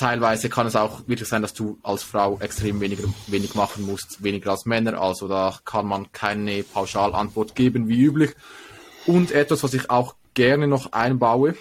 teilweise 0.00 0.48
kann 0.48 0.66
es 0.66 0.76
auch 0.76 1.06
wirklich 1.06 1.28
sein, 1.28 1.42
dass 1.42 1.52
du 1.52 1.78
als 1.82 2.02
Frau 2.02 2.38
extrem 2.40 2.80
weniger, 2.80 3.04
wenig 3.26 3.54
machen 3.54 3.84
musst, 3.84 4.22
weniger 4.22 4.52
als 4.52 4.64
Männer. 4.64 5.00
Also 5.00 5.28
da 5.28 5.58
kann 5.64 5.86
man 5.86 6.10
keine 6.10 6.62
Pauschalantwort 6.62 7.54
geben, 7.54 7.86
wie 7.86 8.00
üblich. 8.00 8.30
Und 9.06 9.30
etwas, 9.30 9.62
was 9.62 9.74
ich 9.74 9.90
auch 9.90 10.14
gerne 10.32 10.66
noch 10.66 10.92
einbaue, 10.92 11.54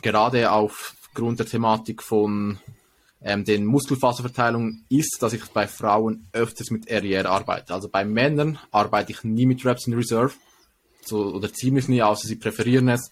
gerade 0.00 0.50
aufgrund 0.50 1.40
der 1.40 1.46
Thematik 1.46 2.02
von 2.02 2.58
ähm, 3.20 3.44
den 3.44 3.66
Muskelfaserverteilungen, 3.66 4.86
ist, 4.88 5.18
dass 5.20 5.34
ich 5.34 5.44
bei 5.46 5.66
Frauen 5.66 6.26
öfters 6.32 6.70
mit 6.70 6.90
RER 6.90 7.26
arbeite. 7.26 7.74
Also 7.74 7.88
bei 7.90 8.04
Männern 8.04 8.58
arbeite 8.70 9.12
ich 9.12 9.24
nie 9.24 9.44
mit 9.44 9.64
Reps 9.66 9.86
in 9.86 9.94
Reserve, 9.94 10.32
so, 11.02 11.34
oder 11.34 11.52
ziemlich 11.52 11.86
nie, 11.88 12.02
außer 12.02 12.26
sie 12.26 12.36
präferieren 12.36 12.88
es. 12.88 13.10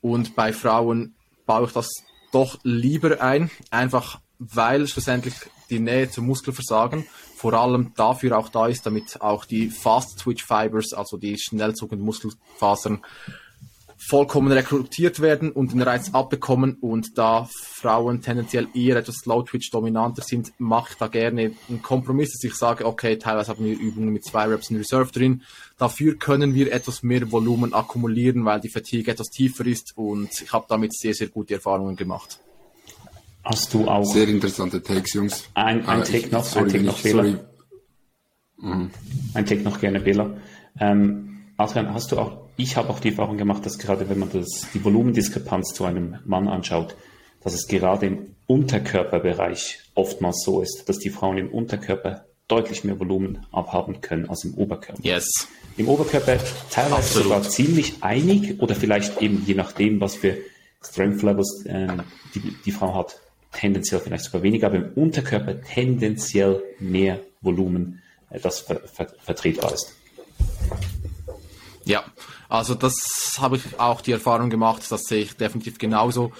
Und 0.00 0.34
bei 0.34 0.54
Frauen 0.54 1.14
baue 1.44 1.66
ich 1.66 1.72
das 1.72 1.90
doch 2.32 2.58
lieber 2.62 3.20
ein, 3.20 3.50
einfach 3.70 4.20
weil 4.38 4.86
schlussendlich 4.86 5.34
die 5.68 5.78
Nähe 5.78 6.10
zum 6.10 6.26
Muskelversagen 6.26 7.06
vor 7.36 7.54
allem 7.54 7.92
dafür 7.96 8.36
auch 8.38 8.48
da 8.48 8.66
ist, 8.66 8.84
damit 8.84 9.20
auch 9.20 9.44
die 9.44 9.70
Fast 9.70 10.18
Twitch 10.18 10.44
Fibers, 10.44 10.92
also 10.92 11.16
die 11.16 11.38
schnell 11.38 11.74
zuckenden 11.74 12.04
Muskelfasern, 12.04 13.02
vollkommen 14.02 14.50
rekrutiert 14.50 15.20
werden 15.20 15.52
und 15.52 15.72
den 15.72 15.82
Reiz 15.82 16.14
abbekommen. 16.14 16.74
Und 16.80 17.18
da 17.18 17.48
Frauen 17.52 18.22
tendenziell 18.22 18.66
eher 18.74 18.96
etwas 18.96 19.16
Slow 19.16 19.44
Twitch 19.44 19.70
dominanter 19.70 20.22
sind, 20.22 20.52
mache 20.58 20.92
ich 20.92 20.98
da 20.98 21.06
gerne 21.08 21.52
einen 21.68 21.82
Kompromiss, 21.82 22.32
dass 22.32 22.44
ich 22.44 22.54
sage, 22.54 22.86
okay, 22.86 23.16
teilweise 23.16 23.50
haben 23.50 23.64
wir 23.64 23.78
Übungen 23.78 24.10
mit 24.10 24.24
zwei 24.24 24.46
Reps 24.46 24.70
in 24.70 24.78
Reserve 24.78 25.12
drin. 25.12 25.42
Dafür 25.78 26.16
können 26.16 26.54
wir 26.54 26.72
etwas 26.72 27.02
mehr 27.02 27.30
Volumen 27.30 27.74
akkumulieren, 27.74 28.44
weil 28.44 28.60
die 28.60 28.70
Fatigue 28.70 29.12
etwas 29.12 29.28
tiefer 29.28 29.66
ist 29.66 29.92
und 29.96 30.30
ich 30.42 30.52
habe 30.52 30.64
damit 30.68 30.94
sehr, 30.94 31.14
sehr 31.14 31.28
gute 31.28 31.54
Erfahrungen 31.54 31.96
gemacht. 31.96 32.40
Hast 33.44 33.72
du 33.72 33.88
auch. 33.88 34.04
Sehr 34.04 34.28
interessante 34.28 34.82
Takes, 34.82 35.14
Jungs. 35.14 35.44
Ein, 35.54 35.86
ein 35.86 36.02
äh, 36.02 36.04
Take 36.04 36.28
noch, 36.28 36.44
sorry, 36.44 36.64
ein 36.66 36.70
Take 36.70 36.84
noch, 36.84 37.02
Bela. 37.02 37.22
Mhm. 38.58 38.90
Ein 39.34 39.46
Take 39.46 39.62
noch 39.62 39.80
gerne, 39.80 40.00
Bela. 40.00 40.36
Ähm, 40.78 41.30
Adrian, 41.56 41.92
hast 41.92 42.12
du 42.12 42.18
auch, 42.18 42.49
ich 42.62 42.76
habe 42.76 42.90
auch 42.90 43.00
die 43.00 43.08
Erfahrung 43.08 43.38
gemacht, 43.38 43.64
dass 43.64 43.78
gerade 43.78 44.08
wenn 44.08 44.18
man 44.18 44.30
das, 44.32 44.66
die 44.74 44.84
Volumendiskrepanz 44.84 45.72
zu 45.74 45.84
einem 45.84 46.18
Mann 46.24 46.48
anschaut, 46.48 46.94
dass 47.42 47.54
es 47.54 47.66
gerade 47.66 48.06
im 48.06 48.36
Unterkörperbereich 48.46 49.80
oftmals 49.94 50.42
so 50.44 50.60
ist, 50.60 50.84
dass 50.88 50.98
die 50.98 51.10
Frauen 51.10 51.38
im 51.38 51.48
Unterkörper 51.50 52.26
deutlich 52.48 52.84
mehr 52.84 52.98
Volumen 52.98 53.46
abhaben 53.52 54.00
können 54.00 54.28
als 54.28 54.44
im 54.44 54.54
Oberkörper. 54.54 55.00
Yes. 55.02 55.48
Im 55.76 55.88
Oberkörper 55.88 56.38
teilweise 56.70 56.96
Absolut. 56.96 57.28
sogar 57.28 57.42
ziemlich 57.42 57.94
einig 58.02 58.60
oder 58.60 58.74
vielleicht 58.74 59.22
eben 59.22 59.42
je 59.46 59.54
nachdem, 59.54 60.00
was 60.00 60.16
für 60.16 60.36
Strength 60.82 61.22
Levels 61.22 61.64
äh, 61.66 61.88
die, 62.34 62.40
die 62.64 62.72
Frau 62.72 62.94
hat, 62.94 63.20
tendenziell 63.52 64.00
vielleicht 64.00 64.24
sogar 64.24 64.42
weniger, 64.42 64.66
aber 64.66 64.76
im 64.76 64.92
Unterkörper 64.94 65.60
tendenziell 65.62 66.62
mehr 66.78 67.20
Volumen, 67.40 68.02
äh, 68.30 68.40
das 68.40 68.60
ver 68.60 68.80
ver 68.80 69.06
vertretbar 69.22 69.72
ist. 69.72 69.94
Ja, 71.84 72.04
also 72.50 72.74
das 72.74 73.38
habe 73.38 73.56
ich 73.56 73.78
auch 73.78 74.00
die 74.00 74.12
Erfahrung 74.12 74.50
gemacht, 74.50 74.82
das 74.90 75.04
sehe 75.04 75.22
ich 75.22 75.36
definitiv 75.36 75.78
genauso. 75.78 76.32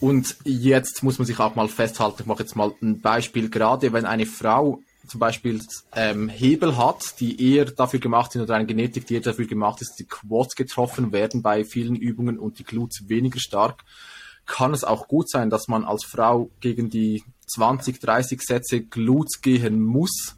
Und 0.00 0.36
jetzt 0.44 1.02
muss 1.02 1.18
man 1.18 1.26
sich 1.26 1.40
auch 1.40 1.56
mal 1.56 1.68
festhalten, 1.68 2.18
ich 2.20 2.26
mache 2.26 2.44
jetzt 2.44 2.54
mal 2.54 2.72
ein 2.80 3.00
Beispiel, 3.00 3.50
gerade 3.50 3.92
wenn 3.92 4.06
eine 4.06 4.26
Frau 4.26 4.80
zum 5.08 5.18
Beispiel 5.18 5.60
ähm, 5.96 6.28
Hebel 6.28 6.76
hat, 6.76 7.18
die 7.18 7.54
eher 7.54 7.64
dafür 7.64 7.98
gemacht 7.98 8.32
sind 8.32 8.42
oder 8.42 8.54
eine 8.54 8.66
Genetik, 8.66 9.06
die 9.06 9.14
eher 9.14 9.20
dafür 9.20 9.46
gemacht 9.46 9.80
ist, 9.82 9.96
die 9.98 10.04
Quads 10.04 10.54
getroffen 10.54 11.12
werden 11.12 11.42
bei 11.42 11.64
vielen 11.64 11.96
Übungen 11.96 12.38
und 12.38 12.60
die 12.60 12.64
Glutes 12.64 13.08
weniger 13.08 13.40
stark, 13.40 13.82
kann 14.46 14.72
es 14.72 14.84
auch 14.84 15.08
gut 15.08 15.28
sein, 15.28 15.50
dass 15.50 15.66
man 15.66 15.84
als 15.84 16.04
Frau 16.04 16.50
gegen 16.60 16.88
die 16.88 17.24
20, 17.48 17.98
30 17.98 18.42
Sätze 18.42 18.80
Glutes 18.82 19.40
gehen 19.40 19.82
muss, 19.82 20.36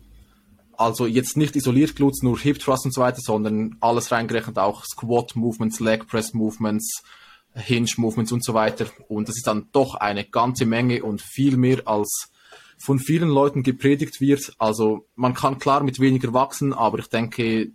also 0.80 1.04
jetzt 1.04 1.36
nicht 1.36 1.56
isoliert 1.56 1.94
Glutes, 1.94 2.22
nur 2.22 2.38
Hip 2.38 2.58
Thrust 2.58 2.86
und 2.86 2.94
so 2.94 3.02
weiter, 3.02 3.20
sondern 3.20 3.76
alles 3.80 4.10
reingerechnet, 4.10 4.58
auch 4.58 4.82
Squat 4.86 5.36
Movements, 5.36 5.78
Leg 5.78 6.06
Press 6.08 6.32
Movements, 6.32 7.02
Hinge 7.54 7.90
Movements 7.98 8.32
und 8.32 8.42
so 8.42 8.54
weiter. 8.54 8.86
Und 9.06 9.28
das 9.28 9.36
ist 9.36 9.46
dann 9.46 9.68
doch 9.72 9.96
eine 9.96 10.24
ganze 10.24 10.64
Menge 10.64 11.02
und 11.02 11.20
viel 11.20 11.58
mehr 11.58 11.86
als 11.86 12.30
von 12.78 12.98
vielen 12.98 13.28
Leuten 13.28 13.62
gepredigt 13.62 14.22
wird. 14.22 14.54
Also 14.58 15.06
man 15.16 15.34
kann 15.34 15.58
klar 15.58 15.82
mit 15.82 16.00
weniger 16.00 16.32
wachsen, 16.32 16.72
aber 16.72 17.00
ich 17.00 17.08
denke, 17.08 17.70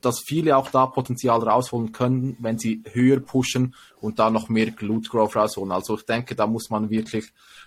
dass 0.00 0.20
viele 0.20 0.56
auch 0.56 0.70
da 0.70 0.86
Potenzial 0.86 1.40
rausholen 1.40 1.92
können, 1.92 2.38
wenn 2.40 2.58
sie 2.58 2.82
höher 2.92 3.20
pushen 3.20 3.74
und 4.00 4.18
da 4.18 4.30
noch 4.30 4.48
mehr 4.48 4.70
Glute 4.70 5.10
Growth 5.10 5.36
rausholen. 5.36 5.70
Also 5.70 5.96
ich 5.98 6.06
denke, 6.06 6.34
da 6.34 6.46
muss 6.46 6.70
man 6.70 6.88
wirklich 6.88 7.26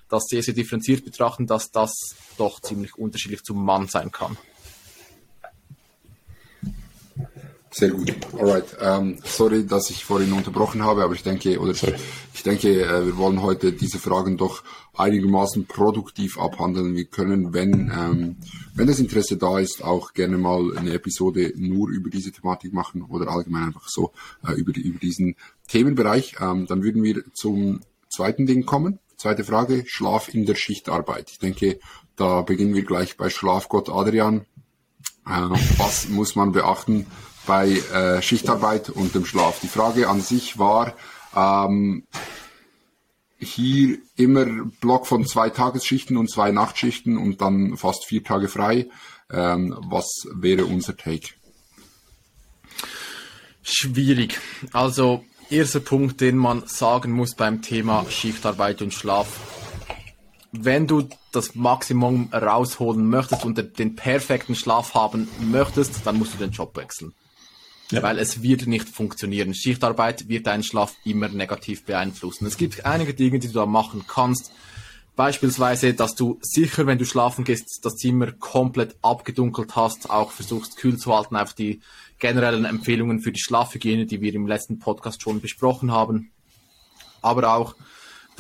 das 0.10 0.24
sehr, 0.28 0.42
sehr 0.42 0.56
differenziert 0.56 1.06
betrachten, 1.06 1.46
dass 1.46 1.70
das 1.70 1.94
doch 2.40 2.60
ziemlich 2.62 2.98
unterschiedlich 2.98 3.44
zum 3.44 3.64
Mann 3.64 3.88
sein 3.88 4.12
kann. 4.12 4.38
Sehr 7.74 7.91
gut. 7.91 8.13
Alright. 8.38 8.65
Ähm, 8.82 9.19
sorry, 9.24 9.65
dass 9.65 9.89
ich 9.89 10.03
vorhin 10.03 10.34
unterbrochen 10.34 10.84
habe, 10.84 11.03
aber 11.03 11.13
ich 11.13 11.24
denke, 11.24 11.57
oder 11.57 11.74
sorry. 11.74 11.95
ich 12.34 12.43
denke, 12.43 12.82
äh, 12.82 13.05
wir 13.05 13.15
wollen 13.15 13.41
heute 13.41 13.72
diese 13.72 13.97
Fragen 13.97 14.36
doch 14.36 14.63
einigermaßen 14.93 15.67
produktiv 15.67 16.38
abhandeln. 16.38 16.95
Wir 16.95 17.05
können, 17.05 17.53
wenn, 17.53 17.89
ähm, 17.97 18.36
wenn 18.76 18.88
das 18.88 18.99
Interesse 18.99 19.38
da 19.38 19.57
ist, 19.57 19.86
auch 19.86 20.13
gerne 20.13 20.38
mal 20.38 20.78
eine 20.78 20.91
Episode 20.91 21.53
nur 21.55 21.89
über 21.89 22.09
diese 22.09 22.34
Thematik 22.34 22.74
machen 22.74 23.03
oder 23.03 23.30
allgemein 23.30 23.67
einfach 23.67 23.88
so 23.88 24.11
äh, 24.45 24.51
über, 24.51 24.76
über 24.76 24.99
diesen 24.99 25.38
Themenbereich. 25.69 26.36
Ähm, 26.41 26.67
dann 26.67 26.84
würden 26.84 27.03
wir 27.03 27.24
zum 27.34 27.80
zweiten 28.09 28.45
Ding 28.45 28.65
kommen. 28.65 28.99
Zweite 29.15 29.45
Frage, 29.45 29.86
Schlaf 29.88 30.34
in 30.34 30.45
der 30.45 30.55
Schichtarbeit. 30.55 31.32
Ich 31.32 31.39
denke, 31.39 31.80
da 32.17 32.41
beginnen 32.41 32.74
wir 32.74 32.84
gleich 32.84 33.15
bei 33.15 33.30
Schlafgott 33.30 33.88
Adrian. 33.89 34.41
Äh, 35.26 35.47
was 35.78 36.09
muss 36.09 36.36
man 36.36 36.51
beachten 36.51 37.05
bei 37.46 37.70
äh, 37.70 38.22
Schichtarbeit 38.22 38.89
und 38.89 39.16
dem 39.16 39.26
Schlaf? 39.26 39.60
Die 39.62 39.68
Frage 39.68 40.10
an 40.10 40.22
sich 40.22 40.58
war, 40.60 40.94
ähm, 41.36 42.06
hier 43.38 43.98
immer 44.16 44.46
Block 44.82 45.08
von 45.08 45.26
zwei 45.26 45.50
Tagesschichten 45.50 46.18
und 46.18 46.30
zwei 46.30 46.52
Nachtschichten 46.52 47.18
und 47.18 47.42
dann 47.42 47.78
fast 47.78 48.06
vier 48.06 48.24
Tage 48.24 48.48
frei. 48.48 48.89
Ähm, 49.32 49.76
was 49.89 50.28
wäre 50.34 50.66
unser 50.66 50.96
Take? 50.96 51.30
Schwierig. 53.64 54.39
Also, 54.74 55.24
erster 55.50 55.80
Punkt, 55.80 56.22
den 56.22 56.38
man 56.38 56.68
sagen 56.68 57.12
muss 57.12 57.36
beim 57.36 57.62
Thema 57.62 58.06
Schichtarbeit 58.10 58.82
und 58.82 58.94
Schlaf 58.94 59.28
wenn 60.52 60.86
du 60.86 61.08
das 61.32 61.56
Maximum 61.56 62.30
rausholen 62.34 63.10
möchtest 63.10 63.46
und 63.46 63.80
den 63.80 63.96
perfekten 63.96 64.56
Schlaf 64.56 64.94
haben 64.94 65.30
möchtest, 65.39 66.06
dann 66.06 66.18
musst 66.18 66.34
du 66.34 66.38
den 66.38 66.52
Job 66.52 66.76
wechseln. 66.76 67.14
Ja. 67.92 68.04
Weil 68.04 68.20
es 68.20 68.42
wird 68.42 68.68
nicht 68.68 68.89
funktionieren. 68.89 69.54
Schichtarbeit 69.54 70.30
wird 70.30 70.48
deinen 70.48 70.64
Schlaf 70.64 70.96
immer 71.04 71.28
negativ 71.28 71.84
beeinflussen. 71.84 72.46
Es 72.46 72.58
gibt 72.58 72.86
einige 72.86 73.14
Dinge, 73.14 73.39
die 73.39 73.48
du 73.48 73.54
da 73.54 73.66
machen 73.66 74.06
kannst. 74.08 74.52
Beispielsweise, 75.16 75.94
dass 75.94 76.16
du 76.16 76.39
sicher, 76.42 76.88
wenn 76.88 76.98
du 76.98 77.06
schlafen 77.06 77.44
gehst, 77.44 77.82
das 77.84 77.96
Zimmer 77.96 78.32
komplett 78.32 78.96
abgedunkelt 79.02 79.76
hast, 79.76 80.10
auch 80.10 80.32
versuchst 80.32 80.78
kühl 80.78 80.98
zu 80.98 81.16
halten, 81.16 81.36
einfach 81.36 81.54
die 81.54 81.82
generellen 82.18 82.66
Empfehlungen 82.66 83.20
für 83.20 83.34
die 83.34 83.42
Schlafhygiene, 83.42 84.06
die 84.06 84.22
wir 84.22 84.34
im 84.34 84.48
letzten 84.48 84.80
Podcast 84.80 85.22
schon 85.22 85.42
besprochen 85.42 85.92
haben. 85.92 86.32
Aber 87.22 87.54
auch 87.56 87.76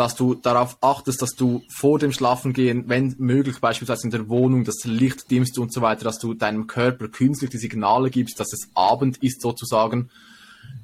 dass 0.01 0.15
du 0.15 0.33
darauf 0.33 0.79
achtest, 0.81 1.21
dass 1.21 1.35
du 1.35 1.61
vor 1.69 1.99
dem 1.99 2.11
Schlafengehen, 2.11 2.85
wenn 2.89 3.13
möglich, 3.19 3.59
beispielsweise 3.59 4.07
in 4.07 4.09
der 4.09 4.29
Wohnung, 4.29 4.63
das 4.63 4.83
Licht 4.83 5.29
dimmst 5.29 5.59
und 5.59 5.71
so 5.71 5.81
weiter, 5.81 6.03
dass 6.03 6.17
du 6.17 6.33
deinem 6.33 6.65
Körper 6.65 7.07
künstlich 7.07 7.51
die 7.51 7.59
Signale 7.59 8.09
gibst, 8.09 8.39
dass 8.39 8.51
es 8.51 8.71
Abend 8.73 9.17
ist 9.21 9.43
sozusagen. 9.43 10.09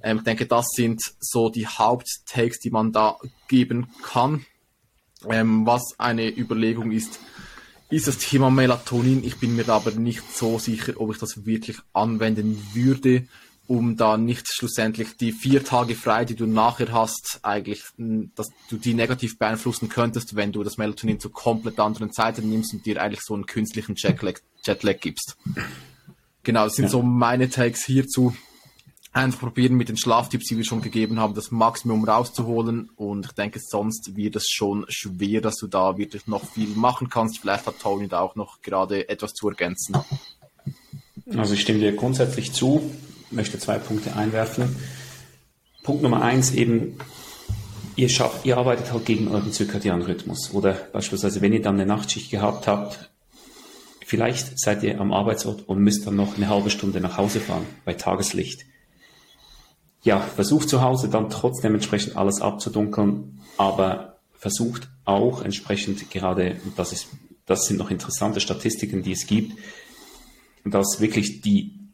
Ähm, 0.04 0.18
ich 0.18 0.24
denke, 0.24 0.46
das 0.46 0.68
sind 0.72 1.02
so 1.20 1.50
die 1.50 1.66
Haupttakes, 1.66 2.60
die 2.60 2.70
man 2.70 2.92
da 2.92 3.16
geben 3.48 3.88
kann. 4.04 4.46
Ähm, 5.28 5.66
was 5.66 5.96
eine 5.98 6.30
Überlegung 6.30 6.92
ist, 6.92 7.20
ist 7.90 8.08
das 8.08 8.20
Thema 8.20 8.52
Melatonin. 8.52 9.24
Ich 9.24 9.38
bin 9.38 9.56
mir 9.56 9.68
aber 9.70 9.90
nicht 9.94 10.22
so 10.32 10.60
sicher, 10.60 10.94
ob 10.98 11.12
ich 11.12 11.18
das 11.18 11.44
wirklich 11.48 11.80
anwenden 11.92 12.62
würde, 12.76 13.28
um 13.68 13.98
da 13.98 14.18
nicht 14.18 14.48
schlussendlich 14.48 15.18
die 15.18 15.32
vier 15.32 15.64
Tage 15.64 15.96
frei, 15.96 16.26
die 16.26 16.36
du 16.36 16.46
nachher 16.46 16.92
hast, 16.92 17.40
eigentlich, 17.44 17.84
dass 17.98 18.48
du 18.70 18.78
die 18.78 18.94
negativ 18.94 19.38
beeinflussen 19.38 19.90
könntest, 19.90 20.36
wenn 20.36 20.52
du 20.52 20.64
das 20.64 20.78
Melatonin 20.78 21.20
zu 21.20 21.30
komplett 21.30 21.80
anderen 21.80 22.12
Zeiten 22.12 22.50
nimmst 22.50 22.74
und 22.74 22.86
dir 22.86 23.02
eigentlich 23.02 23.22
so 23.24 23.34
einen 23.34 23.46
künstlichen 23.46 23.96
Jetlag, 23.96 24.40
Jetlag 24.64 25.00
gibst. 25.00 25.38
Genau, 26.44 26.64
das 26.64 26.76
sind 26.76 26.86
ja. 26.86 26.92
so 26.92 27.02
meine 27.02 27.50
Takes 27.50 27.86
hierzu 27.86 28.34
einfach 29.18 29.40
probieren 29.40 29.76
mit 29.76 29.90
den 29.90 29.98
Schlaftipps, 29.98 30.48
die 30.48 30.58
wir 30.58 30.64
schon 30.64 30.82
gegeben 30.82 31.20
haben, 31.20 31.34
das 31.34 31.52
Maximum 31.52 32.06
rauszuholen. 32.06 32.90
Und 32.96 33.26
ich 33.26 33.32
denke, 33.34 33.60
sonst 33.60 34.16
wird 34.16 34.36
es 34.36 34.48
schon 34.50 34.86
schwer, 34.88 35.42
dass 35.42 35.56
du 35.58 35.68
da 35.68 35.98
wirklich 35.98 36.28
noch 36.28 36.46
viel 36.46 36.70
machen 36.70 37.10
kannst. 37.10 37.40
Vielleicht 37.40 37.66
hat 37.66 37.80
Tony 37.80 38.08
da 38.08 38.20
auch 38.20 38.36
noch 38.36 38.62
gerade 38.62 39.10
etwas 39.10 39.34
zu 39.34 39.50
ergänzen. 39.50 39.98
Also 41.36 41.56
ich 41.56 41.62
stimme 41.62 41.80
dir 41.80 41.94
grundsätzlich 41.94 42.54
zu, 42.54 42.90
möchte 43.32 43.60
zwei 43.60 43.78
Punkte 43.78 44.16
einwerfen. 44.16 44.76
Punkt 45.84 46.04
Nummer 46.04 46.22
eins 46.22 46.52
eben, 46.52 46.98
ihr, 47.96 48.10
schafft, 48.10 48.46
ihr 48.46 48.58
arbeitet 48.58 48.92
halt 48.92 49.06
gegen 49.06 49.30
euren 49.30 49.52
zirkadianen 49.52 50.06
Rhythmus. 50.06 50.54
Oder 50.54 50.74
beispielsweise, 50.74 51.42
wenn 51.42 51.54
ihr 51.54 51.62
dann 51.62 51.76
eine 51.76 51.86
Nachtschicht 51.86 52.30
gehabt 52.32 52.68
habt, 52.68 53.10
vielleicht 54.06 54.60
seid 54.60 54.84
ihr 54.84 55.00
am 55.00 55.14
Arbeitsort 55.14 55.68
und 55.68 55.80
müsst 55.80 56.08
dann 56.08 56.16
noch 56.16 56.38
eine 56.38 56.50
halbe 56.50 56.70
Stunde 56.70 57.02
nach 57.02 57.18
Hause 57.18 57.40
fahren 57.40 57.66
bei 57.86 57.94
Tageslicht 57.94 58.66
ja, 60.08 60.22
versucht 60.22 60.70
zu 60.70 60.82
Hause 60.82 61.10
dann 61.10 61.30
trotzdem 61.30 61.76
entsprechend 61.76 62.16
alles 62.16 62.42
abzudunkeln, 62.42 63.42
aber 63.58 64.20
versucht 64.34 64.90
auch 65.04 65.42
entsprechend 65.42 66.10
gerade, 66.10 66.56
das 66.78 66.94
ist, 66.94 67.08
das 67.46 67.66
sind 67.66 67.78
noch 67.78 67.92
interessante 67.92 68.40
Statistiken, 68.40 69.04
die 69.04 69.12
es 69.12 69.28
gibt, 69.28 69.58
dass 70.64 71.02
wirklich 71.02 71.42
die, 71.42 71.87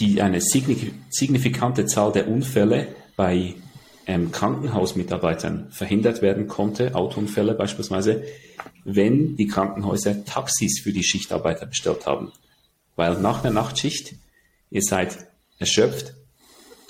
die 0.00 0.22
eine 0.22 0.40
signifikante 0.40 1.86
Zahl 1.86 2.12
der 2.12 2.28
Unfälle 2.28 2.88
bei 3.16 3.54
ähm, 4.06 4.32
Krankenhausmitarbeitern 4.32 5.70
verhindert 5.70 6.22
werden 6.22 6.48
konnte, 6.48 6.94
Autounfälle 6.94 7.54
beispielsweise, 7.54 8.24
wenn 8.84 9.36
die 9.36 9.46
Krankenhäuser 9.46 10.24
Taxis 10.24 10.80
für 10.82 10.92
die 10.92 11.04
Schichtarbeiter 11.04 11.66
bestellt 11.66 12.06
haben. 12.06 12.32
Weil 12.96 13.20
nach 13.20 13.44
einer 13.44 13.52
Nachtschicht, 13.52 14.14
ihr 14.70 14.82
seid 14.82 15.18
erschöpft, 15.58 16.14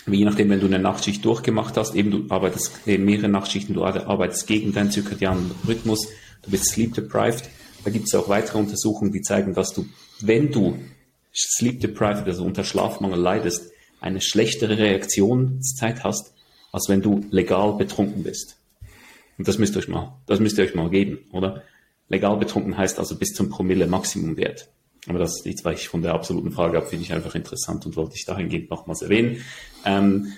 je 0.06 0.24
nachdem, 0.24 0.48
wenn 0.50 0.60
du 0.60 0.66
eine 0.66 0.78
Nachtschicht 0.78 1.24
durchgemacht 1.24 1.76
hast, 1.76 1.94
eben 1.94 2.10
du 2.10 2.24
arbeitest 2.30 2.72
in 2.86 3.04
mehreren 3.04 3.32
Nachtschichten, 3.32 3.74
du 3.74 3.84
arbeitest 3.84 4.46
gegen 4.46 4.72
deinen 4.72 4.90
zirkadianen 4.90 5.50
Rhythmus, 5.66 6.08
du 6.42 6.50
bist 6.50 6.70
sleep 6.70 6.94
deprived. 6.94 7.48
Da 7.84 7.90
gibt 7.90 8.06
es 8.08 8.14
auch 8.14 8.28
weitere 8.28 8.58
Untersuchungen, 8.58 9.12
die 9.12 9.22
zeigen, 9.22 9.54
dass 9.54 9.72
du, 9.72 9.86
wenn 10.20 10.50
du 10.50 10.78
sleep 11.34 11.80
deprived, 11.80 12.26
also 12.26 12.44
unter 12.44 12.64
Schlafmangel 12.64 13.18
leidest, 13.18 13.72
eine 14.00 14.20
schlechtere 14.20 14.78
Reaktionszeit 14.78 16.04
hast, 16.04 16.32
als 16.72 16.88
wenn 16.88 17.02
du 17.02 17.24
legal 17.30 17.74
betrunken 17.74 18.22
bist. 18.22 18.56
Und 19.38 19.48
das 19.48 19.58
müsst 19.58 19.74
ihr 19.76 19.78
euch 19.78 19.88
mal, 19.88 20.16
das 20.26 20.40
müsst 20.40 20.58
ihr 20.58 20.64
euch 20.64 20.74
mal 20.74 20.90
geben, 20.90 21.18
oder? 21.32 21.62
Legal 22.08 22.36
betrunken 22.36 22.76
heißt 22.76 22.98
also 22.98 23.16
bis 23.16 23.32
zum 23.32 23.50
Promille 23.50 23.86
Maximumwert. 23.86 24.68
Aber 25.08 25.18
das, 25.18 25.44
jetzt 25.44 25.64
weil 25.64 25.74
ich 25.74 25.88
von 25.88 26.02
der 26.02 26.12
absoluten 26.12 26.50
Frage 26.50 26.78
ab, 26.78 26.88
finde 26.88 27.04
ich 27.04 27.12
einfach 27.12 27.34
interessant 27.34 27.86
und 27.86 27.96
wollte 27.96 28.16
ich 28.16 28.26
dahingehend 28.26 28.68
nochmals 28.68 29.02
erwähnen. 29.02 29.42
Ähm, 29.84 30.32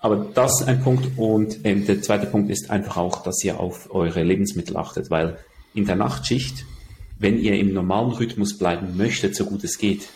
aber 0.00 0.16
das 0.34 0.60
ist 0.60 0.68
ein 0.68 0.82
Punkt. 0.82 1.16
Und 1.16 1.60
ähm, 1.64 1.86
der 1.86 2.02
zweite 2.02 2.26
Punkt 2.26 2.50
ist 2.50 2.70
einfach 2.70 2.96
auch, 2.96 3.22
dass 3.22 3.42
ihr 3.42 3.58
auf 3.58 3.92
eure 3.92 4.22
Lebensmittel 4.22 4.76
achtet, 4.76 5.10
weil 5.10 5.38
in 5.74 5.86
der 5.86 5.96
Nachtschicht, 5.96 6.64
wenn 7.22 7.40
ihr 7.40 7.54
im 7.54 7.72
normalen 7.72 8.10
Rhythmus 8.10 8.58
bleiben 8.58 8.96
möchtet, 8.96 9.36
so 9.36 9.46
gut 9.46 9.62
es 9.62 9.78
geht, 9.78 10.08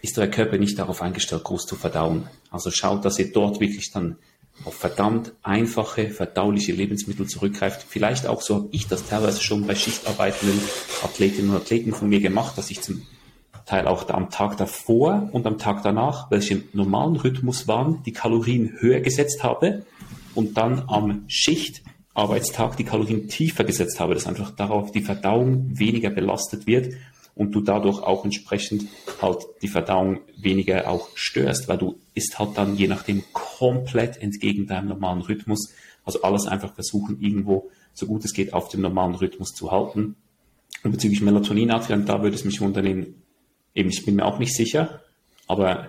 ist 0.00 0.16
der 0.16 0.30
Körper 0.30 0.56
nicht 0.56 0.78
darauf 0.78 1.02
eingestellt, 1.02 1.44
groß 1.44 1.66
zu 1.66 1.76
verdauen. 1.76 2.28
Also 2.50 2.70
schaut, 2.70 3.04
dass 3.04 3.18
ihr 3.18 3.32
dort 3.32 3.60
wirklich 3.60 3.90
dann 3.92 4.16
auf 4.64 4.74
verdammt 4.74 5.34
einfache, 5.42 6.08
verdauliche 6.08 6.72
Lebensmittel 6.72 7.26
zurückgreift. 7.26 7.84
Vielleicht 7.86 8.26
auch 8.26 8.40
so 8.40 8.54
habe 8.54 8.68
ich 8.72 8.88
das 8.88 9.06
teilweise 9.06 9.42
schon 9.42 9.66
bei 9.66 9.74
schichtarbeitenden 9.74 10.58
Athletinnen 11.02 11.50
und 11.50 11.56
Athleten 11.56 11.92
von 11.92 12.08
mir 12.08 12.20
gemacht, 12.20 12.56
dass 12.56 12.70
ich 12.70 12.80
zum 12.80 13.02
Teil 13.66 13.86
auch 13.86 14.08
am 14.08 14.30
Tag 14.30 14.56
davor 14.56 15.28
und 15.32 15.46
am 15.46 15.58
Tag 15.58 15.82
danach, 15.82 16.30
welche 16.30 16.54
im 16.54 16.64
normalen 16.72 17.16
Rhythmus 17.16 17.68
waren, 17.68 18.02
die 18.04 18.12
Kalorien 18.12 18.76
höher 18.78 19.00
gesetzt 19.00 19.42
habe 19.42 19.84
und 20.34 20.56
dann 20.56 20.84
am 20.86 21.24
Schichtarbeitstag 22.16 22.78
die 22.78 22.84
Kalorien 22.84 23.28
tiefer 23.28 23.64
gesetzt 23.64 24.00
habe, 24.00 24.14
dass 24.14 24.26
einfach 24.26 24.50
darauf 24.50 24.90
die 24.90 25.02
Verdauung 25.02 25.78
weniger 25.78 26.08
belastet 26.08 26.66
wird 26.66 26.94
und 27.34 27.54
du 27.54 27.60
dadurch 27.60 28.02
auch 28.02 28.24
entsprechend 28.24 28.86
halt 29.20 29.44
die 29.60 29.68
Verdauung 29.68 30.20
weniger 30.38 30.88
auch 30.88 31.10
störst, 31.14 31.68
weil 31.68 31.76
du 31.76 31.98
isst 32.14 32.38
halt 32.38 32.56
dann 32.56 32.74
je 32.74 32.88
nachdem 32.88 33.22
komplett 33.34 34.16
entgegen 34.16 34.66
deinem 34.66 34.88
normalen 34.88 35.20
Rhythmus. 35.20 35.74
Also 36.06 36.22
alles 36.22 36.46
einfach 36.46 36.74
versuchen, 36.74 37.20
irgendwo 37.20 37.68
so 37.92 38.06
gut 38.06 38.24
es 38.24 38.32
geht 38.32 38.54
auf 38.54 38.70
dem 38.70 38.80
normalen 38.80 39.14
Rhythmus 39.14 39.52
zu 39.52 39.70
halten. 39.70 40.16
Und 40.84 40.92
bezüglich 40.92 41.20
Melatonin, 41.20 41.70
Adrian, 41.70 42.06
da 42.06 42.22
würde 42.22 42.36
es 42.36 42.46
mich 42.46 42.62
wundern, 42.62 42.86
eben, 42.86 43.14
ich 43.74 44.06
bin 44.06 44.16
mir 44.16 44.24
auch 44.24 44.38
nicht 44.38 44.56
sicher, 44.56 45.02
aber 45.48 45.88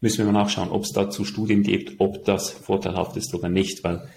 müssen 0.00 0.18
wir 0.18 0.26
mal 0.26 0.42
nachschauen, 0.44 0.70
ob 0.70 0.84
es 0.84 0.92
dazu 0.92 1.24
Studien 1.24 1.64
gibt, 1.64 1.98
ob 1.98 2.24
das 2.24 2.50
vorteilhaft 2.50 3.16
ist 3.16 3.34
oder 3.34 3.48
nicht, 3.48 3.82
weil 3.82 4.08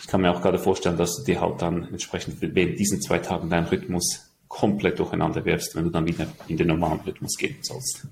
ich 0.00 0.06
kann 0.06 0.20
mir 0.20 0.30
auch 0.30 0.42
gerade 0.42 0.58
vorstellen, 0.58 0.96
dass 0.96 1.16
du 1.16 1.24
dir 1.24 1.40
halt 1.40 1.62
dann 1.62 1.88
entsprechend 1.88 2.36
während 2.40 2.78
diesen 2.78 3.00
zwei 3.00 3.18
Tagen 3.18 3.50
deinen 3.50 3.66
Rhythmus 3.66 4.30
komplett 4.48 4.98
durcheinander 4.98 5.44
wirfst, 5.44 5.74
wenn 5.74 5.84
du 5.84 5.90
dann 5.90 6.06
wieder 6.06 6.26
in 6.48 6.56
den 6.56 6.68
normalen 6.68 7.00
Rhythmus 7.00 7.36
gehen 7.36 7.56
sollst. 7.62 8.06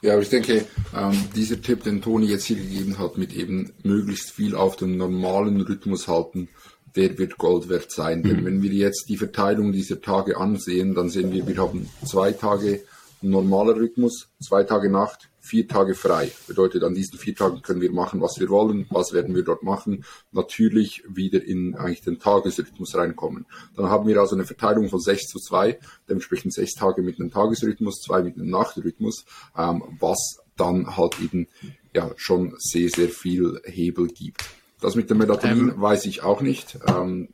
Ja, 0.00 0.12
aber 0.12 0.22
ich 0.22 0.28
denke, 0.28 0.64
ähm, 0.96 1.24
dieser 1.34 1.60
Tipp, 1.60 1.82
den 1.82 2.00
Toni 2.00 2.26
jetzt 2.26 2.44
hier 2.44 2.56
gegeben 2.56 2.98
hat, 2.98 3.18
mit 3.18 3.34
eben 3.34 3.72
möglichst 3.82 4.30
viel 4.30 4.54
auf 4.54 4.76
dem 4.76 4.96
normalen 4.96 5.60
Rhythmus 5.60 6.06
halten, 6.06 6.48
der 6.96 7.18
wird 7.18 7.38
Gold 7.38 7.68
wert 7.68 7.90
sein. 7.90 8.20
Mhm. 8.20 8.22
Denn 8.22 8.44
wenn 8.44 8.62
wir 8.62 8.72
jetzt 8.72 9.08
die 9.08 9.16
Verteilung 9.16 9.72
dieser 9.72 10.00
Tage 10.00 10.36
ansehen, 10.36 10.94
dann 10.94 11.08
sehen 11.08 11.32
wir, 11.32 11.46
wir 11.46 11.56
haben 11.58 11.88
zwei 12.04 12.32
Tage 12.32 12.82
normaler 13.20 13.76
Rhythmus, 13.76 14.28
zwei 14.40 14.62
Tage 14.62 14.90
Nacht, 14.90 15.28
vier 15.48 15.66
Tage 15.66 15.94
frei. 15.94 16.30
Bedeutet, 16.46 16.84
an 16.84 16.94
diesen 16.94 17.18
vier 17.18 17.34
Tagen 17.34 17.62
können 17.62 17.80
wir 17.80 17.90
machen, 17.90 18.20
was 18.20 18.38
wir 18.38 18.48
wollen. 18.48 18.86
Was 18.90 19.12
werden 19.12 19.34
wir 19.34 19.42
dort 19.42 19.62
machen? 19.62 20.04
Natürlich 20.32 21.02
wieder 21.08 21.42
in 21.42 21.74
eigentlich 21.74 22.02
den 22.02 22.18
Tagesrhythmus 22.18 22.94
reinkommen. 22.94 23.46
Dann 23.76 23.88
haben 23.88 24.06
wir 24.06 24.20
also 24.20 24.34
eine 24.34 24.44
Verteilung 24.44 24.88
von 24.88 25.00
6 25.00 25.26
zu 25.26 25.38
2, 25.38 25.78
dementsprechend 26.08 26.52
sechs 26.52 26.74
Tage 26.74 27.02
mit 27.02 27.18
einem 27.18 27.30
Tagesrhythmus, 27.30 28.00
zwei 28.00 28.22
mit 28.22 28.36
einem 28.36 28.50
Nachtrhythmus, 28.50 29.24
ähm, 29.56 29.82
was 29.98 30.40
dann 30.56 30.96
halt 30.96 31.20
eben 31.20 31.48
ja 31.94 32.10
schon 32.16 32.54
sehr, 32.58 32.90
sehr 32.90 33.08
viel 33.08 33.60
Hebel 33.64 34.08
gibt. 34.08 34.44
Das 34.80 34.94
mit 34.94 35.10
dem 35.10 35.18
Melatonin 35.18 35.70
ähm, 35.70 35.80
weiß 35.80 36.06
ich 36.06 36.22
auch 36.22 36.40
nicht. 36.40 36.78
Ähm, 36.86 37.28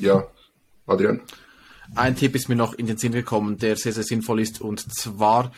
ja, 0.00 0.28
Adrian? 0.86 1.22
Ein 1.94 2.16
Tipp 2.16 2.34
ist 2.34 2.48
mir 2.48 2.56
noch 2.56 2.74
in 2.74 2.86
den 2.86 2.98
Sinn 2.98 3.12
gekommen, 3.12 3.58
der 3.58 3.76
sehr, 3.76 3.92
sehr 3.92 4.04
sinnvoll 4.04 4.40
ist, 4.40 4.60
und 4.60 4.80
zwar 4.94 5.52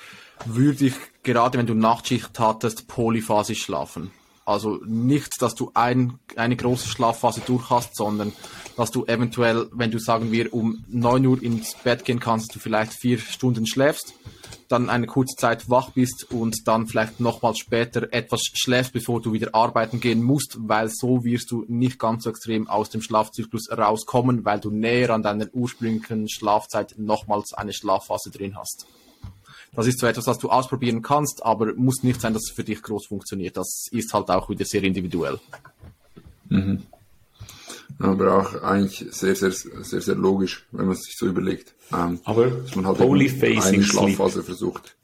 würde 0.46 0.86
ich 0.86 0.94
gerade 1.22 1.58
wenn 1.58 1.66
du 1.66 1.74
Nachtschicht 1.74 2.38
hattest, 2.38 2.88
polyphasisch 2.88 3.62
schlafen. 3.62 4.10
Also 4.50 4.80
nicht, 4.84 5.40
dass 5.42 5.54
du 5.54 5.70
ein, 5.74 6.18
eine 6.34 6.56
große 6.56 6.88
Schlafphase 6.88 7.40
durch 7.46 7.70
hast, 7.70 7.94
sondern 7.94 8.32
dass 8.76 8.90
du 8.90 9.04
eventuell, 9.04 9.68
wenn 9.70 9.92
du 9.92 10.00
sagen 10.00 10.32
wir 10.32 10.52
um 10.52 10.82
9 10.88 11.26
Uhr 11.26 11.42
ins 11.42 11.74
Bett 11.74 12.04
gehen 12.04 12.18
kannst, 12.18 12.54
du 12.54 12.58
vielleicht 12.58 12.92
vier 12.92 13.18
Stunden 13.18 13.66
schläfst, 13.66 14.14
dann 14.68 14.90
eine 14.90 15.06
kurze 15.06 15.36
Zeit 15.36 15.68
wach 15.68 15.90
bist 15.90 16.32
und 16.32 16.66
dann 16.66 16.88
vielleicht 16.88 17.20
nochmals 17.20 17.58
später 17.58 18.12
etwas 18.12 18.40
schläfst, 18.54 18.92
bevor 18.92 19.20
du 19.20 19.32
wieder 19.32 19.54
arbeiten 19.54 20.00
gehen 20.00 20.22
musst, 20.22 20.56
weil 20.58 20.88
so 20.88 21.22
wirst 21.22 21.50
du 21.52 21.64
nicht 21.68 21.98
ganz 22.00 22.24
so 22.24 22.30
extrem 22.30 22.66
aus 22.68 22.90
dem 22.90 23.02
Schlafzyklus 23.02 23.70
rauskommen, 23.70 24.44
weil 24.44 24.58
du 24.58 24.70
näher 24.70 25.10
an 25.10 25.22
deiner 25.22 25.46
ursprünglichen 25.52 26.28
Schlafzeit 26.28 26.94
nochmals 26.96 27.52
eine 27.52 27.72
Schlafphase 27.72 28.30
drin 28.30 28.56
hast. 28.56 28.86
Das 29.80 29.86
ist 29.86 29.98
so 29.98 30.06
etwas, 30.06 30.26
was 30.26 30.38
du 30.38 30.50
ausprobieren 30.50 31.00
kannst, 31.00 31.42
aber 31.42 31.72
muss 31.74 32.02
nicht 32.02 32.20
sein, 32.20 32.34
dass 32.34 32.42
es 32.42 32.54
für 32.54 32.64
dich 32.64 32.82
groß 32.82 33.06
funktioniert. 33.06 33.56
Das 33.56 33.86
ist 33.90 34.12
halt 34.12 34.28
auch 34.28 34.50
wieder 34.50 34.66
sehr 34.66 34.82
individuell. 34.82 35.40
Mhm. 36.50 36.82
Aber 37.98 38.34
auch 38.34 38.62
eigentlich 38.62 39.06
sehr, 39.10 39.34
sehr, 39.34 39.52
sehr, 39.52 40.02
sehr 40.02 40.14
logisch, 40.16 40.66
wenn 40.70 40.84
man 40.84 40.94
es 40.96 41.04
sich 41.04 41.16
so 41.16 41.26
überlegt. 41.26 41.74
Ähm, 41.94 42.20
aber 42.24 42.48
dass 42.50 42.76
man 42.76 42.86
halt 42.86 42.98
Polyphasing 42.98 43.82
Schlafphase 43.82 44.42
versucht. 44.42 44.96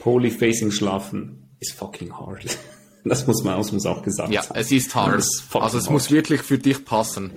Polyphasing 0.00 0.72
schlafen 0.72 1.44
ist 1.60 1.72
fucking 1.72 2.12
hard. 2.12 2.44
Das 3.04 3.26
muss 3.26 3.42
man, 3.42 3.58
das 3.58 3.72
muss 3.72 3.84
auch 3.84 4.00
gesagt 4.04 4.32
Ja, 4.32 4.44
es 4.54 4.70
ist 4.70 4.94
hart. 4.94 5.24
also 5.54 5.78
es 5.78 5.84
hard. 5.84 5.90
muss 5.90 6.10
wirklich 6.12 6.42
für 6.42 6.58
dich 6.58 6.84
passen. 6.84 7.32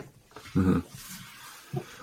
Mhm. 0.53 0.84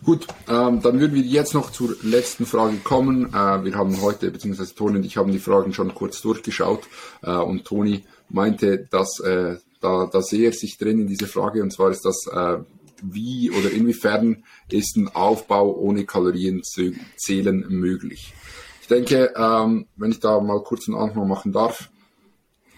Gut, 0.05 0.27
ähm, 0.49 0.83
dann 0.83 0.99
würden 0.99 1.15
wir 1.15 1.23
jetzt 1.23 1.55
noch 1.55 1.71
zur 1.71 1.95
letzten 2.03 2.45
Frage 2.45 2.79
kommen. 2.79 3.27
Äh, 3.27 3.65
wir 3.65 3.75
haben 3.77 4.01
heute, 4.03 4.33
beziehungsweise 4.33 4.75
Toni 4.75 4.97
und 4.97 5.07
ich 5.07 5.17
haben 5.17 5.31
die 5.31 5.39
Fragen 5.39 5.73
schon 5.73 5.95
kurz 5.95 6.21
durchgeschaut 6.21 6.89
äh, 7.23 7.31
und 7.31 7.65
Toni 7.65 8.05
meinte, 8.29 8.89
dass 8.91 9.21
äh, 9.21 9.59
da, 9.81 10.09
da 10.13 10.23
sehe 10.23 10.47
er 10.47 10.53
sich 10.53 10.77
drin 10.77 11.03
in 11.03 11.07
diese 11.07 11.29
Frage 11.29 11.63
und 11.63 11.73
zwar 11.73 11.91
ist 11.91 12.05
das, 12.05 12.27
äh, 12.27 12.59
wie 13.01 13.53
oder 13.53 13.71
inwiefern 13.71 14.43
ist 14.71 14.97
ein 14.97 15.09
Aufbau 15.09 15.73
ohne 15.77 16.05
Kalorien 16.05 16.63
zählen 16.65 17.65
möglich. 17.69 18.35
Ich 18.81 18.89
denke, 18.89 19.33
ähm, 19.37 19.87
wenn 19.97 20.11
ich 20.11 20.19
da 20.19 20.41
mal 20.41 20.63
kurz 20.65 20.89
einen 20.89 20.99
Anfang 20.99 21.29
machen 21.29 21.53
darf, 21.53 21.92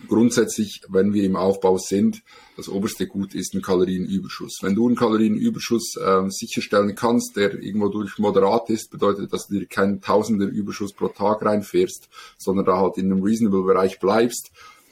grundsätzlich, 0.06 0.82
wenn 0.88 1.12
wir 1.12 1.24
im 1.24 1.36
Aufbau 1.36 1.78
sind, 1.78 2.22
das 2.56 2.68
oberste 2.68 3.06
Gut 3.06 3.34
ist 3.34 3.54
ein 3.54 3.62
Kalorienüberschuss. 3.62 4.58
Wenn 4.62 4.74
du 4.74 4.86
einen 4.86 4.96
Kalorienüberschuss 4.96 5.96
äh, 5.96 6.22
sicherstellen 6.28 6.94
kannst, 6.94 7.36
der 7.36 7.54
irgendwo 7.54 7.88
durch 7.88 8.18
moderat 8.18 8.70
ist, 8.70 8.90
bedeutet, 8.90 9.32
dass 9.32 9.48
du 9.48 9.58
dir 9.58 9.66
keinen 9.66 10.00
Tausender 10.00 10.46
Überschuss 10.46 10.92
pro 10.92 11.08
Tag 11.08 11.44
reinfährst, 11.44 12.08
sondern 12.38 12.64
da 12.64 12.78
halt 12.78 12.98
in 12.98 13.10
einem 13.10 13.22
reasonable 13.22 13.62
Bereich 13.62 13.98
bleibst, 13.98 14.50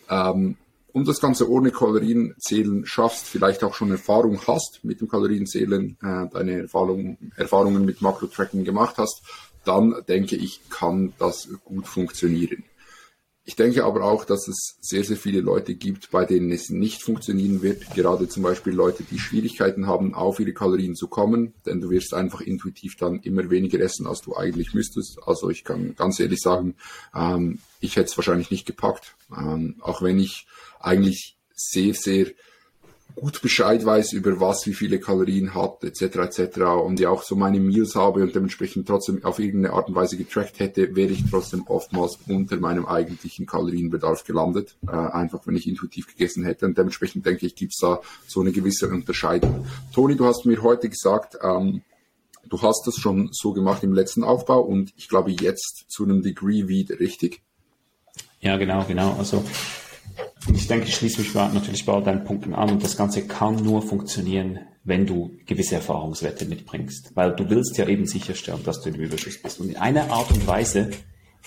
ähm, 0.09 0.57
und 0.93 1.09
das 1.09 1.21
Ganze 1.21 1.51
ohne 1.51 1.71
Kalorienzählen 1.71 2.85
schaffst, 2.85 3.27
vielleicht 3.27 3.65
auch 3.65 3.75
schon 3.75 3.91
Erfahrung 3.91 4.41
hast 4.47 4.81
mit 4.83 5.01
dem 5.01 5.09
Kalorienzählen, 5.09 5.97
äh, 6.03 6.27
deine 6.31 6.63
Erfahrung, 6.63 7.17
Erfahrungen 7.37 7.85
mit 7.85 8.03
Makro-Tracking 8.03 8.65
gemacht 8.65 8.97
hast, 8.99 9.23
dann 9.65 9.95
denke 10.09 10.37
ich, 10.37 10.61
kann 10.69 11.15
das 11.19 11.49
gut 11.65 11.87
funktionieren. 11.87 12.65
Ich 13.45 13.57
denke 13.57 13.85
aber 13.85 14.05
auch, 14.05 14.25
dass 14.25 14.47
es 14.47 14.77
sehr, 14.81 15.03
sehr 15.03 15.17
viele 15.17 15.41
Leute 15.41 15.75
gibt, 15.75 16.13
bei 16.13 16.25
denen 16.25 16.53
es 16.53 16.71
nicht 16.71 17.03
funktionieren 17.03 17.61
wird. 17.61 17.93
Gerade 17.93 18.29
zum 18.29 18.45
Beispiel 18.45 18.73
Leute, 18.73 19.03
die 19.03 19.19
Schwierigkeiten 19.19 19.89
haben, 19.89 20.15
auf 20.15 20.39
ihre 20.39 20.53
Kalorien 20.53 20.95
zu 20.95 21.09
kommen, 21.09 21.53
denn 21.67 21.81
du 21.81 21.91
wirst 21.91 22.15
einfach 22.15 22.41
intuitiv 22.41 22.97
dann 22.97 23.21
immer 23.21 23.51
weniger 23.51 23.81
essen, 23.81 24.07
als 24.07 24.21
du 24.21 24.37
eigentlich 24.37 24.75
müsstest. 24.75 25.19
Also 25.27 25.51
ich 25.51 25.65
kann 25.65 25.97
ganz 25.97 26.21
ehrlich 26.21 26.41
sagen, 26.41 26.77
ähm, 27.17 27.59
ich 27.81 27.97
hätte 27.97 28.11
es 28.11 28.17
wahrscheinlich 28.17 28.53
nicht 28.53 28.65
gepackt, 28.65 29.17
ähm, 29.37 29.75
auch 29.81 30.03
wenn 30.03 30.21
ich 30.21 30.47
eigentlich 30.79 31.37
sehr, 31.53 31.95
sehr 31.95 32.27
gut 33.15 33.43
Bescheid 33.43 33.85
weiß 33.85 34.13
über 34.13 34.41
was, 34.41 34.67
wie 34.67 34.75
viele 34.75 34.99
Kalorien 34.99 35.55
hat, 35.55 35.85
etc. 35.85 36.03
etc. 36.03 36.61
und 36.85 37.01
ja 37.01 37.11
auch 37.11 37.23
so 37.23 37.37
meine 37.37 37.61
Meals 37.61 37.95
habe 37.95 38.23
und 38.23 38.35
dementsprechend 38.35 38.87
trotzdem 38.87 39.25
auf 39.25 39.39
irgendeine 39.39 39.75
Art 39.75 39.89
und 39.89 39.95
Weise 39.95 40.17
getrackt 40.17 40.59
hätte, 40.59 40.95
wäre 40.95 41.13
ich 41.13 41.25
trotzdem 41.31 41.65
oftmals 41.67 42.19
unter 42.27 42.57
meinem 42.59 42.87
eigentlichen 42.87 43.47
Kalorienbedarf 43.47 44.25
gelandet, 44.25 44.77
äh, 44.87 44.91
einfach 44.91 45.47
wenn 45.47 45.57
ich 45.57 45.69
intuitiv 45.69 46.07
gegessen 46.07 46.45
hätte 46.45 46.67
und 46.67 46.77
dementsprechend 46.77 47.27
denke 47.27 47.47
ich, 47.47 47.55
gibt's 47.55 47.79
da 47.79 48.01
so 48.27 48.41
eine 48.41 48.53
gewisse 48.53 48.89
Unterscheidung. 48.89 49.67
Toni, 49.93 50.17
du 50.17 50.27
hast 50.27 50.47
mir 50.47 50.63
heute 50.63 50.89
gesagt, 50.89 51.37
ähm, 51.43 51.83
du 52.49 52.61
hast 52.63 52.87
das 52.87 52.97
schon 52.97 53.31
so 53.33 53.53
gemacht 53.53 53.83
im 53.83 53.93
letzten 53.93 54.25
Aufbau 54.25 54.61
und 54.61 54.93
ich 54.97 55.09
glaube 55.09 55.31
jetzt 55.31 55.85
zu 55.89 56.05
einem 56.05 56.23
Degree 56.23 56.69
wieder 56.69 56.99
richtig. 57.01 57.43
Ja, 58.41 58.57
genau, 58.57 58.85
genau. 58.85 59.15
Also 59.19 59.45
und 60.47 60.57
ich 60.57 60.67
denke, 60.67 60.87
ich 60.87 60.95
schließe 60.95 61.21
mich 61.21 61.35
natürlich 61.35 61.87
bei 61.87 61.93
all 61.93 62.03
deinen 62.03 62.25
Punkten 62.25 62.55
an 62.55 62.71
und 62.71 62.83
das 62.83 62.97
Ganze 62.97 63.27
kann 63.27 63.63
nur 63.63 63.83
funktionieren, 63.83 64.59
wenn 64.85 65.07
du 65.07 65.31
gewisse 65.47 65.77
Erfahrungswerte 65.77 66.45
mitbringst. 66.47 67.13
Weil 67.15 67.37
du 67.37 67.49
willst 67.49 67.79
ja 67.79 67.87
eben 67.87 68.07
sicherstellen, 68.07 68.65
dass 68.65 68.81
du 68.81 68.89
im 68.89 68.97
Überschuss 68.97 69.41
bist. 69.41 69.61
Und 69.61 69.71
in 69.71 69.77
einer 69.77 70.11
Art 70.11 70.31
und 70.33 70.47
Weise 70.47 70.91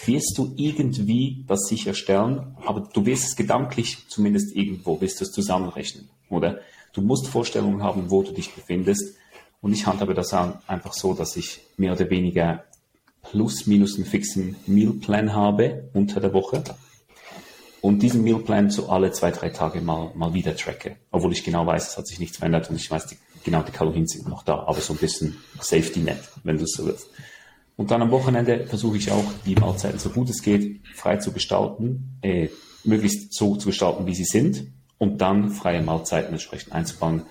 wirst 0.05 0.38
du 0.38 0.53
irgendwie 0.55 1.43
das 1.47 1.68
sicherstellen, 1.68 2.55
aber 2.66 2.89
du 2.93 3.05
wirst 3.05 3.26
es 3.26 3.36
gedanklich 3.36 4.07
zumindest 4.07 4.55
irgendwo, 4.55 5.01
wirst 5.01 5.20
du 5.20 5.26
es 5.26 5.32
zusammenrechnen. 5.32 6.09
Oder 6.30 6.59
du 6.93 7.01
musst 7.01 7.28
Vorstellungen 7.28 7.84
haben, 7.84 8.09
wo 8.09 8.24
du 8.24 8.32
dich 8.32 8.53
befindest. 8.53 9.18
Und 9.61 9.74
ich 9.74 9.86
handhabe 9.88 10.13
das 10.13 10.34
einfach 10.34 10.93
so, 10.93 11.13
dass 11.13 11.36
ich 11.36 11.59
mehr 11.76 11.93
oder 11.93 12.09
weniger 12.09 12.63
plus 13.24 13.66
minus 13.68 13.95
einen 13.95 14.05
fixen 14.05 14.55
Mealplan 14.68 15.34
habe 15.34 15.89
unter 15.93 16.22
der 16.22 16.34
Woche 16.34 16.63
und 17.86 18.00
diesen 18.00 18.24
Mealplan 18.24 18.72
so 18.72 18.90
alle 18.90 19.12
zwei, 19.12 19.30
drei 19.30 19.50
Tage 19.50 19.80
mal, 19.80 20.12
mal 20.16 20.34
wieder 20.34 20.58
tracke. 20.58 20.96
Obwohl 21.12 21.34
ich 21.34 21.44
genau 21.44 21.68
weiß, 21.68 21.90
es 21.90 21.98
hat 22.00 22.08
sich 22.08 22.20
nichts 22.20 22.38
verändert 22.38 22.68
und 22.68 22.78
ich 22.78 22.90
weiß, 22.90 23.06
die, 23.06 23.18
genau 23.44 23.62
die 23.62 23.72
Kalorien 23.72 24.08
sind 24.08 24.28
noch 24.28 24.42
da, 24.42 24.64
aber 24.66 24.82
so 24.82 24.94
ein 24.94 24.98
bisschen 24.98 25.38
Safety 25.60 26.00
Net, 26.00 26.18
wenn 26.44 26.58
du 26.58 26.64
es 26.64 26.72
so 26.72 26.88
willst. 26.88 27.08
Und 27.76 27.92
dann 27.92 28.02
am 28.02 28.10
Wochenende 28.10 28.66
versuche 28.66 28.98
ich 28.98 29.12
auch, 29.12 29.24
die 29.46 29.54
Mahlzeiten 29.54 30.00
so 30.00 30.10
gut 30.10 30.32
es 30.32 30.42
geht, 30.42 30.82
frei 30.96 31.18
zu 31.18 31.32
gestalten, 31.32 32.18
äh, 32.24 32.50
möglichst 32.84 33.36
so 33.36 33.56
zu 33.56 33.68
gestalten, 33.68 34.08
wie 34.08 34.16
sie 34.16 34.26
sind 34.26 34.66
und 34.98 35.22
dann 35.22 35.52
freie 35.52 35.84
Mahlzeiten 35.84 36.32
entsprechend 36.32 36.74
einzubauen 36.74 37.22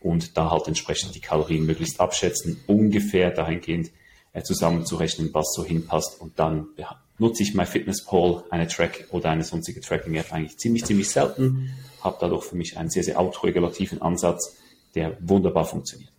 und 0.00 0.38
da 0.38 0.50
halt 0.50 0.68
entsprechend 0.68 1.16
die 1.16 1.20
Kalorien 1.20 1.66
möglichst 1.66 2.00
abschätzen, 2.00 2.58
ungefähr 2.66 3.30
dahingehend 3.30 3.90
äh, 4.32 4.40
zusammenzurechnen, 4.42 5.34
was 5.34 5.52
so 5.54 5.66
hinpasst 5.66 6.18
und 6.18 6.38
dann 6.38 6.68
ja, 6.78 6.98
nutze 7.18 7.42
ich 7.42 7.54
MyFitnessPal, 7.54 8.44
eine 8.50 8.68
Track 8.68 9.08
oder 9.10 9.30
eine 9.30 9.44
sonstige 9.44 9.80
Tracking-App 9.80 10.32
eigentlich 10.32 10.58
ziemlich, 10.58 10.84
ziemlich 10.84 11.10
selten, 11.10 11.74
habe 12.02 12.16
dadurch 12.20 12.44
für 12.44 12.56
mich 12.56 12.76
einen 12.76 12.90
sehr, 12.90 13.04
sehr 13.04 13.18
autoregulativen 13.18 14.00
Ansatz, 14.00 14.56
der 14.94 15.16
wunderbar 15.20 15.64
funktioniert. 15.64 16.12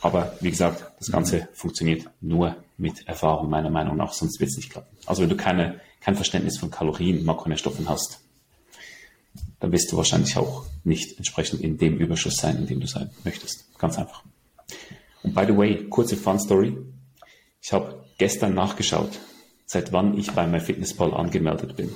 Aber 0.00 0.36
wie 0.40 0.50
gesagt, 0.50 0.92
das 0.98 1.10
Ganze 1.10 1.40
mhm. 1.40 1.46
funktioniert 1.52 2.08
nur 2.20 2.56
mit 2.76 3.06
Erfahrung, 3.06 3.50
meiner 3.50 3.70
Meinung 3.70 3.96
nach, 3.96 4.12
sonst 4.12 4.40
wird 4.40 4.50
es 4.50 4.56
nicht 4.56 4.70
klappen. 4.70 4.96
Also 5.06 5.22
wenn 5.22 5.28
du 5.28 5.36
keine, 5.36 5.80
kein 6.00 6.14
Verständnis 6.14 6.58
von 6.58 6.70
Kalorien, 6.70 7.24
Makronährstoffen 7.24 7.88
hast, 7.88 8.20
dann 9.60 9.72
wirst 9.72 9.90
du 9.90 9.96
wahrscheinlich 9.96 10.36
auch 10.36 10.66
nicht 10.84 11.16
entsprechend 11.16 11.60
in 11.60 11.78
dem 11.78 11.96
Überschuss 11.96 12.36
sein, 12.36 12.56
in 12.58 12.66
dem 12.66 12.80
du 12.80 12.86
sein 12.86 13.10
möchtest. 13.24 13.78
Ganz 13.78 13.98
einfach. 13.98 14.22
Und 15.22 15.34
by 15.34 15.44
the 15.46 15.56
way, 15.56 15.88
kurze 15.88 16.16
Fun 16.16 16.38
Story. 16.38 16.76
Ich 17.60 17.72
habe 17.72 18.04
gestern 18.18 18.54
nachgeschaut, 18.54 19.18
seit 19.66 19.92
wann 19.92 20.16
ich 20.16 20.30
bei 20.30 20.46
MyFitnessPal 20.46 21.12
angemeldet 21.12 21.76
bin. 21.76 21.90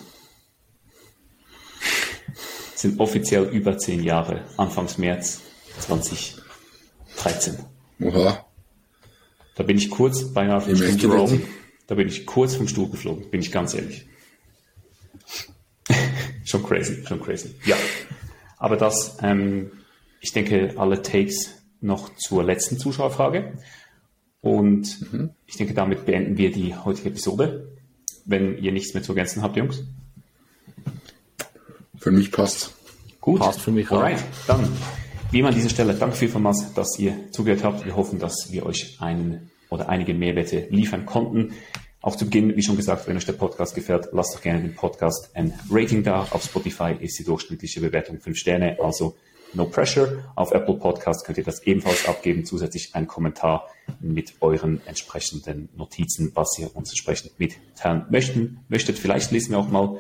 Das 2.73 2.83
sind 2.83 3.01
offiziell 3.01 3.45
über 3.45 3.79
zehn 3.79 4.03
Jahre, 4.03 4.45
Anfangs 4.57 4.99
März 4.99 5.41
2013. 5.79 7.59
Oha. 8.03 8.45
Da 9.55 9.63
bin 9.63 9.77
ich 9.77 9.91
kurz 9.91 10.33
beinahe 10.33 10.61
vom 10.61 10.77
Stuhl 10.77 10.93
geflogen. 10.97 11.43
Da 11.87 11.95
bin 11.95 12.09
ich 12.09 12.25
kurz 12.27 12.55
vom 12.55 12.69
Stuhl 12.69 12.89
geflogen, 12.89 13.31
bin 13.31 13.41
ich 13.41 13.53
ganz 13.53 13.75
ehrlich. 13.75 14.07
schon 16.45 16.63
crazy, 16.63 17.05
schon 17.07 17.21
crazy. 17.21 17.55
Ja. 17.65 17.77
Aber 18.59 18.77
das, 18.77 19.19
ähm, 19.23 19.73
ich 20.21 20.33
denke, 20.33 20.75
alle 20.77 21.03
Takes 21.03 21.63
noch 21.81 22.15
zur 22.17 22.45
letzten 22.45 22.79
Zuschauerfrage. 22.79 23.59
Und 24.43 25.13
mhm. 25.13 25.31
ich 25.47 25.57
denke, 25.57 25.75
damit 25.75 26.07
beenden 26.07 26.39
wir 26.39 26.51
die 26.51 26.75
heutige 26.75 27.11
Episode. 27.11 27.69
Wenn 28.25 28.59
ihr 28.59 28.73
nichts 28.73 28.95
mehr 28.95 29.03
zu 29.03 29.13
ergänzen 29.13 29.43
habt, 29.43 29.57
Jungs. 29.57 29.85
Für 31.99 32.11
mich 32.11 32.33
passt. 32.33 32.73
Gut. 33.21 33.41
Passt 33.41 33.61
für 33.61 33.71
mich 33.71 33.91
auch. 33.91 33.99
Alright, 33.99 34.23
dann, 34.47 34.67
wie 35.31 35.41
immer 35.41 35.49
an 35.49 35.55
dieser 35.55 35.69
Stelle, 35.69 35.95
danke 35.95 36.17
vielmals, 36.17 36.73
dass 36.75 36.99
ihr 36.99 37.31
zugehört 37.33 37.65
habt. 37.65 37.85
Wir 37.85 37.97
hoffen, 37.97 38.19
dass 38.19 38.49
wir 38.51 38.65
euch 38.65 38.97
einen 39.01 39.51
oder 39.69 39.89
einige 39.89 40.15
Mehrwerte 40.15 40.67
liefern 40.71 41.05
konnten. 41.05 41.53
Auch 42.03 42.17
zu 42.17 42.25
Beginn, 42.25 42.57
wie 42.57 42.63
schon 42.63 42.79
gesagt, 42.79 43.07
wenn 43.07 43.17
euch 43.19 43.27
der 43.27 43.35
Podcast 43.35 43.75
gefällt, 43.75 44.09
lasst 44.13 44.35
doch 44.35 44.41
gerne 44.41 44.63
den 44.63 44.75
Podcast 44.75 45.31
ein 45.35 45.53
Rating 45.71 46.03
da. 46.03 46.27
Auf 46.31 46.45
Spotify 46.45 46.95
ist 46.99 47.19
die 47.19 47.25
durchschnittliche 47.25 47.81
Bewertung 47.81 48.19
5 48.19 48.39
Sterne, 48.39 48.79
also 48.83 49.17
No 49.55 49.67
Pressure. 49.67 50.25
Auf 50.37 50.53
Apple 50.53 50.75
Podcast 50.75 51.25
könnt 51.25 51.39
ihr 51.39 51.45
das 51.45 51.63
ebenfalls 51.65 52.07
abgeben, 52.07 52.45
zusätzlich 52.45 52.95
einen 52.95 53.07
Kommentar 53.07 53.69
mit 54.01 54.35
euren 54.41 54.81
entsprechenden 54.87 55.69
Notizen, 55.77 56.33
was 56.35 56.59
ihr 56.59 56.75
uns 56.75 56.91
entsprechend 56.91 57.39
mitteilen 57.39 58.07
möchten, 58.11 58.61
möchtet. 58.69 58.99
Vielleicht 58.99 59.33
lesen 59.33 59.53
wir 59.53 59.59
auch 59.59 59.69
mal, 59.69 59.99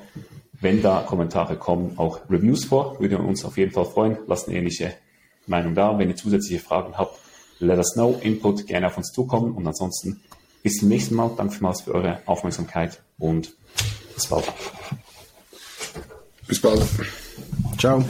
wenn 0.60 0.82
da 0.82 1.02
Kommentare 1.02 1.56
kommen, 1.56 1.98
auch 1.98 2.20
Reviews 2.30 2.64
vor. 2.64 3.00
Würde 3.00 3.18
uns 3.18 3.44
auf 3.44 3.56
jeden 3.56 3.72
Fall 3.72 3.86
freuen. 3.86 4.18
Lasst 4.26 4.48
eine 4.48 4.58
ähnliche 4.58 4.94
Meinung 5.46 5.74
da. 5.74 5.98
Wenn 5.98 6.08
ihr 6.08 6.16
zusätzliche 6.16 6.62
Fragen 6.62 6.96
habt, 6.96 7.18
let 7.58 7.78
us 7.78 7.94
know. 7.94 8.18
Input 8.22 8.66
gerne 8.66 8.86
auf 8.86 8.96
uns 8.96 9.12
zukommen. 9.12 9.52
Und 9.52 9.66
ansonsten 9.66 10.20
bis 10.62 10.76
zum 10.76 10.88
nächsten 10.88 11.14
Mal. 11.14 11.30
Danke 11.36 11.54
vielmals 11.54 11.82
für 11.82 11.94
eure 11.94 12.20
Aufmerksamkeit 12.26 13.02
und 13.18 13.54
bis 14.14 14.26
bald. 14.26 14.52
Bis 16.46 16.60
bald. 16.60 16.82
Ciao. 17.78 18.04